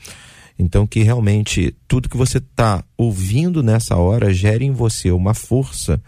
Então, 0.57 0.87
que 0.87 1.03
realmente 1.03 1.75
tudo 1.87 2.09
que 2.09 2.17
você 2.17 2.39
está 2.39 2.83
ouvindo 2.97 3.61
nessa 3.61 3.95
hora 3.97 4.33
gere 4.33 4.65
em 4.65 4.71
você 4.71 5.11
uma 5.11 5.33
força 5.33 6.01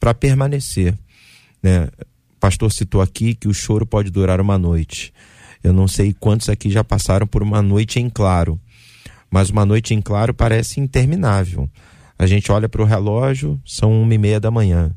para 0.00 0.14
permanecer. 0.14 0.96
Né? 1.62 1.88
O 2.36 2.40
pastor 2.40 2.72
citou 2.72 3.02
aqui 3.02 3.34
que 3.34 3.48
o 3.48 3.52
choro 3.52 3.84
pode 3.84 4.10
durar 4.10 4.40
uma 4.40 4.56
noite. 4.56 5.12
Eu 5.62 5.72
não 5.72 5.86
sei 5.86 6.12
quantos 6.12 6.48
aqui 6.48 6.70
já 6.70 6.82
passaram 6.82 7.26
por 7.26 7.42
uma 7.42 7.60
noite 7.60 8.00
em 8.00 8.08
claro, 8.08 8.58
mas 9.30 9.50
uma 9.50 9.64
noite 9.64 9.94
em 9.94 10.00
claro 10.00 10.32
parece 10.32 10.80
interminável. 10.80 11.68
A 12.18 12.26
gente 12.26 12.50
olha 12.50 12.68
para 12.68 12.82
o 12.82 12.86
relógio, 12.86 13.60
são 13.64 14.02
uma 14.02 14.14
e 14.14 14.18
meia 14.18 14.40
da 14.40 14.50
manhã. 14.50 14.94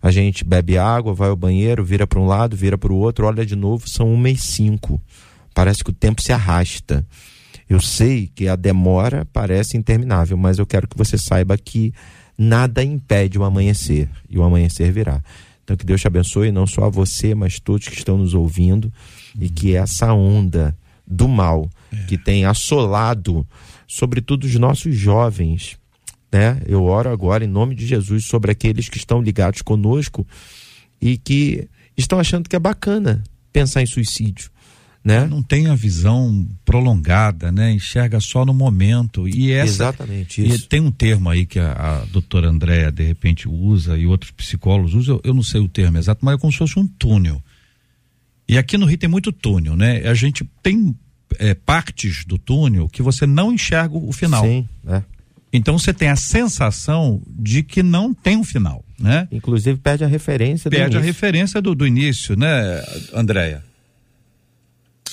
A 0.00 0.10
gente 0.10 0.44
bebe 0.44 0.76
água, 0.76 1.14
vai 1.14 1.30
ao 1.30 1.36
banheiro, 1.36 1.84
vira 1.84 2.06
para 2.06 2.20
um 2.20 2.26
lado, 2.26 2.56
vira 2.56 2.76
para 2.76 2.92
o 2.92 2.96
outro, 2.96 3.26
olha 3.26 3.44
de 3.44 3.56
novo, 3.56 3.88
são 3.88 4.12
uma 4.12 4.28
e 4.28 4.36
cinco. 4.36 5.00
Parece 5.54 5.84
que 5.84 5.90
o 5.90 5.94
tempo 5.94 6.20
se 6.20 6.32
arrasta. 6.32 7.06
Eu 7.68 7.80
sei 7.80 8.30
que 8.34 8.48
a 8.48 8.56
demora 8.56 9.26
parece 9.32 9.76
interminável, 9.76 10.36
mas 10.36 10.58
eu 10.58 10.66
quero 10.66 10.88
que 10.88 10.98
você 10.98 11.16
saiba 11.16 11.56
que 11.56 11.94
nada 12.36 12.82
impede 12.82 13.38
o 13.38 13.44
amanhecer 13.44 14.08
e 14.28 14.36
o 14.36 14.42
amanhecer 14.42 14.92
virá. 14.92 15.22
Então 15.62 15.76
que 15.76 15.86
Deus 15.86 16.00
te 16.00 16.06
abençoe, 16.06 16.52
não 16.52 16.66
só 16.66 16.84
a 16.84 16.90
você, 16.90 17.34
mas 17.34 17.58
todos 17.58 17.88
que 17.88 17.96
estão 17.96 18.18
nos 18.18 18.34
ouvindo 18.34 18.92
e 19.40 19.48
que 19.48 19.74
essa 19.74 20.12
onda 20.12 20.76
do 21.06 21.26
mal 21.26 21.70
é. 21.90 21.96
que 22.04 22.18
tem 22.18 22.44
assolado, 22.44 23.46
sobretudo 23.86 24.44
os 24.44 24.54
nossos 24.56 24.94
jovens, 24.94 25.78
né? 26.30 26.60
Eu 26.66 26.84
oro 26.84 27.10
agora 27.10 27.44
em 27.44 27.48
nome 27.48 27.74
de 27.74 27.86
Jesus 27.86 28.26
sobre 28.26 28.50
aqueles 28.50 28.88
que 28.88 28.98
estão 28.98 29.22
ligados 29.22 29.62
conosco 29.62 30.26
e 31.00 31.16
que 31.16 31.68
estão 31.96 32.18
achando 32.18 32.48
que 32.48 32.56
é 32.56 32.58
bacana 32.58 33.22
pensar 33.52 33.82
em 33.82 33.86
suicídio. 33.86 34.50
Né? 35.04 35.26
Não 35.26 35.42
tem 35.42 35.66
a 35.66 35.74
visão 35.74 36.48
prolongada, 36.64 37.52
né? 37.52 37.70
Enxerga 37.70 38.18
só 38.20 38.46
no 38.46 38.54
momento. 38.54 39.28
E 39.28 39.52
essa, 39.52 39.68
Exatamente 39.68 40.42
isso. 40.42 40.64
E 40.64 40.66
tem 40.66 40.80
um 40.80 40.90
termo 40.90 41.28
aí 41.28 41.44
que 41.44 41.58
a, 41.58 41.72
a 41.72 42.04
doutora 42.06 42.48
Andréa 42.48 42.90
de 42.90 43.04
repente 43.04 43.46
usa 43.46 43.98
e 43.98 44.06
outros 44.06 44.30
psicólogos 44.30 44.94
usam, 44.94 45.20
eu 45.22 45.34
não 45.34 45.42
sei 45.42 45.60
o 45.60 45.68
termo 45.68 45.98
exato, 45.98 46.24
mas 46.24 46.36
é 46.36 46.38
como 46.38 46.50
se 46.50 46.58
fosse 46.58 46.78
um 46.78 46.86
túnel. 46.86 47.42
E 48.48 48.56
aqui 48.56 48.78
no 48.78 48.86
Rio 48.86 48.96
tem 48.96 49.08
muito 49.08 49.30
túnel, 49.30 49.76
né? 49.76 50.08
A 50.08 50.14
gente 50.14 50.42
tem 50.62 50.96
é, 51.38 51.52
partes 51.52 52.24
do 52.24 52.38
túnel 52.38 52.88
que 52.88 53.02
você 53.02 53.26
não 53.26 53.52
enxerga 53.52 53.94
o 53.98 54.12
final. 54.12 54.42
Sim, 54.42 54.66
é. 54.86 55.02
Então 55.52 55.78
você 55.78 55.92
tem 55.92 56.08
a 56.08 56.16
sensação 56.16 57.22
de 57.28 57.62
que 57.62 57.82
não 57.82 58.14
tem 58.14 58.38
um 58.38 58.44
final, 58.44 58.82
né? 58.98 59.28
Inclusive 59.30 59.78
perde 59.78 60.02
a 60.02 60.06
referência 60.06 60.70
do 60.70 60.74
Perde 60.74 60.96
a 60.96 61.00
referência 61.00 61.60
do, 61.60 61.74
do 61.74 61.86
início, 61.86 62.34
né, 62.36 62.82
Andréia? 63.12 63.62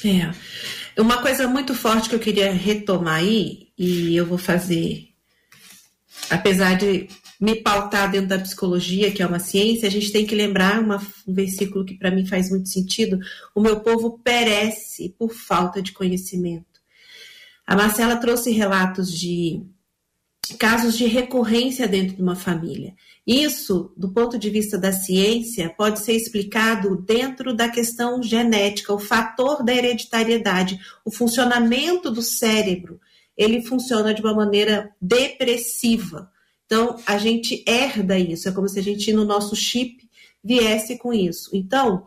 É. 0.03 0.31
Uma 0.99 1.21
coisa 1.21 1.47
muito 1.47 1.73
forte 1.73 2.09
que 2.09 2.15
eu 2.15 2.19
queria 2.19 2.51
retomar 2.51 3.15
aí, 3.15 3.69
e 3.77 4.15
eu 4.15 4.25
vou 4.25 4.37
fazer, 4.37 5.09
apesar 6.29 6.77
de 6.77 7.07
me 7.39 7.55
pautar 7.55 8.11
dentro 8.11 8.27
da 8.27 8.37
psicologia, 8.37 9.11
que 9.11 9.23
é 9.23 9.25
uma 9.25 9.39
ciência, 9.39 9.87
a 9.87 9.91
gente 9.91 10.11
tem 10.11 10.25
que 10.25 10.35
lembrar 10.35 10.79
uma, 10.79 10.97
um 11.27 11.33
versículo 11.33 11.83
que 11.83 11.95
para 11.95 12.11
mim 12.11 12.25
faz 12.25 12.51
muito 12.51 12.69
sentido: 12.69 13.19
o 13.55 13.61
meu 13.61 13.79
povo 13.79 14.19
perece 14.23 15.15
por 15.17 15.33
falta 15.33 15.81
de 15.81 15.91
conhecimento. 15.91 16.65
A 17.65 17.75
Marcela 17.75 18.17
trouxe 18.17 18.51
relatos 18.51 19.11
de 19.11 19.63
casos 20.59 20.97
de 20.97 21.05
recorrência 21.05 21.87
dentro 21.87 22.15
de 22.15 22.21
uma 22.21 22.35
família. 22.35 22.93
Isso, 23.25 23.93
do 23.95 24.11
ponto 24.11 24.37
de 24.37 24.49
vista 24.49 24.77
da 24.77 24.91
ciência, 24.91 25.73
pode 25.77 25.99
ser 25.99 26.13
explicado 26.13 26.97
dentro 26.97 27.55
da 27.55 27.69
questão 27.69 28.21
genética, 28.21 28.93
o 28.93 28.99
fator 28.99 29.63
da 29.63 29.73
hereditariedade, 29.73 30.79
o 31.05 31.11
funcionamento 31.11 32.09
do 32.09 32.21
cérebro. 32.21 32.99
Ele 33.37 33.61
funciona 33.63 34.13
de 34.13 34.21
uma 34.21 34.33
maneira 34.33 34.91
depressiva. 34.99 36.31
Então, 36.65 36.97
a 37.05 37.17
gente 37.17 37.63
herda 37.67 38.17
isso, 38.17 38.49
é 38.49 38.51
como 38.51 38.67
se 38.67 38.79
a 38.79 38.83
gente, 38.83 39.13
no 39.13 39.25
nosso 39.25 39.55
chip, 39.55 40.09
viesse 40.43 40.97
com 40.97 41.13
isso. 41.13 41.51
Então, 41.53 42.05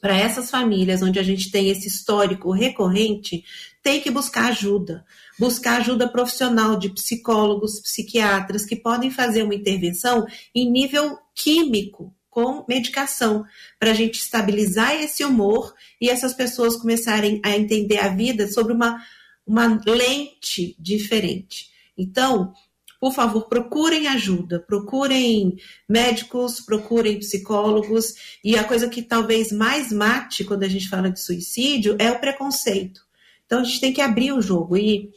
para 0.00 0.16
essas 0.16 0.50
famílias 0.50 1.02
onde 1.02 1.18
a 1.18 1.22
gente 1.22 1.50
tem 1.50 1.68
esse 1.68 1.88
histórico 1.88 2.50
recorrente, 2.50 3.44
tem 3.82 4.00
que 4.00 4.10
buscar 4.10 4.50
ajuda, 4.50 5.04
buscar 5.38 5.80
ajuda 5.80 6.08
profissional 6.08 6.78
de 6.78 6.88
psicólogos, 6.90 7.80
psiquiatras 7.80 8.64
que 8.64 8.76
podem 8.76 9.10
fazer 9.10 9.42
uma 9.42 9.54
intervenção 9.54 10.26
em 10.54 10.70
nível 10.70 11.18
químico 11.34 12.14
com 12.28 12.64
medicação 12.66 13.44
para 13.78 13.90
a 13.90 13.94
gente 13.94 14.20
estabilizar 14.20 14.94
esse 14.94 15.22
humor 15.22 15.74
e 16.00 16.08
essas 16.08 16.32
pessoas 16.32 16.76
começarem 16.76 17.40
a 17.44 17.56
entender 17.56 17.98
a 17.98 18.08
vida 18.08 18.50
sobre 18.50 18.72
uma, 18.72 19.02
uma 19.46 19.80
lente 19.86 20.74
diferente. 20.78 21.70
Então, 21.96 22.54
por 23.02 23.12
favor, 23.12 23.48
procurem 23.48 24.06
ajuda, 24.06 24.60
procurem 24.60 25.56
médicos, 25.88 26.60
procurem 26.60 27.18
psicólogos. 27.18 28.14
E 28.44 28.56
a 28.56 28.62
coisa 28.62 28.88
que 28.88 29.02
talvez 29.02 29.50
mais 29.50 29.90
mate 29.90 30.44
quando 30.44 30.62
a 30.62 30.68
gente 30.68 30.88
fala 30.88 31.10
de 31.10 31.20
suicídio 31.20 31.96
é 31.98 32.12
o 32.12 32.20
preconceito. 32.20 33.00
Então 33.44 33.58
a 33.58 33.64
gente 33.64 33.80
tem 33.80 33.92
que 33.92 34.00
abrir 34.00 34.32
o 34.32 34.40
jogo. 34.40 34.76
E 34.76 35.10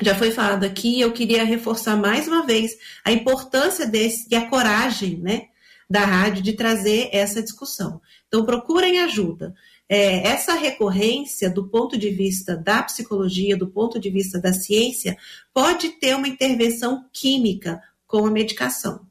já 0.00 0.14
foi 0.14 0.30
falado 0.30 0.64
aqui, 0.64 1.00
eu 1.00 1.12
queria 1.12 1.44
reforçar 1.44 1.96
mais 1.96 2.28
uma 2.28 2.46
vez 2.46 2.76
a 3.04 3.12
importância 3.12 3.86
desse 3.86 4.26
e 4.30 4.34
a 4.34 4.48
coragem, 4.48 5.18
né, 5.18 5.46
da 5.88 6.04
rádio 6.04 6.42
de 6.42 6.52
trazer 6.52 7.08
essa 7.12 7.42
discussão. 7.42 8.00
Então 8.26 8.44
procurem 8.44 9.00
ajuda 9.00 9.54
é, 9.88 10.28
essa 10.28 10.54
recorrência, 10.54 11.48
do 11.48 11.66
ponto 11.66 11.96
de 11.96 12.10
vista 12.10 12.54
da 12.56 12.82
psicologia, 12.82 13.56
do 13.56 13.68
ponto 13.68 13.98
de 13.98 14.10
vista 14.10 14.38
da 14.38 14.52
ciência, 14.52 15.16
pode 15.52 15.88
ter 15.90 16.14
uma 16.14 16.28
intervenção 16.28 17.06
química 17.12 17.82
com 18.06 18.26
a 18.26 18.30
medicação. 18.30 19.06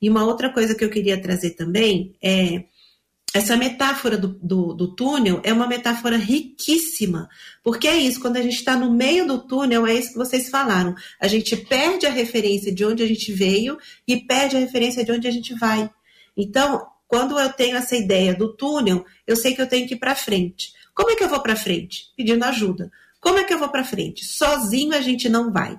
E 0.00 0.08
uma 0.08 0.24
outra 0.24 0.50
coisa 0.50 0.74
que 0.74 0.84
eu 0.84 0.88
queria 0.88 1.20
trazer 1.20 1.50
também 1.50 2.14
é 2.22 2.64
essa 3.32 3.56
metáfora 3.56 4.18
do, 4.18 4.28
do, 4.28 4.74
do, 4.74 4.94
túnel 4.94 5.40
é 5.44 5.52
uma 5.52 5.66
metáfora 5.66 6.16
riquíssima, 6.16 7.28
porque 7.62 7.86
é 7.86 7.96
isso, 7.96 8.20
quando 8.20 8.38
a 8.38 8.42
gente 8.42 8.56
está 8.56 8.76
no 8.76 8.92
meio 8.92 9.24
do 9.26 9.46
túnel, 9.46 9.86
é 9.86 9.94
isso 9.94 10.12
que 10.12 10.18
vocês 10.18 10.48
falaram. 10.48 10.94
A 11.20 11.28
gente 11.28 11.56
perde 11.56 12.06
a 12.06 12.10
referência 12.10 12.74
de 12.74 12.84
onde 12.84 13.04
a 13.04 13.06
gente 13.06 13.32
veio 13.32 13.78
e 14.06 14.16
perde 14.16 14.56
a 14.56 14.60
referência 14.60 15.04
de 15.04 15.12
onde 15.12 15.28
a 15.28 15.30
gente 15.30 15.54
vai. 15.54 15.88
Então, 16.36 16.84
quando 17.06 17.38
eu 17.38 17.52
tenho 17.52 17.76
essa 17.76 17.96
ideia 17.96 18.34
do 18.34 18.56
túnel, 18.56 19.04
eu 19.26 19.36
sei 19.36 19.54
que 19.54 19.62
eu 19.62 19.68
tenho 19.68 19.86
que 19.86 19.94
ir 19.94 19.98
para 19.98 20.16
frente. 20.16 20.72
Como 20.92 21.10
é 21.10 21.14
que 21.14 21.22
eu 21.22 21.28
vou 21.28 21.40
para 21.40 21.54
frente? 21.54 22.06
Pedindo 22.16 22.44
ajuda. 22.44 22.90
Como 23.20 23.38
é 23.38 23.44
que 23.44 23.54
eu 23.54 23.58
vou 23.58 23.68
para 23.68 23.84
frente? 23.84 24.24
Sozinho 24.24 24.94
a 24.94 25.00
gente 25.00 25.28
não 25.28 25.52
vai. 25.52 25.78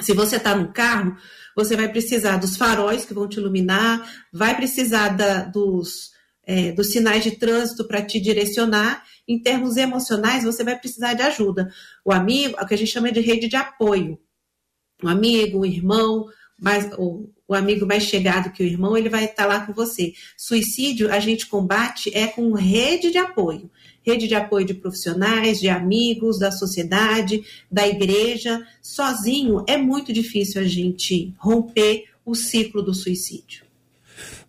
Se 0.00 0.14
você 0.14 0.36
está 0.36 0.54
no 0.56 0.72
carro, 0.72 1.16
você 1.54 1.76
vai 1.76 1.88
precisar 1.88 2.38
dos 2.38 2.56
faróis 2.56 3.04
que 3.04 3.14
vão 3.14 3.28
te 3.28 3.38
iluminar, 3.38 4.08
vai 4.32 4.56
precisar 4.56 5.10
da, 5.10 5.42
dos, 5.44 6.13
é, 6.46 6.72
dos 6.72 6.92
sinais 6.92 7.22
de 7.22 7.32
trânsito 7.32 7.84
para 7.84 8.02
te 8.02 8.20
direcionar. 8.20 9.04
Em 9.26 9.38
termos 9.38 9.76
emocionais, 9.76 10.44
você 10.44 10.62
vai 10.62 10.78
precisar 10.78 11.14
de 11.14 11.22
ajuda. 11.22 11.72
O 12.04 12.12
amigo, 12.12 12.56
o 12.60 12.66
que 12.66 12.74
a 12.74 12.78
gente 12.78 12.90
chama 12.90 13.10
de 13.10 13.20
rede 13.20 13.48
de 13.48 13.56
apoio. 13.56 14.18
Um 15.02 15.08
amigo, 15.08 15.60
um 15.60 15.64
irmão, 15.64 16.26
mais, 16.58 16.90
o, 16.98 17.28
o 17.48 17.54
amigo 17.54 17.86
mais 17.86 18.04
chegado 18.04 18.52
que 18.52 18.62
o 18.62 18.66
irmão, 18.66 18.96
ele 18.96 19.08
vai 19.08 19.24
estar 19.24 19.46
lá 19.46 19.66
com 19.66 19.72
você. 19.72 20.12
Suicídio 20.36 21.12
a 21.12 21.18
gente 21.18 21.46
combate 21.46 22.10
é 22.14 22.26
com 22.26 22.52
rede 22.52 23.10
de 23.10 23.18
apoio. 23.18 23.70
Rede 24.02 24.28
de 24.28 24.34
apoio 24.34 24.66
de 24.66 24.74
profissionais, 24.74 25.60
de 25.60 25.68
amigos, 25.68 26.38
da 26.38 26.52
sociedade, 26.52 27.42
da 27.70 27.88
igreja. 27.88 28.66
Sozinho 28.82 29.64
é 29.66 29.76
muito 29.76 30.12
difícil 30.12 30.60
a 30.60 30.64
gente 30.64 31.34
romper 31.38 32.04
o 32.24 32.34
ciclo 32.34 32.82
do 32.82 32.94
suicídio. 32.94 33.63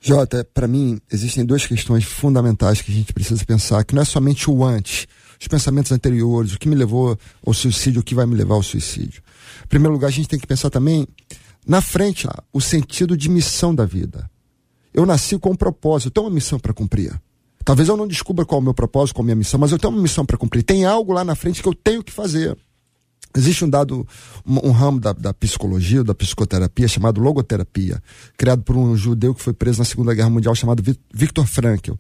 Jota, 0.08 0.48
para 0.54 0.68
mim, 0.68 1.02
existem 1.12 1.44
duas 1.44 1.66
questões 1.66 2.04
fundamentais 2.04 2.80
que 2.80 2.92
a 2.92 2.94
gente 2.94 3.12
precisa 3.12 3.44
pensar, 3.44 3.84
que 3.84 3.96
não 3.96 4.04
é 4.04 4.06
somente 4.06 4.48
o 4.52 4.64
antes, 4.64 5.08
os 5.42 5.48
pensamentos 5.48 5.92
anteriores, 5.92 6.54
o 6.54 6.60
que 6.60 6.70
me 6.70 6.76
levou 6.76 7.18
ao 7.44 7.54
suicídio, 7.56 8.02
o 8.02 8.04
que 8.04 8.14
vai 8.14 8.28
me 8.28 8.36
levar 8.36 8.54
ao 8.54 8.62
suicídio. 8.62 9.24
Em 9.64 9.68
primeiro 9.68 9.94
lugar, 9.94 10.10
a 10.10 10.12
gente 10.12 10.28
tem 10.28 10.38
que 10.38 10.46
pensar 10.46 10.70
também 10.70 11.08
na 11.66 11.82
frente, 11.82 12.28
o 12.54 12.62
sentido 12.62 13.18
de 13.18 13.28
missão 13.28 13.74
da 13.74 13.84
vida. 13.84 14.30
Eu 14.94 15.08
nasci 15.08 15.40
com 15.40 15.50
um 15.50 15.56
propósito, 15.56 16.10
eu 16.10 16.12
tenho 16.12 16.28
uma 16.28 16.34
missão 16.36 16.60
para 16.60 16.72
cumprir. 16.72 17.20
Talvez 17.64 17.90
eu 17.90 17.98
não 17.98 18.08
descubra 18.08 18.46
qual 18.46 18.60
é 18.60 18.62
o 18.62 18.64
meu 18.64 18.76
propósito, 18.76 19.16
qual 19.16 19.24
é 19.24 19.26
a 19.26 19.30
minha 19.30 19.36
missão, 19.38 19.60
mas 19.60 19.72
eu 19.72 19.80
tenho 19.80 19.92
uma 19.92 20.04
missão 20.04 20.24
para 20.24 20.38
cumprir. 20.38 20.62
Tem 20.62 20.86
algo 20.86 21.14
lá 21.14 21.26
na 21.26 21.34
frente 21.34 21.64
que 21.64 21.68
eu 21.68 21.74
tenho 21.74 22.04
que 22.04 22.12
fazer. 22.12 22.56
Existe 23.36 23.66
um 23.66 23.70
dado, 23.70 24.08
um, 24.46 24.70
um 24.70 24.72
ramo 24.72 25.00
da, 25.00 25.12
da, 25.12 25.34
psicologia, 25.34 26.04
da 26.04 26.16
psicoterapia, 26.16 26.88
chamado 26.88 27.20
logoterapia, 27.20 28.02
criado 28.38 28.64
por 28.64 28.78
um 28.78 28.96
judeu 28.96 29.36
que 29.36 29.42
foi 29.42 29.54
preso 29.54 29.80
na 29.80 29.86
Segunda 29.86 30.14
Guerra 30.14 30.30
Mundial, 30.30 30.56
chamado 30.56 30.82
Viktor 31.14 31.46
Frankl. 31.46 31.94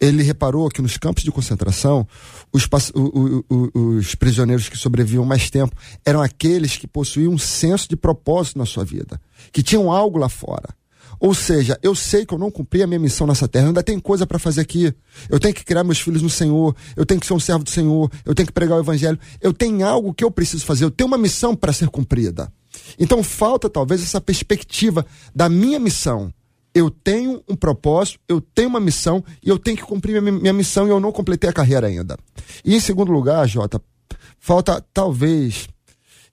Ele 0.00 0.22
reparou 0.22 0.68
que 0.68 0.82
nos 0.82 0.96
campos 0.96 1.22
de 1.22 1.30
concentração, 1.30 2.06
os, 2.52 2.68
os 3.74 4.14
prisioneiros 4.16 4.68
que 4.68 4.76
sobreviviam 4.76 5.24
mais 5.24 5.48
tempo 5.48 5.76
eram 6.04 6.20
aqueles 6.20 6.76
que 6.76 6.86
possuíam 6.86 7.32
um 7.32 7.38
senso 7.38 7.88
de 7.88 7.96
propósito 7.96 8.58
na 8.58 8.66
sua 8.66 8.84
vida, 8.84 9.20
que 9.52 9.62
tinham 9.62 9.92
algo 9.92 10.18
lá 10.18 10.28
fora. 10.28 10.79
Ou 11.20 11.34
seja, 11.34 11.78
eu 11.82 11.94
sei 11.94 12.24
que 12.24 12.32
eu 12.32 12.38
não 12.38 12.50
cumpri 12.50 12.82
a 12.82 12.86
minha 12.86 12.98
missão 12.98 13.26
nessa 13.26 13.46
terra, 13.46 13.66
eu 13.66 13.68
ainda 13.68 13.82
tem 13.82 14.00
coisa 14.00 14.26
para 14.26 14.38
fazer 14.38 14.62
aqui. 14.62 14.92
Eu 15.28 15.38
tenho 15.38 15.54
que 15.54 15.62
criar 15.62 15.84
meus 15.84 16.00
filhos 16.00 16.22
no 16.22 16.30
Senhor, 16.30 16.74
eu 16.96 17.04
tenho 17.04 17.20
que 17.20 17.26
ser 17.26 17.34
um 17.34 17.38
servo 17.38 17.62
do 17.62 17.68
Senhor, 17.68 18.10
eu 18.24 18.34
tenho 18.34 18.46
que 18.46 18.52
pregar 18.52 18.78
o 18.78 18.80
evangelho. 18.80 19.18
Eu 19.38 19.52
tenho 19.52 19.86
algo 19.86 20.14
que 20.14 20.24
eu 20.24 20.30
preciso 20.30 20.64
fazer, 20.64 20.84
eu 20.84 20.90
tenho 20.90 21.06
uma 21.06 21.18
missão 21.18 21.54
para 21.54 21.74
ser 21.74 21.90
cumprida. 21.90 22.50
Então 22.98 23.22
falta 23.22 23.68
talvez 23.68 24.02
essa 24.02 24.20
perspectiva 24.20 25.04
da 25.34 25.46
minha 25.46 25.78
missão. 25.78 26.32
Eu 26.72 26.88
tenho 26.88 27.42
um 27.48 27.56
propósito, 27.56 28.20
eu 28.26 28.40
tenho 28.40 28.68
uma 28.68 28.80
missão 28.80 29.22
e 29.42 29.48
eu 29.50 29.58
tenho 29.58 29.76
que 29.76 29.82
cumprir 29.82 30.22
minha, 30.22 30.32
minha 30.32 30.52
missão 30.54 30.86
e 30.86 30.90
eu 30.90 31.00
não 31.00 31.12
completei 31.12 31.50
a 31.50 31.52
carreira 31.52 31.88
ainda. 31.88 32.16
E 32.64 32.74
em 32.74 32.80
segundo 32.80 33.12
lugar, 33.12 33.46
Jota, 33.46 33.82
falta 34.38 34.82
talvez, 34.94 35.68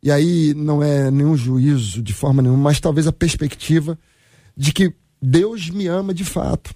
e 0.02 0.12
aí 0.12 0.54
não 0.54 0.82
é 0.82 1.12
nenhum 1.12 1.36
juízo 1.36 2.02
de 2.02 2.14
forma 2.14 2.42
nenhuma, 2.42 2.64
mas 2.64 2.80
talvez 2.80 3.08
a 3.08 3.12
perspectiva 3.12 3.98
de 4.58 4.74
que 4.74 4.94
Deus 5.22 5.70
me 5.70 5.88
ama 5.88 6.14
de 6.14 6.26
fato. 6.26 6.76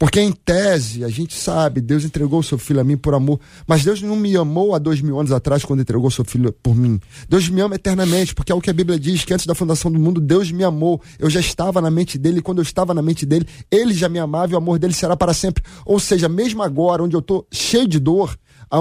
Porque 0.00 0.18
em 0.18 0.32
tese, 0.32 1.04
a 1.04 1.10
gente 1.10 1.34
sabe, 1.34 1.78
Deus 1.78 2.04
entregou 2.04 2.40
o 2.40 2.42
seu 2.42 2.56
filho 2.56 2.80
a 2.80 2.84
mim 2.84 2.96
por 2.96 3.12
amor, 3.12 3.38
mas 3.66 3.84
Deus 3.84 4.00
não 4.00 4.16
me 4.16 4.34
amou 4.34 4.74
há 4.74 4.78
dois 4.78 5.02
mil 5.02 5.20
anos 5.20 5.30
atrás 5.30 5.62
quando 5.62 5.80
entregou 5.80 6.08
o 6.08 6.10
seu 6.10 6.24
filho 6.24 6.54
por 6.62 6.74
mim. 6.74 6.98
Deus 7.28 7.50
me 7.50 7.60
ama 7.60 7.74
eternamente, 7.74 8.34
porque 8.34 8.50
é 8.50 8.54
o 8.54 8.62
que 8.62 8.70
a 8.70 8.72
Bíblia 8.72 8.98
diz, 8.98 9.26
que 9.26 9.34
antes 9.34 9.44
da 9.44 9.54
fundação 9.54 9.92
do 9.92 10.00
mundo, 10.00 10.18
Deus 10.18 10.50
me 10.50 10.64
amou. 10.64 11.02
Eu 11.18 11.28
já 11.28 11.38
estava 11.38 11.82
na 11.82 11.90
mente 11.90 12.16
dele, 12.16 12.38
e 12.38 12.42
quando 12.42 12.60
eu 12.60 12.62
estava 12.62 12.94
na 12.94 13.02
mente 13.02 13.26
dele, 13.26 13.46
ele 13.70 13.92
já 13.92 14.08
me 14.08 14.18
amava 14.18 14.52
e 14.52 14.54
o 14.54 14.58
amor 14.58 14.78
dele 14.78 14.94
será 14.94 15.14
para 15.14 15.34
sempre. 15.34 15.62
Ou 15.84 16.00
seja, 16.00 16.30
mesmo 16.30 16.62
agora, 16.62 17.02
onde 17.02 17.14
eu 17.14 17.20
estou 17.20 17.46
cheio 17.52 17.86
de 17.86 17.98
dor, 17.98 18.34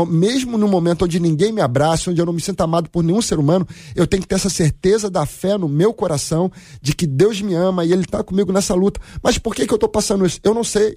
mesmo 0.08 0.58
no 0.58 0.68
momento 0.68 1.06
onde 1.06 1.20
ninguém 1.20 1.52
me 1.52 1.62
abraça, 1.62 2.12
onde 2.12 2.22
eu 2.22 2.26
não 2.26 2.34
me 2.34 2.42
sinto 2.42 2.62
amado 2.62 2.90
por 2.90 3.04
nenhum 3.04 3.22
ser 3.22 3.40
humano, 3.40 3.68
eu 3.96 4.06
tenho 4.06 4.22
que 4.22 4.28
ter 4.28 4.36
essa 4.36 4.50
certeza 4.50 5.10
da 5.10 5.26
fé 5.26 5.58
no 5.58 5.68
meu 5.68 5.94
coração 5.94 6.52
de 6.82 6.94
que 6.94 7.08
Deus 7.08 7.42
me 7.42 7.56
ama 7.56 7.84
e 7.84 7.92
Ele 7.92 8.04
está 8.04 8.24
comigo 8.24 8.52
nessa 8.52 8.76
luta. 8.76 9.00
Mas 9.24 9.38
por 9.38 9.56
que, 9.56 9.66
que 9.66 9.74
eu 9.74 9.78
estou 9.78 9.90
passando 9.90 10.26
isso? 10.26 10.40
Eu 10.44 10.54
não 10.54 10.64
sei. 10.64 10.96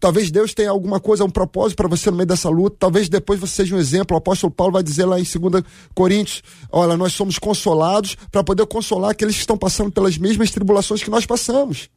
Talvez 0.00 0.30
Deus 0.30 0.54
tenha 0.54 0.70
alguma 0.70 0.98
coisa, 0.98 1.24
um 1.24 1.30
propósito 1.30 1.76
para 1.76 1.88
você 1.88 2.10
no 2.10 2.16
meio 2.16 2.26
dessa 2.26 2.48
luta. 2.48 2.74
Talvez 2.78 3.08
depois 3.08 3.38
você 3.38 3.56
seja 3.56 3.76
um 3.76 3.78
exemplo. 3.78 4.16
O 4.16 4.18
apóstolo 4.18 4.50
Paulo 4.50 4.72
vai 4.72 4.82
dizer 4.82 5.04
lá 5.04 5.20
em 5.20 5.24
2 5.24 5.62
Coríntios: 5.94 6.42
olha, 6.72 6.96
nós 6.96 7.12
somos 7.12 7.38
consolados 7.38 8.16
para 8.32 8.42
poder 8.42 8.64
consolar 8.66 9.10
aqueles 9.10 9.34
que 9.34 9.40
estão 9.40 9.58
passando 9.58 9.92
pelas 9.92 10.16
mesmas 10.16 10.50
tribulações 10.50 11.02
que 11.02 11.10
nós 11.10 11.26
passamos. 11.26 11.90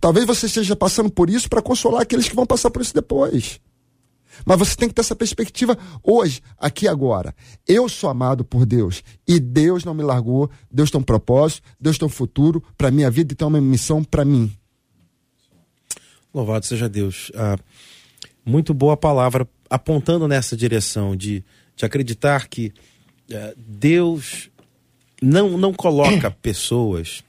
Talvez 0.00 0.26
você 0.26 0.46
esteja 0.46 0.74
passando 0.74 1.08
por 1.08 1.30
isso 1.30 1.48
para 1.48 1.62
consolar 1.62 2.02
aqueles 2.02 2.28
que 2.28 2.34
vão 2.34 2.44
passar 2.44 2.70
por 2.70 2.82
isso 2.82 2.92
depois. 2.92 3.60
Mas 4.44 4.58
você 4.58 4.76
tem 4.76 4.88
que 4.88 4.94
ter 4.94 5.00
essa 5.00 5.16
perspectiva 5.16 5.76
hoje, 6.02 6.42
aqui 6.58 6.86
agora. 6.88 7.34
Eu 7.66 7.88
sou 7.88 8.10
amado 8.10 8.44
por 8.44 8.66
Deus 8.66 9.02
e 9.26 9.40
Deus 9.40 9.84
não 9.84 9.94
me 9.94 10.02
largou. 10.02 10.50
Deus 10.70 10.90
tem 10.90 11.00
um 11.00 11.04
propósito, 11.04 11.62
Deus 11.80 11.98
tem 11.98 12.06
um 12.06 12.10
futuro 12.10 12.62
para 12.76 12.90
minha 12.90 13.10
vida 13.10 13.32
e 13.32 13.36
tem 13.36 13.46
uma 13.46 13.60
missão 13.60 14.02
para 14.02 14.24
mim. 14.24 14.52
Louvado 16.34 16.66
seja 16.66 16.88
Deus. 16.88 17.32
Ah, 17.34 17.56
muito 18.44 18.74
boa 18.74 18.96
palavra 18.96 19.48
apontando 19.68 20.28
nessa 20.28 20.56
direção 20.56 21.16
de, 21.16 21.44
de 21.74 21.84
acreditar 21.84 22.46
que 22.48 22.72
eh, 23.30 23.54
Deus 23.56 24.50
não, 25.20 25.58
não 25.58 25.72
coloca 25.72 26.30
pessoas 26.42 27.24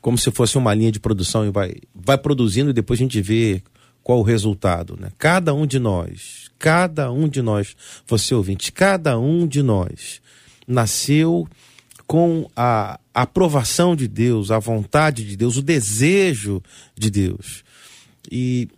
como 0.00 0.16
se 0.16 0.30
fosse 0.30 0.56
uma 0.56 0.74
linha 0.74 0.90
de 0.90 0.98
produção 0.98 1.46
e 1.46 1.50
vai, 1.50 1.74
vai 1.94 2.16
produzindo 2.16 2.70
e 2.70 2.72
depois 2.72 2.98
a 2.98 3.02
gente 3.02 3.20
vê 3.20 3.62
qual 4.02 4.20
o 4.20 4.22
resultado, 4.22 4.96
né? 4.98 5.10
Cada 5.18 5.54
um 5.54 5.66
de 5.66 5.78
nós, 5.78 6.50
cada 6.58 7.10
um 7.10 7.28
de 7.28 7.42
nós, 7.42 7.76
você 8.06 8.34
ouvinte, 8.34 8.72
cada 8.72 9.18
um 9.18 9.46
de 9.46 9.62
nós 9.62 10.20
nasceu 10.66 11.46
com 12.06 12.50
a 12.56 12.98
aprovação 13.14 13.94
de 13.94 14.08
Deus, 14.08 14.50
a 14.50 14.58
vontade 14.58 15.24
de 15.24 15.36
Deus, 15.36 15.56
o 15.56 15.62
desejo 15.62 16.62
de 16.96 17.10
Deus. 17.10 17.62
E 18.30 18.68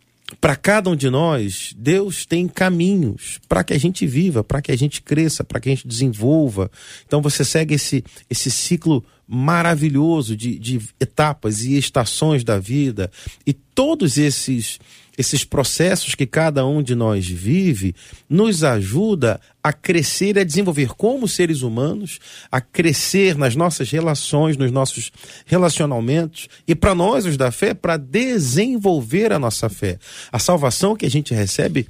para 0.41 0.57
cada 0.57 0.91
um 0.91 0.97
de 0.97 1.11
nós, 1.11 1.75
Deus 1.77 2.25
tem 2.25 2.49
caminhos 2.49 3.39
para 3.49 3.63
que 3.63 3.73
a 3.73 3.79
gente 3.79 4.07
viva, 4.07 4.43
para 4.43 4.63
que 4.63 4.73
a 4.73 4.77
gente 4.77 5.03
cresça, 5.03 5.45
para 5.45 5.61
que 5.61 5.69
a 5.69 5.75
gente 5.75 5.87
desenvolva. 5.87 6.71
Então 7.07 7.21
você 7.21 7.45
segue 7.45 7.75
esse, 7.75 8.05
esse 8.29 8.51
ciclo 8.51 9.05
maravilhoso 9.27 10.37
de, 10.37 10.59
de 10.59 10.81
etapas 11.01 11.63
e 11.63 11.77
estações 11.77 12.45
da 12.45 12.59
vida. 12.59 13.11
E 13.47 13.53
todos 13.53 14.19
esses 14.19 14.79
esses 15.23 15.45
processos 15.45 16.15
que 16.15 16.27
cada 16.27 16.67
um 16.67 16.83
de 16.83 16.95
nós 16.95 17.27
vive, 17.27 17.95
nos 18.29 18.63
ajuda 18.63 19.41
a 19.63 19.73
crescer 19.73 20.37
e 20.37 20.41
a 20.41 20.45
desenvolver 20.45 20.89
como 20.89 21.29
seres 21.29 21.63
humanos, 21.63 22.19
a 22.51 22.61
crescer 22.61 23.39
nas 23.39 23.55
nossas 23.55 23.91
relações, 23.91 24.57
nos 24.57 24.73
nossos 24.73 25.13
relacionamentos 25.47 26.49
e 26.67 26.75
para 26.75 26.95
nós, 26.95 27.25
os 27.25 27.37
da 27.37 27.53
fé, 27.53 27.73
para 27.73 27.97
desenvolver 27.97 29.33
a 29.33 29.39
nossa 29.39 29.69
fé. 29.69 29.99
A 30.31 30.39
salvação 30.39 30.97
que 30.97 31.07
a 31.07 31.11
gente 31.11 31.33
recebe 31.33 31.87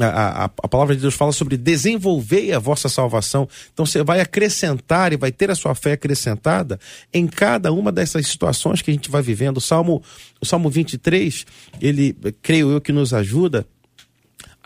a, 0.00 0.06
a, 0.06 0.44
a, 0.44 0.68
palavra 0.68 0.94
de 0.94 1.00
Deus 1.00 1.14
fala 1.14 1.32
sobre 1.32 1.56
desenvolver 1.56 2.52
a 2.52 2.58
vossa 2.58 2.88
salvação. 2.88 3.48
Então 3.72 3.86
você 3.86 4.02
vai 4.02 4.20
acrescentar 4.20 5.12
e 5.12 5.16
vai 5.16 5.32
ter 5.32 5.50
a 5.50 5.54
sua 5.54 5.74
fé 5.74 5.92
acrescentada 5.92 6.78
em 7.12 7.26
cada 7.26 7.72
uma 7.72 7.90
dessas 7.90 8.26
situações 8.26 8.82
que 8.82 8.90
a 8.90 8.94
gente 8.94 9.10
vai 9.10 9.22
vivendo. 9.22 9.56
O 9.56 9.60
Salmo, 9.60 10.02
o 10.40 10.44
Salmo 10.44 10.68
23, 10.68 11.46
ele, 11.80 12.16
creio 12.42 12.70
eu, 12.70 12.80
que 12.80 12.92
nos 12.92 13.14
ajuda 13.14 13.66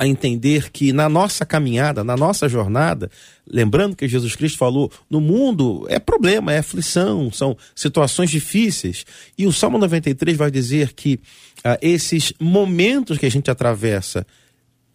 a 0.00 0.06
entender 0.06 0.70
que 0.70 0.94
na 0.94 1.10
nossa 1.10 1.44
caminhada, 1.44 2.02
na 2.02 2.16
nossa 2.16 2.48
jornada, 2.48 3.10
lembrando 3.46 3.94
que 3.94 4.08
Jesus 4.08 4.34
Cristo 4.34 4.56
falou, 4.56 4.90
no 5.10 5.20
mundo 5.20 5.84
é 5.90 5.98
problema, 5.98 6.54
é 6.54 6.58
aflição, 6.58 7.30
são 7.30 7.54
situações 7.74 8.30
difíceis. 8.30 9.04
E 9.36 9.46
o 9.46 9.52
Salmo 9.52 9.76
93 9.76 10.38
vai 10.38 10.50
dizer 10.50 10.94
que 10.94 11.20
ah, 11.62 11.78
esses 11.82 12.32
momentos 12.40 13.18
que 13.18 13.26
a 13.26 13.30
gente 13.30 13.50
atravessa, 13.50 14.26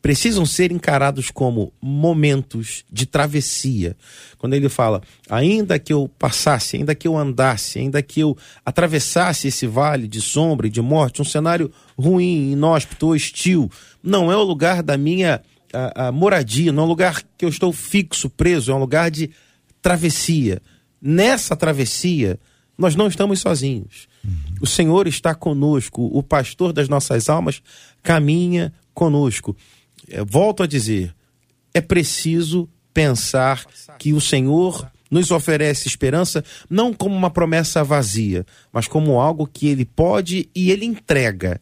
precisam 0.05 0.45
ser 0.45 0.71
encarados 0.71 1.31
como 1.31 1.73
momentos 1.81 2.85
de 2.91 3.07
travessia. 3.07 3.97
Quando 4.37 4.53
ele 4.53 4.69
fala, 4.69 5.01
ainda 5.27 5.79
que 5.79 5.91
eu 5.91 6.07
passasse, 6.19 6.77
ainda 6.77 6.93
que 6.93 7.07
eu 7.07 7.17
andasse, 7.17 7.79
ainda 7.79 8.03
que 8.03 8.19
eu 8.19 8.37
atravessasse 8.63 9.47
esse 9.47 9.65
vale 9.65 10.07
de 10.07 10.21
sombra 10.21 10.67
e 10.67 10.69
de 10.69 10.79
morte, 10.79 11.23
um 11.23 11.25
cenário 11.25 11.71
ruim, 11.97 12.51
inóspito, 12.51 13.07
hostil, 13.07 13.67
não 14.03 14.31
é 14.31 14.37
o 14.37 14.43
lugar 14.43 14.83
da 14.83 14.95
minha 14.95 15.41
a, 15.73 16.09
a 16.09 16.11
moradia, 16.11 16.71
não 16.71 16.83
é 16.83 16.85
um 16.85 16.89
lugar 16.89 17.23
que 17.35 17.43
eu 17.43 17.49
estou 17.49 17.73
fixo, 17.73 18.29
preso, 18.29 18.71
é 18.71 18.75
um 18.75 18.79
lugar 18.79 19.09
de 19.09 19.31
travessia. 19.81 20.61
Nessa 21.01 21.55
travessia, 21.55 22.39
nós 22.77 22.95
não 22.95 23.07
estamos 23.07 23.39
sozinhos. 23.39 24.07
Uhum. 24.23 24.31
O 24.61 24.67
Senhor 24.67 25.07
está 25.07 25.33
conosco, 25.33 26.07
o 26.13 26.21
pastor 26.21 26.71
das 26.71 26.87
nossas 26.87 27.27
almas 27.27 27.59
caminha 28.03 28.71
conosco 28.93 29.57
volto 30.27 30.63
a 30.63 30.67
dizer, 30.67 31.13
é 31.73 31.81
preciso 31.81 32.69
pensar 32.93 33.65
que 33.99 34.13
o 34.13 34.21
Senhor 34.21 34.89
nos 35.11 35.31
oferece 35.31 35.87
esperança 35.87 36.43
não 36.69 36.93
como 36.93 37.15
uma 37.15 37.29
promessa 37.29 37.83
vazia, 37.83 38.45
mas 38.71 38.87
como 38.87 39.19
algo 39.19 39.47
que 39.47 39.67
ele 39.67 39.85
pode 39.85 40.49
e 40.55 40.71
ele 40.71 40.85
entrega. 40.85 41.59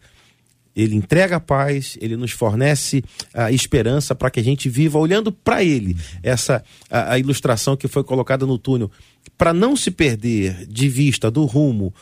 Ele 0.76 0.96
entrega 0.96 1.36
a 1.36 1.40
paz, 1.40 1.98
ele 2.02 2.18
nos 2.18 2.32
fornece 2.32 3.04
a 3.34 3.52
esperança 3.52 4.16
para 4.16 4.32
que 4.32 4.40
a 4.40 4.44
gente 4.44 4.68
viva 4.70 4.98
olhando 4.98 5.32
para 5.32 5.64
ele. 5.64 5.96
Essa 6.24 6.64
a, 6.90 7.14
a, 7.14 7.20
ilustração 7.20 7.78
que 7.78 7.88
foi 7.88 8.04
colocada 8.04 8.46
no 8.46 8.58
túnel, 8.58 8.90
para 9.38 9.54
não 9.54 9.76
se 9.76 9.92
perder 9.92 10.66
de 10.66 10.90
vista 10.90 11.30
do 11.30 11.46
rumo, 11.46 11.94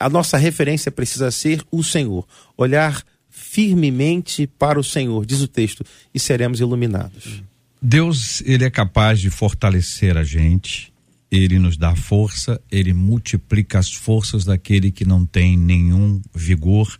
a 0.00 0.08
nossa 0.08 0.36
referência 0.36 0.90
precisa 0.90 1.30
ser 1.30 1.62
o 1.70 1.82
Senhor. 1.84 2.26
Olhar 2.56 3.04
firmemente 3.50 4.46
para 4.46 4.78
o 4.78 4.84
Senhor, 4.84 5.24
diz 5.24 5.40
o 5.40 5.48
texto, 5.48 5.82
e 6.14 6.20
seremos 6.20 6.60
iluminados. 6.60 7.42
Deus, 7.80 8.42
ele 8.42 8.64
é 8.64 8.70
capaz 8.70 9.20
de 9.20 9.30
fortalecer 9.30 10.18
a 10.18 10.22
gente, 10.22 10.92
ele 11.30 11.58
nos 11.58 11.76
dá 11.76 11.96
força, 11.96 12.60
ele 12.70 12.92
multiplica 12.92 13.78
as 13.78 13.90
forças 13.92 14.44
daquele 14.44 14.90
que 14.90 15.04
não 15.04 15.24
tem 15.24 15.56
nenhum 15.56 16.20
vigor, 16.34 16.98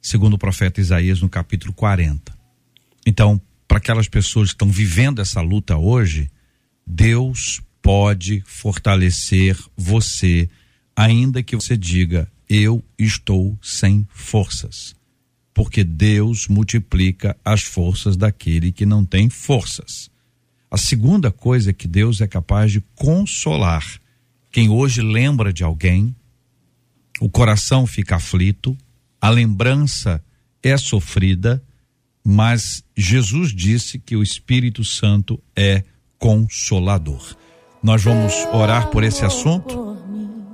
segundo 0.00 0.34
o 0.34 0.38
profeta 0.38 0.80
Isaías 0.80 1.20
no 1.20 1.28
capítulo 1.28 1.72
40. 1.72 2.32
Então, 3.04 3.40
para 3.66 3.78
aquelas 3.78 4.08
pessoas 4.08 4.50
que 4.50 4.54
estão 4.54 4.70
vivendo 4.70 5.20
essa 5.20 5.40
luta 5.40 5.76
hoje, 5.76 6.30
Deus 6.86 7.60
pode 7.82 8.40
fortalecer 8.46 9.58
você, 9.76 10.48
ainda 10.94 11.42
que 11.42 11.56
você 11.56 11.76
diga: 11.76 12.30
Eu 12.48 12.84
estou 12.98 13.58
sem 13.60 14.06
forças 14.10 14.97
porque 15.58 15.82
Deus 15.82 16.46
multiplica 16.46 17.36
as 17.44 17.64
forças 17.64 18.16
daquele 18.16 18.70
que 18.70 18.86
não 18.86 19.04
tem 19.04 19.28
forças. 19.28 20.08
A 20.70 20.76
segunda 20.78 21.32
coisa 21.32 21.70
é 21.70 21.72
que 21.72 21.88
Deus 21.88 22.20
é 22.20 22.28
capaz 22.28 22.70
de 22.70 22.80
consolar 22.94 23.84
quem 24.52 24.68
hoje 24.68 25.02
lembra 25.02 25.52
de 25.52 25.64
alguém, 25.64 26.14
o 27.20 27.28
coração 27.28 27.88
fica 27.88 28.14
aflito, 28.14 28.78
a 29.20 29.30
lembrança 29.30 30.22
é 30.62 30.76
sofrida, 30.76 31.60
mas 32.24 32.84
Jesus 32.96 33.52
disse 33.52 33.98
que 33.98 34.14
o 34.14 34.22
Espírito 34.22 34.84
Santo 34.84 35.42
é 35.56 35.82
consolador. 36.20 37.36
Nós 37.82 38.04
vamos 38.04 38.32
orar 38.52 38.90
por 38.90 39.02
esse 39.02 39.24
assunto, 39.24 39.98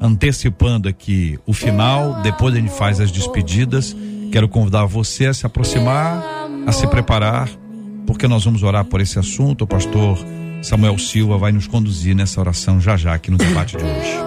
antecipando 0.00 0.88
aqui 0.88 1.38
o 1.44 1.52
final, 1.52 2.22
depois 2.22 2.54
a 2.54 2.58
gente 2.58 2.72
faz 2.72 3.00
as 3.00 3.12
despedidas 3.12 3.94
Quero 4.34 4.48
convidar 4.48 4.84
você 4.84 5.26
a 5.26 5.32
se 5.32 5.46
aproximar, 5.46 6.20
a 6.66 6.72
se 6.72 6.88
preparar, 6.88 7.48
porque 8.04 8.26
nós 8.26 8.44
vamos 8.44 8.64
orar 8.64 8.84
por 8.84 9.00
esse 9.00 9.16
assunto. 9.16 9.62
O 9.62 9.66
pastor 9.66 10.18
Samuel 10.60 10.98
Silva 10.98 11.38
vai 11.38 11.52
nos 11.52 11.68
conduzir 11.68 12.16
nessa 12.16 12.40
oração 12.40 12.80
já 12.80 12.96
já 12.96 13.14
aqui 13.14 13.30
no 13.30 13.38
debate 13.38 13.76
de 13.76 13.84
hoje. 13.84 14.18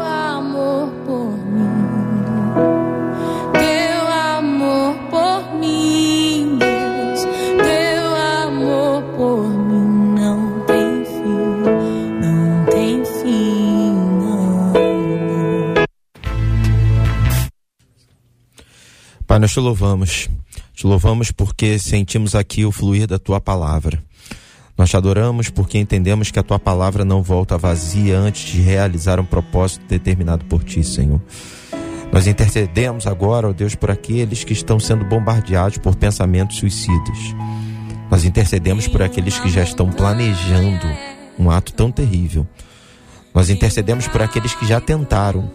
Te 19.58 19.62
louvamos. 19.62 20.30
Te 20.76 20.86
louvamos 20.86 21.32
porque 21.32 21.80
sentimos 21.80 22.36
aqui 22.36 22.64
o 22.64 22.72
fluir 22.72 23.08
da 23.08 23.18
tua 23.18 23.42
palavra. 23.42 24.00
Nós 24.78 24.92
te 24.92 24.96
adoramos 24.96 25.50
porque 25.50 25.80
entendemos 25.80 26.30
que 26.30 26.38
a 26.38 26.44
tua 26.44 26.60
palavra 26.60 27.04
não 27.04 27.24
volta 27.24 27.58
vazia 27.58 28.20
antes 28.20 28.52
de 28.52 28.62
realizar 28.62 29.20
um 29.20 29.26
propósito 29.26 29.84
determinado 29.88 30.46
por 30.46 30.64
ti, 30.64 30.84
Senhor. 30.84 31.20
Nós 32.14 32.28
intercedemos 32.28 33.08
agora, 33.08 33.50
ó 33.50 33.52
Deus, 33.52 33.74
por 33.74 33.90
aqueles 33.90 34.44
que 34.44 34.54
estão 34.54 34.80
sendo 34.80 35.04
bombardeados 35.04 35.80
por 35.80 35.96
pensamentos 35.96 36.58
suicidas. 36.58 37.18
Nós 38.12 38.26
intercedemos 38.26 38.88
por 38.88 39.02
aqueles 39.02 39.40
que 39.40 39.50
já 39.50 39.64
estão 39.64 39.90
planejando 39.90 40.86
um 41.40 41.50
ato 41.50 41.74
tão 41.74 41.92
terrível. 41.92 42.46
Nós 43.34 43.50
intercedemos 43.50 44.08
por 44.08 44.22
aqueles 44.22 44.54
que 44.54 44.68
já 44.68 44.80
tentaram 44.80 45.52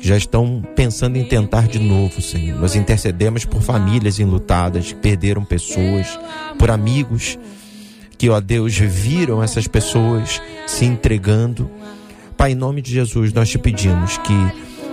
já 0.00 0.16
estão 0.16 0.62
pensando 0.74 1.16
em 1.16 1.24
tentar 1.24 1.66
de 1.68 1.78
novo, 1.78 2.20
Senhor. 2.20 2.60
Nós 2.60 2.74
intercedemos 2.74 3.44
por 3.44 3.62
famílias 3.62 4.18
enlutadas 4.18 4.92
que 4.92 4.94
perderam 4.94 5.44
pessoas, 5.44 6.18
por 6.58 6.70
amigos 6.70 7.38
que, 8.18 8.30
ó 8.30 8.40
Deus, 8.40 8.76
viram 8.76 9.42
essas 9.42 9.66
pessoas 9.66 10.40
se 10.66 10.84
entregando. 10.84 11.70
Pai, 12.36 12.52
em 12.52 12.54
nome 12.54 12.82
de 12.82 12.92
Jesus, 12.92 13.32
nós 13.32 13.48
te 13.48 13.58
pedimos 13.58 14.18
que 14.18 14.34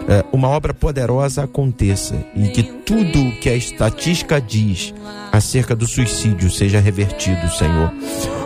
é, 0.07 0.23
uma 0.31 0.47
obra 0.49 0.73
poderosa 0.73 1.43
aconteça 1.43 2.15
e 2.35 2.49
que 2.49 2.63
tudo 2.63 3.31
que 3.39 3.49
a 3.49 3.55
estatística 3.55 4.41
diz 4.41 4.93
acerca 5.31 5.75
do 5.75 5.87
suicídio 5.87 6.49
seja 6.49 6.79
revertido, 6.79 7.49
Senhor. 7.49 7.91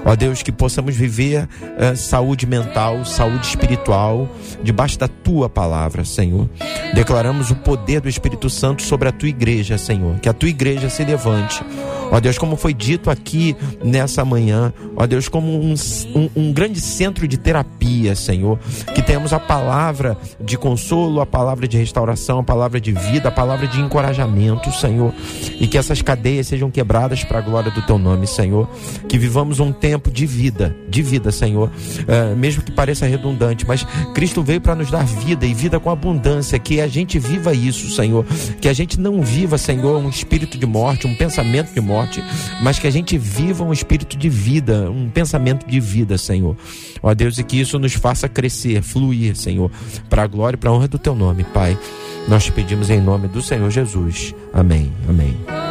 Ó 0.05 0.15
Deus, 0.15 0.41
que 0.41 0.51
possamos 0.51 0.95
viver 0.95 1.47
é, 1.77 1.95
saúde 1.95 2.45
mental, 2.45 3.03
saúde 3.03 3.47
espiritual, 3.47 4.29
debaixo 4.63 4.97
da 4.97 5.07
tua 5.07 5.49
palavra, 5.49 6.05
Senhor. 6.05 6.49
Declaramos 6.93 7.51
o 7.51 7.55
poder 7.55 8.01
do 8.01 8.07
Espírito 8.07 8.49
Santo 8.49 8.83
sobre 8.83 9.09
a 9.09 9.11
tua 9.11 9.27
igreja, 9.27 9.77
Senhor. 9.77 10.19
Que 10.19 10.29
a 10.29 10.33
tua 10.33 10.49
igreja 10.49 10.89
se 10.89 11.03
levante 11.03 11.63
Ó 12.11 12.19
Deus, 12.19 12.37
como 12.37 12.55
foi 12.55 12.73
dito 12.73 13.09
aqui 13.09 13.55
nessa 13.83 14.23
manhã, 14.23 14.73
ó 14.95 15.05
Deus, 15.05 15.27
como 15.27 15.51
um, 15.51 15.73
um, 16.15 16.29
um 16.35 16.53
grande 16.53 16.79
centro 16.79 17.27
de 17.27 17.37
terapia, 17.37 18.15
Senhor, 18.15 18.57
que 18.95 19.01
tenhamos 19.01 19.33
a 19.33 19.39
palavra 19.39 20.17
de 20.39 20.57
consolo, 20.57 21.19
a 21.19 21.25
palavra 21.25 21.46
de 21.55 21.77
restauração, 21.77 22.39
a 22.39 22.43
palavra 22.43 22.81
de 22.81 22.91
vida, 22.91 23.29
a 23.29 23.31
palavra 23.31 23.67
de 23.67 23.79
encorajamento, 23.79 24.71
Senhor, 24.71 25.13
e 25.59 25.67
que 25.67 25.77
essas 25.77 26.01
cadeias 26.01 26.47
sejam 26.47 26.69
quebradas 26.69 27.23
para 27.23 27.39
a 27.39 27.41
glória 27.41 27.71
do 27.71 27.81
Teu 27.83 27.97
nome, 27.97 28.27
Senhor, 28.27 28.67
que 29.07 29.17
vivamos 29.17 29.59
um 29.59 29.71
tempo 29.71 30.11
de 30.11 30.25
vida, 30.25 30.75
de 30.89 31.01
vida, 31.01 31.31
Senhor, 31.31 31.69
uh, 31.69 32.35
mesmo 32.35 32.63
que 32.63 32.71
pareça 32.71 33.05
redundante, 33.05 33.65
mas 33.67 33.85
Cristo 34.13 34.43
veio 34.43 34.59
para 34.59 34.75
nos 34.75 34.91
dar 34.91 35.05
vida 35.05 35.45
e 35.45 35.53
vida 35.53 35.79
com 35.79 35.89
abundância, 35.89 36.59
que 36.59 36.81
a 36.81 36.87
gente 36.87 37.17
viva 37.17 37.53
isso, 37.53 37.89
Senhor, 37.89 38.25
que 38.59 38.67
a 38.67 38.73
gente 38.73 38.99
não 38.99 39.21
viva, 39.21 39.57
Senhor, 39.57 39.97
um 39.97 40.09
espírito 40.09 40.57
de 40.57 40.65
morte, 40.65 41.07
um 41.07 41.15
pensamento 41.15 41.73
de 41.73 41.79
morte, 41.79 42.23
mas 42.61 42.79
que 42.79 42.87
a 42.87 42.91
gente 42.91 43.17
viva 43.17 43.63
um 43.63 43.71
espírito 43.71 44.17
de 44.17 44.29
vida, 44.29 44.89
um 44.91 45.09
pensamento 45.09 45.65
de 45.65 45.79
vida, 45.79 46.17
Senhor. 46.17 46.57
Ó 47.01 47.13
Deus, 47.13 47.37
e 47.37 47.43
que 47.43 47.59
isso 47.59 47.77
nos 47.79 47.93
faça 47.93 48.27
crescer, 48.27 48.81
fluir, 48.81 49.35
Senhor, 49.35 49.71
para 50.09 50.23
a 50.23 50.27
glória 50.27 50.55
e 50.55 50.59
para 50.59 50.69
a 50.69 50.73
honra 50.73 50.87
do 50.87 50.97
teu 50.97 51.15
nome, 51.15 51.36
Pai. 51.43 51.77
Nós 52.27 52.43
te 52.43 52.51
pedimos 52.51 52.89
em 52.89 52.99
nome 52.99 53.27
do 53.27 53.41
Senhor 53.41 53.69
Jesus. 53.69 54.33
Amém. 54.53 54.93
Amém. 55.07 55.66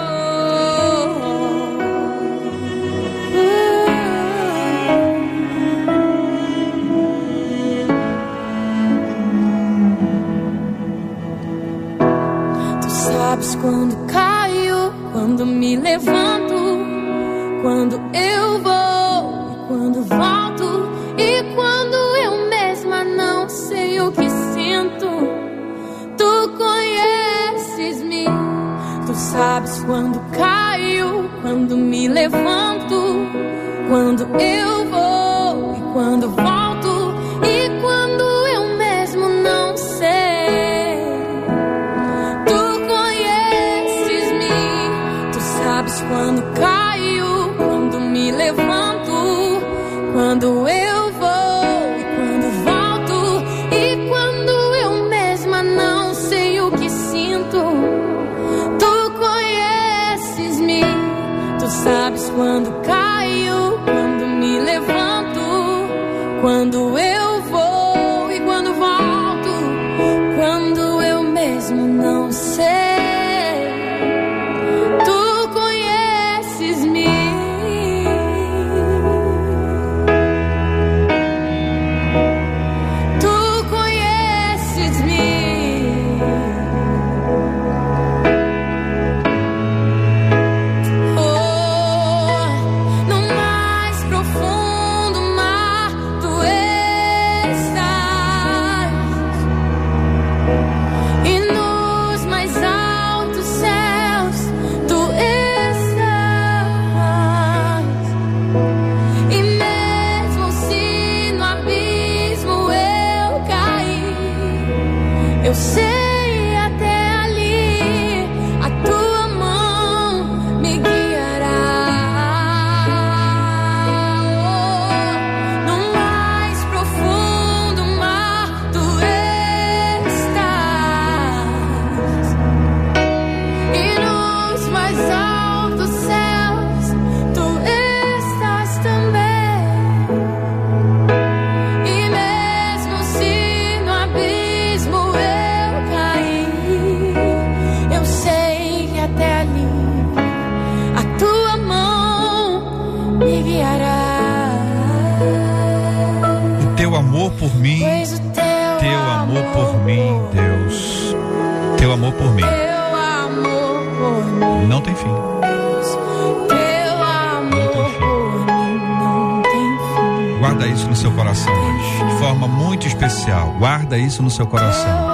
Isso 174.17 174.23
no 174.23 174.31
seu 174.31 174.47
coração. 174.47 175.07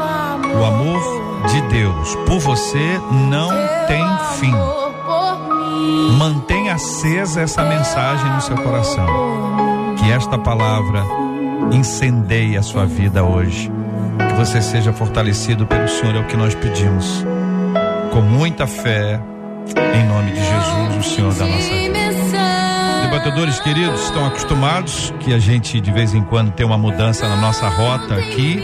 O 0.61 0.65
amor 0.65 1.01
de 1.49 1.61
Deus 1.63 2.15
por 2.27 2.39
você 2.39 3.01
não 3.29 3.51
tem 3.89 4.05
fim. 4.39 4.55
Mantenha 6.17 6.75
acesa 6.75 7.41
essa 7.41 7.65
mensagem 7.65 8.31
no 8.33 8.41
seu 8.41 8.57
coração. 8.57 9.07
Que 9.99 10.13
esta 10.13 10.39
palavra 10.39 11.03
incendeie 11.73 12.57
a 12.57 12.63
sua 12.63 12.87
vida 12.87 13.25
hoje. 13.25 13.73
Que 14.29 14.35
você 14.35 14.63
seja 14.63 14.93
fortalecido 14.93 15.67
pelo 15.67 15.89
Senhor, 15.89 16.15
é 16.15 16.21
o 16.21 16.27
que 16.27 16.37
nós 16.37 16.55
pedimos. 16.55 17.25
Com 18.13 18.21
muita 18.21 18.69
fé, 18.69 19.21
em 19.95 20.07
nome 20.07 20.31
de 20.31 20.45
Jesus, 20.45 20.97
o 20.97 21.03
Senhor 21.03 21.35
da 21.35 21.47
nossa 21.47 21.69
vida. 21.71 22.02
Debatedores 23.13 23.61
queridos 23.61 24.05
estão 24.05 24.25
acostumados 24.25 25.13
que 25.21 25.35
a 25.35 25.39
gente 25.39 25.79
de 25.83 25.93
vez 25.93 26.15
em 26.15 26.23
quando 26.23 26.51
tem 26.51 26.65
uma 26.65 26.79
mudança 26.79 27.29
na 27.29 27.37
nossa 27.37 27.69
rota 27.69 28.15
aqui 28.15 28.57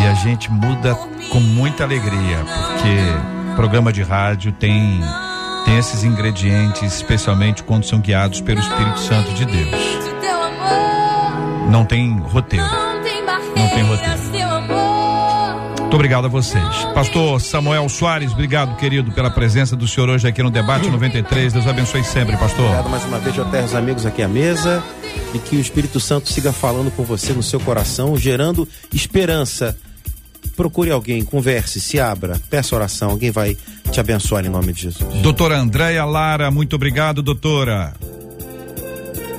e 0.00 0.06
a 0.06 0.14
gente 0.14 0.50
muda 0.50 0.94
com 1.30 1.38
muita 1.38 1.84
alegria, 1.84 2.38
porque 2.46 3.54
programa 3.54 3.92
de 3.92 4.02
rádio 4.02 4.52
tem 4.52 5.02
tem 5.66 5.76
esses 5.76 6.02
ingredientes, 6.02 6.94
especialmente 6.94 7.62
quando 7.62 7.84
são 7.84 8.00
guiados 8.00 8.40
pelo 8.40 8.58
Espírito 8.58 9.00
Santo 9.00 9.34
de 9.34 9.44
Deus. 9.44 9.70
Não 11.70 11.84
tem 11.84 12.18
roteiro. 12.18 12.64
Não 13.54 13.68
tem 13.68 13.82
roteiro. 13.82 14.37
Muito 15.88 15.96
obrigado 15.96 16.26
a 16.26 16.28
vocês. 16.28 16.84
Pastor 16.94 17.40
Samuel 17.40 17.88
Soares, 17.88 18.32
obrigado, 18.32 18.76
querido, 18.76 19.10
pela 19.10 19.30
presença 19.30 19.74
do 19.74 19.88
senhor 19.88 20.10
hoje 20.10 20.28
aqui 20.28 20.42
no 20.42 20.50
Debate 20.50 20.86
93. 20.92 21.54
Deus 21.54 21.66
abençoe 21.66 22.04
sempre, 22.04 22.36
pastor. 22.36 22.66
Obrigado 22.66 22.90
mais 22.90 23.04
uma 23.06 23.18
vez, 23.18 23.34
Joté, 23.34 23.64
os 23.64 23.74
amigos 23.74 24.04
aqui 24.04 24.20
à 24.20 24.28
mesa. 24.28 24.84
E 25.32 25.38
que 25.38 25.56
o 25.56 25.60
Espírito 25.60 25.98
Santo 25.98 26.30
siga 26.30 26.52
falando 26.52 26.90
com 26.90 27.04
você 27.04 27.32
no 27.32 27.42
seu 27.42 27.58
coração, 27.58 28.18
gerando 28.18 28.68
esperança 28.92 29.74
procure 30.54 30.90
alguém, 30.90 31.24
converse, 31.24 31.80
se 31.80 31.98
abra, 31.98 32.38
peça 32.50 32.74
oração, 32.74 33.10
alguém 33.10 33.30
vai 33.30 33.56
te 33.90 33.98
abençoar 33.98 34.44
em 34.44 34.50
nome 34.50 34.74
de 34.74 34.82
Jesus. 34.82 35.22
Doutora 35.22 35.56
Andréia 35.56 36.04
Lara, 36.04 36.50
muito 36.50 36.76
obrigado, 36.76 37.22
doutora. 37.22 37.94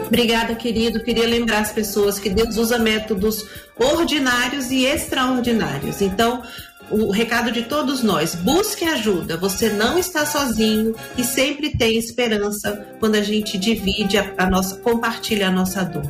Obrigada, 0.09 0.55
querido. 0.55 1.03
Queria 1.03 1.27
lembrar 1.27 1.59
as 1.59 1.71
pessoas 1.71 2.17
que 2.19 2.29
Deus 2.29 2.57
usa 2.57 2.79
métodos 2.79 3.45
ordinários 3.77 4.71
e 4.71 4.83
extraordinários. 4.83 6.01
Então, 6.01 6.41
o 6.89 7.11
recado 7.11 7.51
de 7.51 7.63
todos 7.63 8.01
nós: 8.01 8.33
busque 8.33 8.85
ajuda. 8.85 9.37
Você 9.37 9.69
não 9.69 9.99
está 9.99 10.25
sozinho 10.25 10.95
e 11.15 11.23
sempre 11.23 11.69
tem 11.77 11.97
esperança 11.97 12.87
quando 12.99 13.15
a 13.15 13.21
gente 13.21 13.57
divide 13.57 14.17
a, 14.17 14.33
a 14.37 14.49
nossa, 14.49 14.77
compartilha 14.77 15.47
a 15.47 15.51
nossa 15.51 15.83
dor. 15.83 16.09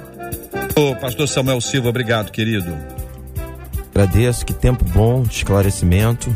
Ô, 0.75 0.95
pastor 0.95 1.27
Samuel 1.27 1.59
Silva, 1.59 1.89
obrigado, 1.89 2.31
querido. 2.31 2.73
Agradeço, 3.93 4.45
que 4.45 4.53
tempo 4.53 4.85
bom 4.85 5.23
de 5.23 5.35
esclarecimento. 5.35 6.33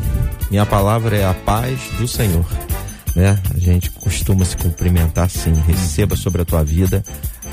Minha 0.50 0.66
palavra 0.66 1.16
é 1.16 1.24
a 1.24 1.32
paz 1.32 1.80
do 1.98 2.06
Senhor. 2.06 2.44
Né? 3.16 3.38
A 3.54 3.58
gente 3.58 3.90
costuma 3.90 4.44
se 4.44 4.54
cumprimentar 4.54 5.24
assim. 5.24 5.54
Receba 5.66 6.14
sobre 6.14 6.42
a 6.42 6.44
tua 6.44 6.62
vida 6.62 7.02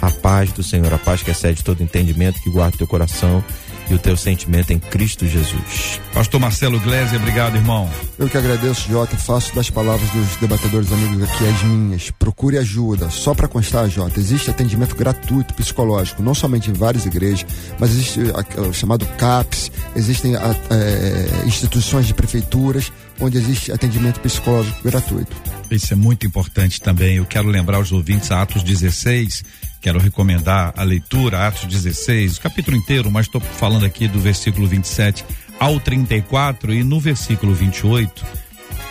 a 0.01 0.09
paz 0.09 0.51
do 0.51 0.63
Senhor, 0.63 0.91
a 0.93 0.97
paz 0.97 1.21
que 1.21 1.31
excede 1.31 1.63
todo 1.63 1.83
entendimento, 1.83 2.41
que 2.41 2.49
guarda 2.49 2.75
o 2.75 2.77
teu 2.77 2.87
coração 2.87 3.43
e 3.89 3.93
o 3.93 3.99
teu 3.99 4.15
sentimento 4.15 4.71
em 4.71 4.79
Cristo 4.79 5.27
Jesus. 5.27 5.99
Pastor 6.13 6.39
Marcelo 6.39 6.79
Glésia, 6.79 7.17
obrigado, 7.17 7.55
irmão. 7.55 7.89
Eu 8.17 8.29
que 8.29 8.37
agradeço, 8.37 8.89
Jota. 8.89 9.17
Faço 9.17 9.53
das 9.53 9.69
palavras 9.69 10.09
dos 10.11 10.37
debatedores 10.37 10.91
amigos 10.91 11.23
aqui 11.23 11.47
as 11.47 11.63
minhas. 11.63 12.11
Procure 12.11 12.57
ajuda. 12.57 13.09
Só 13.09 13.35
para 13.35 13.47
constar, 13.47 13.89
Jota, 13.89 14.19
existe 14.19 14.49
atendimento 14.49 14.95
gratuito 14.95 15.53
psicológico, 15.53 16.23
não 16.23 16.33
somente 16.33 16.69
em 16.69 16.73
várias 16.73 17.05
igrejas, 17.05 17.45
mas 17.77 17.91
existe 17.91 18.19
o 18.57 18.73
chamado 18.73 19.05
CAPS, 19.17 19.71
existem 19.95 20.35
é, 20.35 21.45
instituições 21.45 22.07
de 22.07 22.13
prefeituras 22.13 22.91
onde 23.19 23.37
existe 23.37 23.71
atendimento 23.71 24.19
psicológico 24.19 24.81
gratuito. 24.83 25.35
Isso 25.69 25.93
é 25.93 25.95
muito 25.95 26.25
importante 26.25 26.81
também. 26.81 27.17
Eu 27.17 27.25
quero 27.25 27.47
lembrar 27.47 27.79
os 27.79 27.91
ouvintes 27.91 28.31
Atos 28.31 28.63
16 28.63 29.43
Quero 29.81 29.99
recomendar 29.99 30.73
a 30.77 30.83
leitura, 30.83 31.47
Atos 31.47 31.65
16, 31.65 32.37
o 32.37 32.41
capítulo 32.41 32.77
inteiro, 32.77 33.09
mas 33.09 33.25
estou 33.25 33.41
falando 33.41 33.83
aqui 33.83 34.07
do 34.07 34.19
versículo 34.19 34.67
27 34.67 35.25
ao 35.59 35.79
34 35.79 36.71
e 36.71 36.83
no 36.83 36.99
versículo 36.99 37.55
28, 37.55 38.23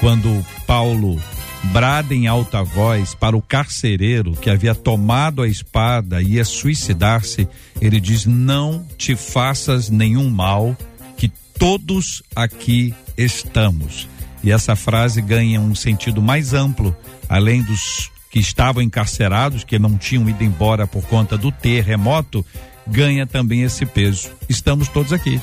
quando 0.01 0.45
Paulo 0.67 1.23
brada 1.65 2.13
em 2.13 2.27
alta 2.27 2.65
voz 2.65 3.15
para 3.15 3.37
o 3.37 3.43
carcereiro 3.43 4.33
que 4.33 4.51
havia 4.51 4.75
tomado 4.75 5.43
a 5.43 5.49
espada 5.49 6.21
e 6.21 6.35
ia 6.35 6.45
suicidar-se, 6.45 7.49
ele 7.81 8.01
diz: 8.01 8.27
Não 8.27 8.85
te 8.99 9.15
faças 9.15 9.91
nenhum 9.91 10.29
mal, 10.29 10.77
que 11.17 11.29
todos 11.57 12.21
aqui 12.35 12.93
estamos. 13.17 14.09
E 14.43 14.51
essa 14.51 14.75
frase 14.75 15.21
ganha 15.21 15.61
um 15.61 15.75
sentido 15.75 16.21
mais 16.21 16.53
amplo, 16.53 16.97
além 17.29 17.63
dos 17.63 18.11
que 18.31 18.39
estavam 18.39 18.81
encarcerados, 18.81 19.65
que 19.65 19.79
não 19.79 19.99
tinham 19.99 20.29
ido 20.29 20.45
embora 20.45 20.87
por 20.87 21.03
conta 21.03 21.37
do 21.37 21.51
terremoto, 21.51 22.47
ganha 22.87 23.27
também 23.27 23.63
esse 23.63 23.85
peso. 23.85 24.31
Estamos 24.49 24.87
todos 24.87 25.13
aqui. 25.13 25.41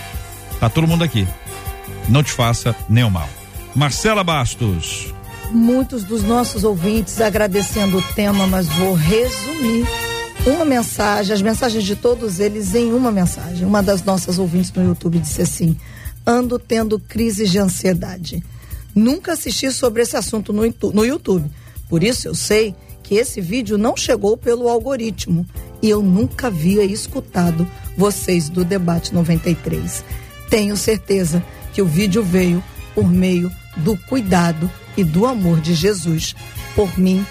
Tá 0.57 0.69
todo 0.69 0.87
mundo 0.87 1.03
aqui. 1.03 1.27
Não 2.07 2.23
te 2.23 2.31
faça 2.31 2.73
nenhum 2.89 3.09
mal. 3.09 3.29
Marcela 3.75 4.23
Bastos. 4.23 5.13
Muitos 5.51 6.03
dos 6.03 6.23
nossos 6.23 6.63
ouvintes 6.63 7.19
agradecendo 7.19 7.97
o 7.97 8.01
tema, 8.01 8.47
mas 8.47 8.67
vou 8.67 8.93
resumir 8.93 9.85
uma 10.45 10.63
mensagem, 10.63 11.33
as 11.33 11.41
mensagens 11.41 11.83
de 11.83 11.95
todos 11.95 12.39
eles 12.39 12.73
em 12.73 12.93
uma 12.93 13.11
mensagem. 13.11 13.67
Uma 13.67 13.83
das 13.83 14.03
nossas 14.03 14.39
ouvintes 14.39 14.71
no 14.73 14.83
YouTube 14.83 15.19
disse 15.19 15.41
assim: 15.41 15.77
ando 16.25 16.57
tendo 16.57 16.99
crises 16.99 17.51
de 17.51 17.59
ansiedade. 17.59 18.43
Nunca 18.95 19.33
assisti 19.33 19.71
sobre 19.71 20.01
esse 20.01 20.15
assunto 20.15 20.51
no, 20.53 20.63
no 20.93 21.05
YouTube 21.05 21.49
por 21.89 22.03
isso 22.03 22.27
eu 22.27 22.35
sei 22.35 22.75
que 23.03 23.15
esse 23.15 23.39
vídeo 23.39 23.77
não 23.77 23.95
chegou 23.95 24.35
pelo 24.35 24.67
algoritmo 24.67 25.45
e 25.81 25.89
eu 25.89 26.01
nunca 26.01 26.47
havia 26.47 26.83
escutado 26.83 27.67
vocês 27.95 28.49
do 28.49 28.65
Debate 28.65 29.13
93. 29.13 30.03
Tenho 30.49 30.75
certeza 30.75 31.43
que 31.73 31.81
o 31.81 31.85
vídeo 31.85 32.23
veio 32.23 32.63
por 32.93 33.09
meio 33.09 33.51
do 33.77 33.95
cuidado 33.95 34.69
e 34.97 35.03
do 35.03 35.25
amor 35.25 35.61
de 35.61 35.73
Jesus 35.73 36.35
por 36.75 36.97
mim. 36.97 37.25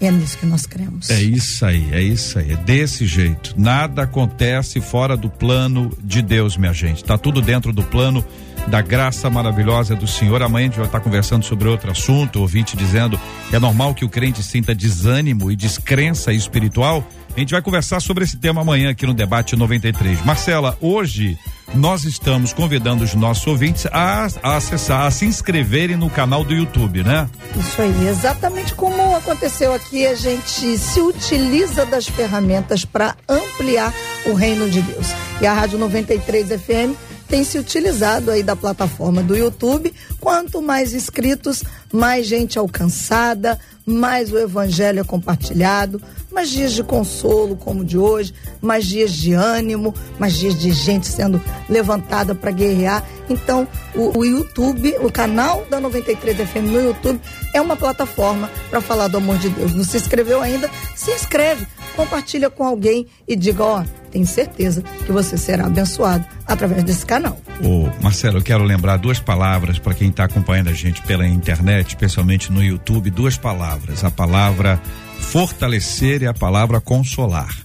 É 0.00 0.10
nisso 0.10 0.36
que 0.38 0.46
nós 0.46 0.66
cremos. 0.66 1.10
É 1.10 1.22
isso 1.22 1.64
aí, 1.64 1.92
é 1.92 2.02
isso 2.02 2.38
aí, 2.38 2.52
é 2.52 2.56
desse 2.56 3.06
jeito. 3.06 3.54
Nada 3.56 4.02
acontece 4.02 4.80
fora 4.80 5.16
do 5.16 5.30
plano 5.30 5.96
de 6.02 6.20
Deus, 6.20 6.56
minha 6.56 6.72
gente. 6.72 7.04
Tá 7.04 7.16
tudo 7.16 7.40
dentro 7.40 7.72
do 7.72 7.84
plano 7.84 8.24
da 8.66 8.80
graça 8.80 9.28
maravilhosa 9.28 9.94
do 9.94 10.06
Senhor. 10.06 10.42
Amanhã 10.42 10.64
a 10.64 10.68
gente 10.68 10.76
vai 10.78 10.86
estar 10.86 11.00
conversando 11.00 11.44
sobre 11.44 11.68
outro 11.68 11.90
assunto, 11.90 12.40
ouvinte 12.40 12.76
dizendo 12.76 13.20
é 13.52 13.58
normal 13.58 13.94
que 13.94 14.04
o 14.04 14.08
crente 14.08 14.42
sinta 14.42 14.74
desânimo 14.74 15.50
e 15.50 15.56
descrença 15.56 16.32
espiritual. 16.32 17.06
A 17.34 17.40
gente 17.40 17.52
vai 17.52 17.62
conversar 17.62 18.00
sobre 18.00 18.24
esse 18.24 18.36
tema 18.36 18.60
amanhã 18.60 18.90
aqui 18.90 19.06
no 19.06 19.14
Debate 19.14 19.56
93. 19.56 20.22
Marcela, 20.22 20.76
hoje 20.82 21.38
nós 21.74 22.04
estamos 22.04 22.52
convidando 22.52 23.02
os 23.02 23.14
nossos 23.14 23.46
ouvintes 23.46 23.86
a, 23.86 24.28
a, 24.42 24.56
acessar, 24.56 25.06
a 25.06 25.10
se 25.10 25.24
inscreverem 25.24 25.96
no 25.96 26.10
canal 26.10 26.44
do 26.44 26.52
YouTube, 26.52 27.02
né? 27.02 27.28
Isso 27.58 27.80
aí, 27.80 28.08
exatamente 28.08 28.74
como 28.74 29.16
aconteceu 29.16 29.72
aqui, 29.72 30.06
a 30.06 30.14
gente 30.14 30.76
se 30.76 31.00
utiliza 31.00 31.86
das 31.86 32.06
ferramentas 32.06 32.84
para 32.84 33.16
ampliar 33.26 33.94
o 34.26 34.34
reino 34.34 34.68
de 34.68 34.82
Deus. 34.82 35.06
E 35.40 35.46
a 35.46 35.54
Rádio 35.54 35.78
93 35.78 36.48
FM 36.48 37.11
tem 37.32 37.44
se 37.44 37.58
utilizado 37.58 38.30
aí 38.30 38.42
da 38.42 38.54
plataforma 38.54 39.22
do 39.22 39.34
YouTube. 39.34 39.90
Quanto 40.20 40.60
mais 40.60 40.92
inscritos, 40.92 41.64
mais 41.90 42.26
gente 42.26 42.58
alcançada, 42.58 43.58
mais 43.86 44.30
o 44.30 44.38
evangelho 44.38 45.00
é 45.00 45.02
compartilhado, 45.02 45.98
mais 46.30 46.50
dias 46.50 46.74
de 46.74 46.84
consolo 46.84 47.56
como 47.56 47.86
de 47.86 47.96
hoje, 47.96 48.34
mais 48.60 48.84
dias 48.84 49.14
de 49.14 49.32
ânimo, 49.32 49.94
mais 50.18 50.34
dias 50.34 50.54
de 50.54 50.72
gente 50.72 51.06
sendo 51.06 51.42
levantada 51.70 52.34
para 52.34 52.50
guerrear. 52.50 53.02
Então, 53.30 53.66
o, 53.94 54.18
o, 54.18 54.24
YouTube, 54.26 54.94
o 55.00 55.10
canal 55.10 55.64
da 55.70 55.80
93 55.80 56.36
FM 56.36 56.70
no 56.70 56.82
YouTube 56.82 57.18
é 57.54 57.62
uma 57.62 57.76
plataforma 57.76 58.50
para 58.68 58.82
falar 58.82 59.08
do 59.08 59.16
amor 59.16 59.38
de 59.38 59.48
Deus. 59.48 59.74
Não 59.74 59.84
se 59.84 59.96
inscreveu 59.96 60.42
ainda? 60.42 60.70
Se 60.94 61.10
inscreve, 61.10 61.66
compartilha 61.96 62.50
com 62.50 62.62
alguém 62.62 63.06
e 63.26 63.34
diga, 63.34 63.64
ó, 63.64 63.84
tenho 64.12 64.26
certeza 64.26 64.82
que 65.04 65.10
você 65.10 65.36
será 65.38 65.66
abençoado 65.66 66.24
através 66.46 66.84
desse 66.84 67.04
canal. 67.04 67.36
Ô, 67.64 67.88
Marcelo, 68.02 68.38
eu 68.38 68.42
quero 68.42 68.62
lembrar 68.62 68.98
duas 68.98 69.18
palavras 69.18 69.78
para 69.78 69.94
quem 69.94 70.10
está 70.10 70.24
acompanhando 70.24 70.68
a 70.68 70.74
gente 70.74 71.02
pela 71.02 71.26
internet, 71.26 71.88
especialmente 71.88 72.52
no 72.52 72.62
YouTube, 72.62 73.10
duas 73.10 73.36
palavras. 73.36 74.04
A 74.04 74.10
palavra 74.10 74.80
fortalecer 75.18 76.22
e 76.22 76.26
a 76.26 76.34
palavra 76.34 76.80
consolar. 76.80 77.56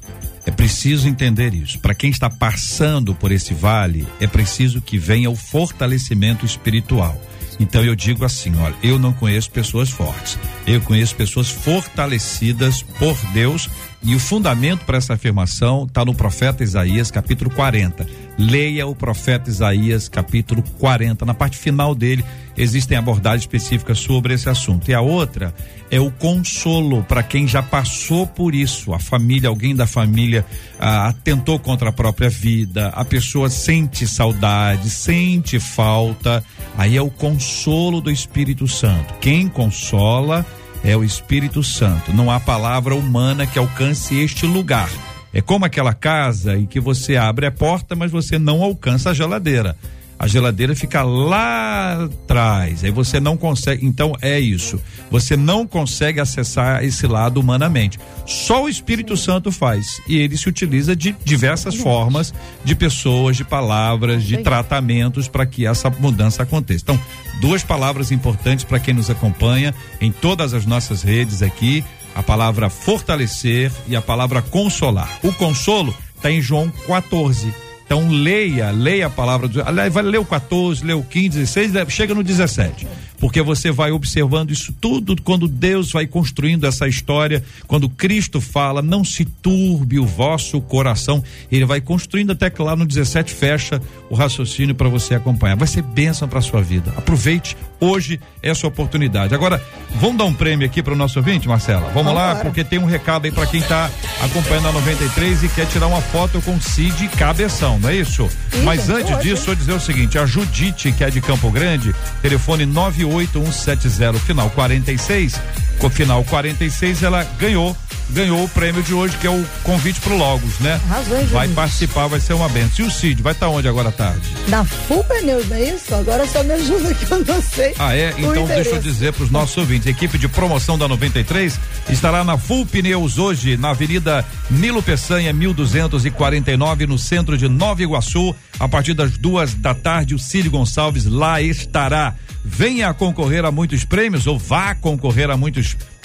É 0.45 0.51
preciso 0.51 1.09
entender 1.09 1.53
isso. 1.53 1.77
Para 1.79 1.93
quem 1.93 2.09
está 2.09 2.29
passando 2.29 3.13
por 3.13 3.33
esse 3.33 3.53
vale, 3.53 4.07
é 4.21 4.27
preciso 4.27 4.81
que 4.81 4.97
venha 4.97 5.29
o 5.29 5.35
fortalecimento 5.35 6.45
espiritual. 6.45 7.19
Então 7.59 7.83
eu 7.83 7.95
digo 7.95 8.23
assim, 8.23 8.55
olha, 8.57 8.75
eu 8.81 8.97
não 8.97 9.11
conheço 9.11 9.51
pessoas 9.51 9.89
fortes. 9.89 10.39
Eu 10.65 10.79
conheço 10.81 11.15
pessoas 11.15 11.49
fortalecidas 11.49 12.81
por 12.81 13.17
Deus 13.33 13.69
e 14.03 14.15
o 14.15 14.19
fundamento 14.19 14.85
para 14.85 14.97
essa 14.97 15.15
afirmação 15.15 15.85
está 15.85 16.05
no 16.05 16.13
profeta 16.13 16.63
Isaías, 16.63 17.09
capítulo 17.09 17.49
40. 17.49 18.07
Leia 18.37 18.85
o 18.85 18.95
profeta 18.95 19.49
Isaías, 19.49 20.07
capítulo 20.07 20.63
40. 20.79 21.25
Na 21.25 21.33
parte 21.33 21.57
final 21.57 21.95
dele, 21.95 22.23
existem 22.55 22.97
abordagens 22.97 23.41
específicas 23.41 23.97
sobre 23.97 24.35
esse 24.35 24.47
assunto. 24.47 24.89
E 24.89 24.93
a 24.93 25.01
outra 25.01 25.53
é 25.89 25.99
o 25.99 26.11
consolo 26.11 27.03
para 27.03 27.23
quem 27.23 27.47
já 27.47 27.63
passou 27.63 28.27
por 28.27 28.53
isso. 28.53 28.93
A 28.93 28.99
família, 28.99 29.49
alguém 29.49 29.75
da 29.75 29.87
família 29.87 30.45
ah, 30.79 31.07
atentou 31.07 31.57
contra 31.57 31.89
a 31.89 31.93
própria 31.93 32.29
vida, 32.29 32.89
a 32.89 33.03
pessoa 33.03 33.49
sente 33.49 34.07
saudade, 34.07 34.91
sente 34.91 35.59
falta. 35.59 36.43
Aí 36.77 36.95
é 36.95 37.01
o 37.01 37.09
consolo 37.09 37.99
do 37.99 38.11
Espírito 38.11 38.67
Santo. 38.67 39.15
Quem 39.19 39.47
consola 39.49 40.45
é 40.87 40.95
o 40.95 41.03
Espírito 41.03 41.61
Santo. 41.61 42.13
Não 42.13 42.31
há 42.31 42.39
palavra 42.39 42.95
humana 42.95 43.45
que 43.45 43.59
alcance 43.59 44.17
este 44.17 44.45
lugar. 44.45 44.89
É 45.33 45.41
como 45.41 45.65
aquela 45.65 45.93
casa 45.93 46.57
em 46.57 46.65
que 46.65 46.79
você 46.79 47.17
abre 47.17 47.45
a 47.45 47.51
porta, 47.51 47.93
mas 47.93 48.09
você 48.09 48.39
não 48.39 48.63
alcança 48.63 49.09
a 49.09 49.13
geladeira. 49.13 49.75
A 50.19 50.27
geladeira 50.27 50.75
fica 50.75 51.03
lá 51.03 52.03
atrás, 52.05 52.83
aí 52.83 52.89
você 52.89 53.19
não 53.19 53.37
consegue. 53.37 53.85
Então 53.85 54.13
é 54.21 54.39
isso. 54.39 54.81
Você 55.11 55.37
não 55.37 55.67
consegue 55.67 56.19
acessar 56.19 56.83
esse 56.83 57.05
lado 57.05 57.39
humanamente. 57.39 57.99
Só 58.25 58.63
o 58.63 58.69
Espírito 58.69 59.15
Santo 59.15 59.51
faz. 59.51 60.01
E 60.07 60.17
ele 60.17 60.35
se 60.35 60.49
utiliza 60.49 60.95
de 60.95 61.15
diversas 61.23 61.75
formas, 61.75 62.33
de 62.63 62.75
pessoas, 62.75 63.37
de 63.37 63.43
palavras, 63.43 64.23
de 64.23 64.37
tratamentos 64.37 65.27
para 65.27 65.45
que 65.45 65.67
essa 65.67 65.89
mudança 65.89 66.43
aconteça. 66.43 66.83
Então, 66.83 66.99
duas 67.39 67.63
palavras 67.63 68.11
importantes 68.11 68.65
para 68.65 68.79
quem 68.79 68.93
nos 68.95 69.09
acompanha 69.09 69.73
em 70.01 70.11
todas 70.11 70.53
as 70.53 70.65
nossas 70.65 71.03
redes 71.03 71.43
aqui: 71.43 71.83
a 72.15 72.23
palavra 72.23 72.69
fortalecer 72.71 73.71
e 73.87 73.95
a 73.95 74.01
palavra 74.01 74.41
consolar. 74.41 75.19
O 75.21 75.31
consolo 75.31 75.93
está 76.15 76.31
em 76.31 76.41
João 76.41 76.71
14. 76.87 77.66
Então 77.87 78.09
leia, 78.09 78.69
leia 78.69 79.07
a 79.07 79.09
palavra 79.09 79.47
do. 79.47 79.61
Aliás, 79.61 79.91
vai 79.93 80.03
ler 80.03 80.19
o 80.19 80.25
14, 80.25 80.85
lê 80.85 80.93
o 80.93 81.01
15, 81.01 81.39
16, 81.39 81.71
chega 81.89 82.13
no 82.13 82.21
17. 82.21 82.85
porque 83.17 83.41
você 83.41 83.71
vai 83.71 83.91
observando 83.91 84.51
isso 84.51 84.73
tudo 84.79 85.19
quando 85.21 85.47
Deus 85.47 85.91
vai 85.91 86.05
construindo 86.05 86.67
essa 86.67 86.87
história, 86.87 87.43
quando 87.65 87.89
Cristo 87.89 88.39
fala, 88.39 88.81
não 88.81 89.03
se 89.03 89.25
turbe 89.25 89.99
o 89.99 90.05
vosso 90.05 90.59
coração, 90.61 91.23
ele 91.51 91.65
vai 91.65 91.81
construindo 91.81 92.31
até 92.31 92.49
que 92.49 92.61
lá 92.61 92.75
no 92.75 92.85
17 92.85 93.33
fecha 93.33 93.81
o 94.09 94.15
raciocínio 94.15 94.75
para 94.75 94.89
você 94.89 95.15
acompanhar. 95.15 95.55
Vai 95.55 95.67
ser 95.67 95.81
bênção 95.81 96.27
para 96.27 96.41
sua 96.41 96.61
vida. 96.61 96.93
Aproveite 96.95 97.55
hoje 97.79 98.19
essa 98.41 98.67
oportunidade. 98.67 99.33
Agora, 99.33 99.61
vamos 99.95 100.17
dar 100.17 100.25
um 100.25 100.33
prêmio 100.33 100.65
aqui 100.65 100.81
para 100.81 100.93
o 100.93 100.95
nosso 100.95 101.19
ouvinte, 101.19 101.47
Marcela? 101.47 101.91
Vamos 101.93 102.13
lá, 102.13 102.35
porque 102.35 102.63
tem 102.63 102.79
um 102.79 102.85
recado 102.85 103.25
aí 103.25 103.31
para 103.31 103.45
quem 103.47 103.59
está 103.59 103.89
acompanhando 104.21 104.69
a 104.69 104.71
93 104.71 105.43
e 105.43 105.49
quer 105.49 105.65
tirar 105.67 105.87
uma 105.87 106.01
foto 106.01 106.41
com 106.41 106.59
Cid 106.59 107.07
Cabeção, 107.09 107.79
não 107.79 107.89
é 107.89 107.95
isso? 107.95 108.27
Mas 108.63 108.89
antes 108.89 109.15
hoje. 109.15 109.29
disso, 109.29 109.45
vou 109.45 109.55
dizer 109.55 109.73
o 109.73 109.79
seguinte: 109.79 110.17
a 110.17 110.25
Judite, 110.25 110.91
que 110.91 111.03
é 111.03 111.09
de 111.09 111.21
Campo 111.21 111.51
Grande, 111.51 111.93
telefone 112.21 112.65
98170 112.65 114.19
final 114.19 114.49
46, 114.49 115.39
com 115.79 115.89
final 115.89 116.23
46, 116.23 117.03
ela 117.03 117.23
ganhou 117.39 117.75
ganhou 118.09 118.43
o 118.43 118.49
prêmio 118.49 118.81
de 118.81 118.93
hoje, 118.93 119.17
que 119.17 119.27
é 119.27 119.29
o 119.29 119.45
convite 119.63 119.99
pro 120.01 120.15
Logos, 120.15 120.59
né? 120.59 120.79
Arrasou, 120.89 121.25
vai 121.27 121.47
participar, 121.49 122.07
vai 122.07 122.19
ser 122.19 122.33
uma 122.33 122.49
benção. 122.49 122.85
E 122.85 122.87
o 122.87 122.91
Cid, 122.91 123.21
vai 123.21 123.33
estar 123.33 123.47
tá 123.47 123.51
onde 123.51 123.67
agora 123.67 123.89
à 123.89 123.91
tarde? 123.91 124.21
Na 124.47 124.63
Full 124.63 125.03
Pneus, 125.03 125.47
não 125.47 125.55
é 125.55 125.63
isso? 125.63 125.93
Agora 125.93 126.27
só 126.27 126.43
me 126.43 126.53
ajuda 126.53 126.93
que 126.93 127.11
eu 127.11 127.25
não 127.25 127.41
sei. 127.41 127.73
Ah, 127.79 127.95
é? 127.95 128.13
Então 128.17 128.45
deixa 128.45 128.71
eu 128.71 128.79
dizer 128.79 129.13
pros 129.13 129.31
nossos 129.31 129.57
ouvintes, 129.57 129.87
a 129.87 129.91
equipe 129.91 130.17
de 130.17 130.27
promoção 130.27 130.77
da 130.77 130.87
93 130.87 131.59
estará 131.89 132.23
na 132.23 132.37
Full 132.37 132.65
Pneus 132.65 133.17
hoje, 133.17 133.57
na 133.57 133.69
Avenida 133.71 134.25
Nilo 134.49 134.81
Peçanha, 134.81 135.33
1249, 135.33 136.87
no 136.87 136.97
centro 136.97 137.37
de 137.37 137.47
Nova 137.47 137.81
Iguaçu, 137.81 138.35
a 138.59 138.67
partir 138.67 138.93
das 138.93 139.17
duas 139.17 139.53
da 139.53 139.73
tarde, 139.73 140.15
o 140.15 140.19
Cid 140.19 140.49
Gonçalves 140.49 141.05
lá 141.05 141.41
estará. 141.41 142.15
Venha 142.43 142.93
concorrer 142.93 143.43
a 143.43 143.51
muitos 143.51 143.83
prêmios 143.83 144.25
ou 144.25 144.39
vá 144.39 144.73
concorrer 144.73 145.29
a 145.29 145.35
muitos 145.35 145.73
prêmios, 145.73 145.96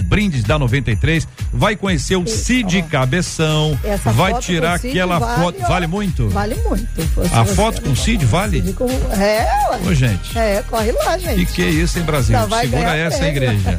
brindes 0.00 0.42
da 0.42 0.58
93. 0.58 1.26
Vai 1.52 1.76
conhecer 1.76 2.16
o 2.16 2.26
Cid 2.26 2.82
Cabeção. 2.82 3.78
Essa 3.84 4.12
vai 4.12 4.34
tirar 4.40 4.74
aquela 4.74 5.18
vale, 5.18 5.42
foto. 5.42 5.58
Ó, 5.62 5.68
vale 5.68 5.86
muito? 5.86 6.28
Vale 6.28 6.54
muito. 6.56 6.86
A 7.32 7.44
foto 7.44 7.82
com 7.82 7.90
o 7.90 7.96
Cid 7.96 8.24
vale? 8.24 8.60
Cid 8.60 8.72
com... 8.74 8.88
É, 8.88 9.46
ué. 9.70 9.80
Ô, 9.86 9.94
gente. 9.94 10.36
É, 10.38 10.62
corre 10.68 10.92
lá, 10.92 11.16
gente. 11.18 11.42
E 11.42 11.46
que 11.46 11.62
é 11.62 11.70
isso, 11.70 11.98
hein, 11.98 12.04
Brasil? 12.04 12.36
Segura 12.60 12.96
essa, 12.96 13.18
prêmio. 13.18 13.36
igreja. 13.36 13.78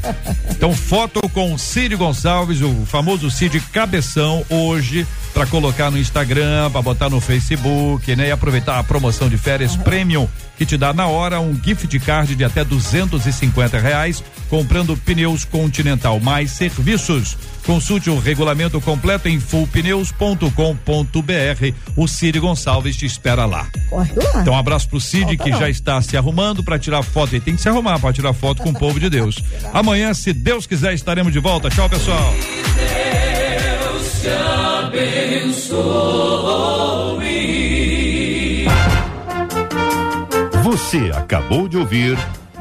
então, 0.49 0.73
foto 0.73 1.21
com 1.29 1.53
o 1.53 1.59
Cid 1.59 1.95
Gonçalves, 1.95 2.61
o 2.61 2.85
famoso 2.85 3.29
Cid 3.29 3.59
Cabeção, 3.71 4.45
hoje 4.49 5.05
para 5.33 5.45
colocar 5.45 5.91
no 5.91 5.97
Instagram, 5.97 6.71
para 6.71 6.81
botar 6.81 7.09
no 7.09 7.19
Facebook, 7.19 8.15
né? 8.15 8.29
E 8.29 8.31
aproveitar 8.31 8.79
a 8.79 8.83
promoção 8.83 9.27
de 9.27 9.37
férias 9.37 9.75
uhum. 9.75 9.81
Premium 9.81 10.29
que 10.57 10.65
te 10.65 10.77
dá 10.77 10.93
na 10.93 11.07
hora 11.07 11.41
um 11.41 11.53
gift 11.61 11.99
card 11.99 12.35
de 12.35 12.43
até 12.43 12.63
duzentos 12.63 13.25
e 13.25 13.31
reais 13.81 14.23
comprando 14.49 14.95
pneus 14.97 15.43
Continental 15.55 16.19
mais 16.19 16.51
serviços. 16.51 17.37
Consulte 17.65 18.09
o 18.09 18.19
regulamento 18.19 18.81
completo 18.81 19.29
em 19.29 19.39
fullpneus.com.br. 19.39 20.51
O 21.95 22.09
Cid 22.09 22.37
Gonçalves 22.41 22.97
te 22.97 23.05
espera 23.05 23.45
lá. 23.45 23.65
Corre 23.89 24.11
lá. 24.15 24.41
Então, 24.41 24.53
um 24.53 24.57
abraço 24.57 24.89
pro 24.89 24.99
Cid, 24.99 25.37
que 25.37 25.49
não. 25.49 25.57
já 25.57 25.69
está 25.69 26.01
se 26.01 26.17
arrumando 26.17 26.61
para 26.61 26.77
tirar 26.77 27.01
foto. 27.03 27.33
Ele 27.33 27.39
tem 27.39 27.55
que 27.55 27.61
se 27.61 27.69
arrumar 27.69 27.97
para 27.99 28.11
tirar 28.11 28.33
foto 28.33 28.61
com 28.63 28.71
o 28.71 28.73
povo 28.73 28.99
de 28.99 29.09
Deus. 29.09 29.41
Amanhã, 29.71 30.13
se 30.13 30.33
Deus 30.33 30.67
quiser, 30.67 30.93
estaremos 30.93 31.31
de 31.31 31.39
volta. 31.39 31.69
Tchau, 31.69 31.89
pessoal. 31.89 32.33
Deus 33.93 34.21
te 34.21 34.27
abençoe. 35.47 35.85
Você 40.63 41.11
acabou 41.15 41.69
de 41.69 41.77
ouvir 41.77 42.17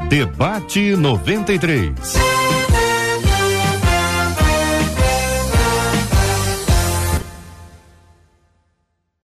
Debate 0.09 0.95
93. 0.95 1.91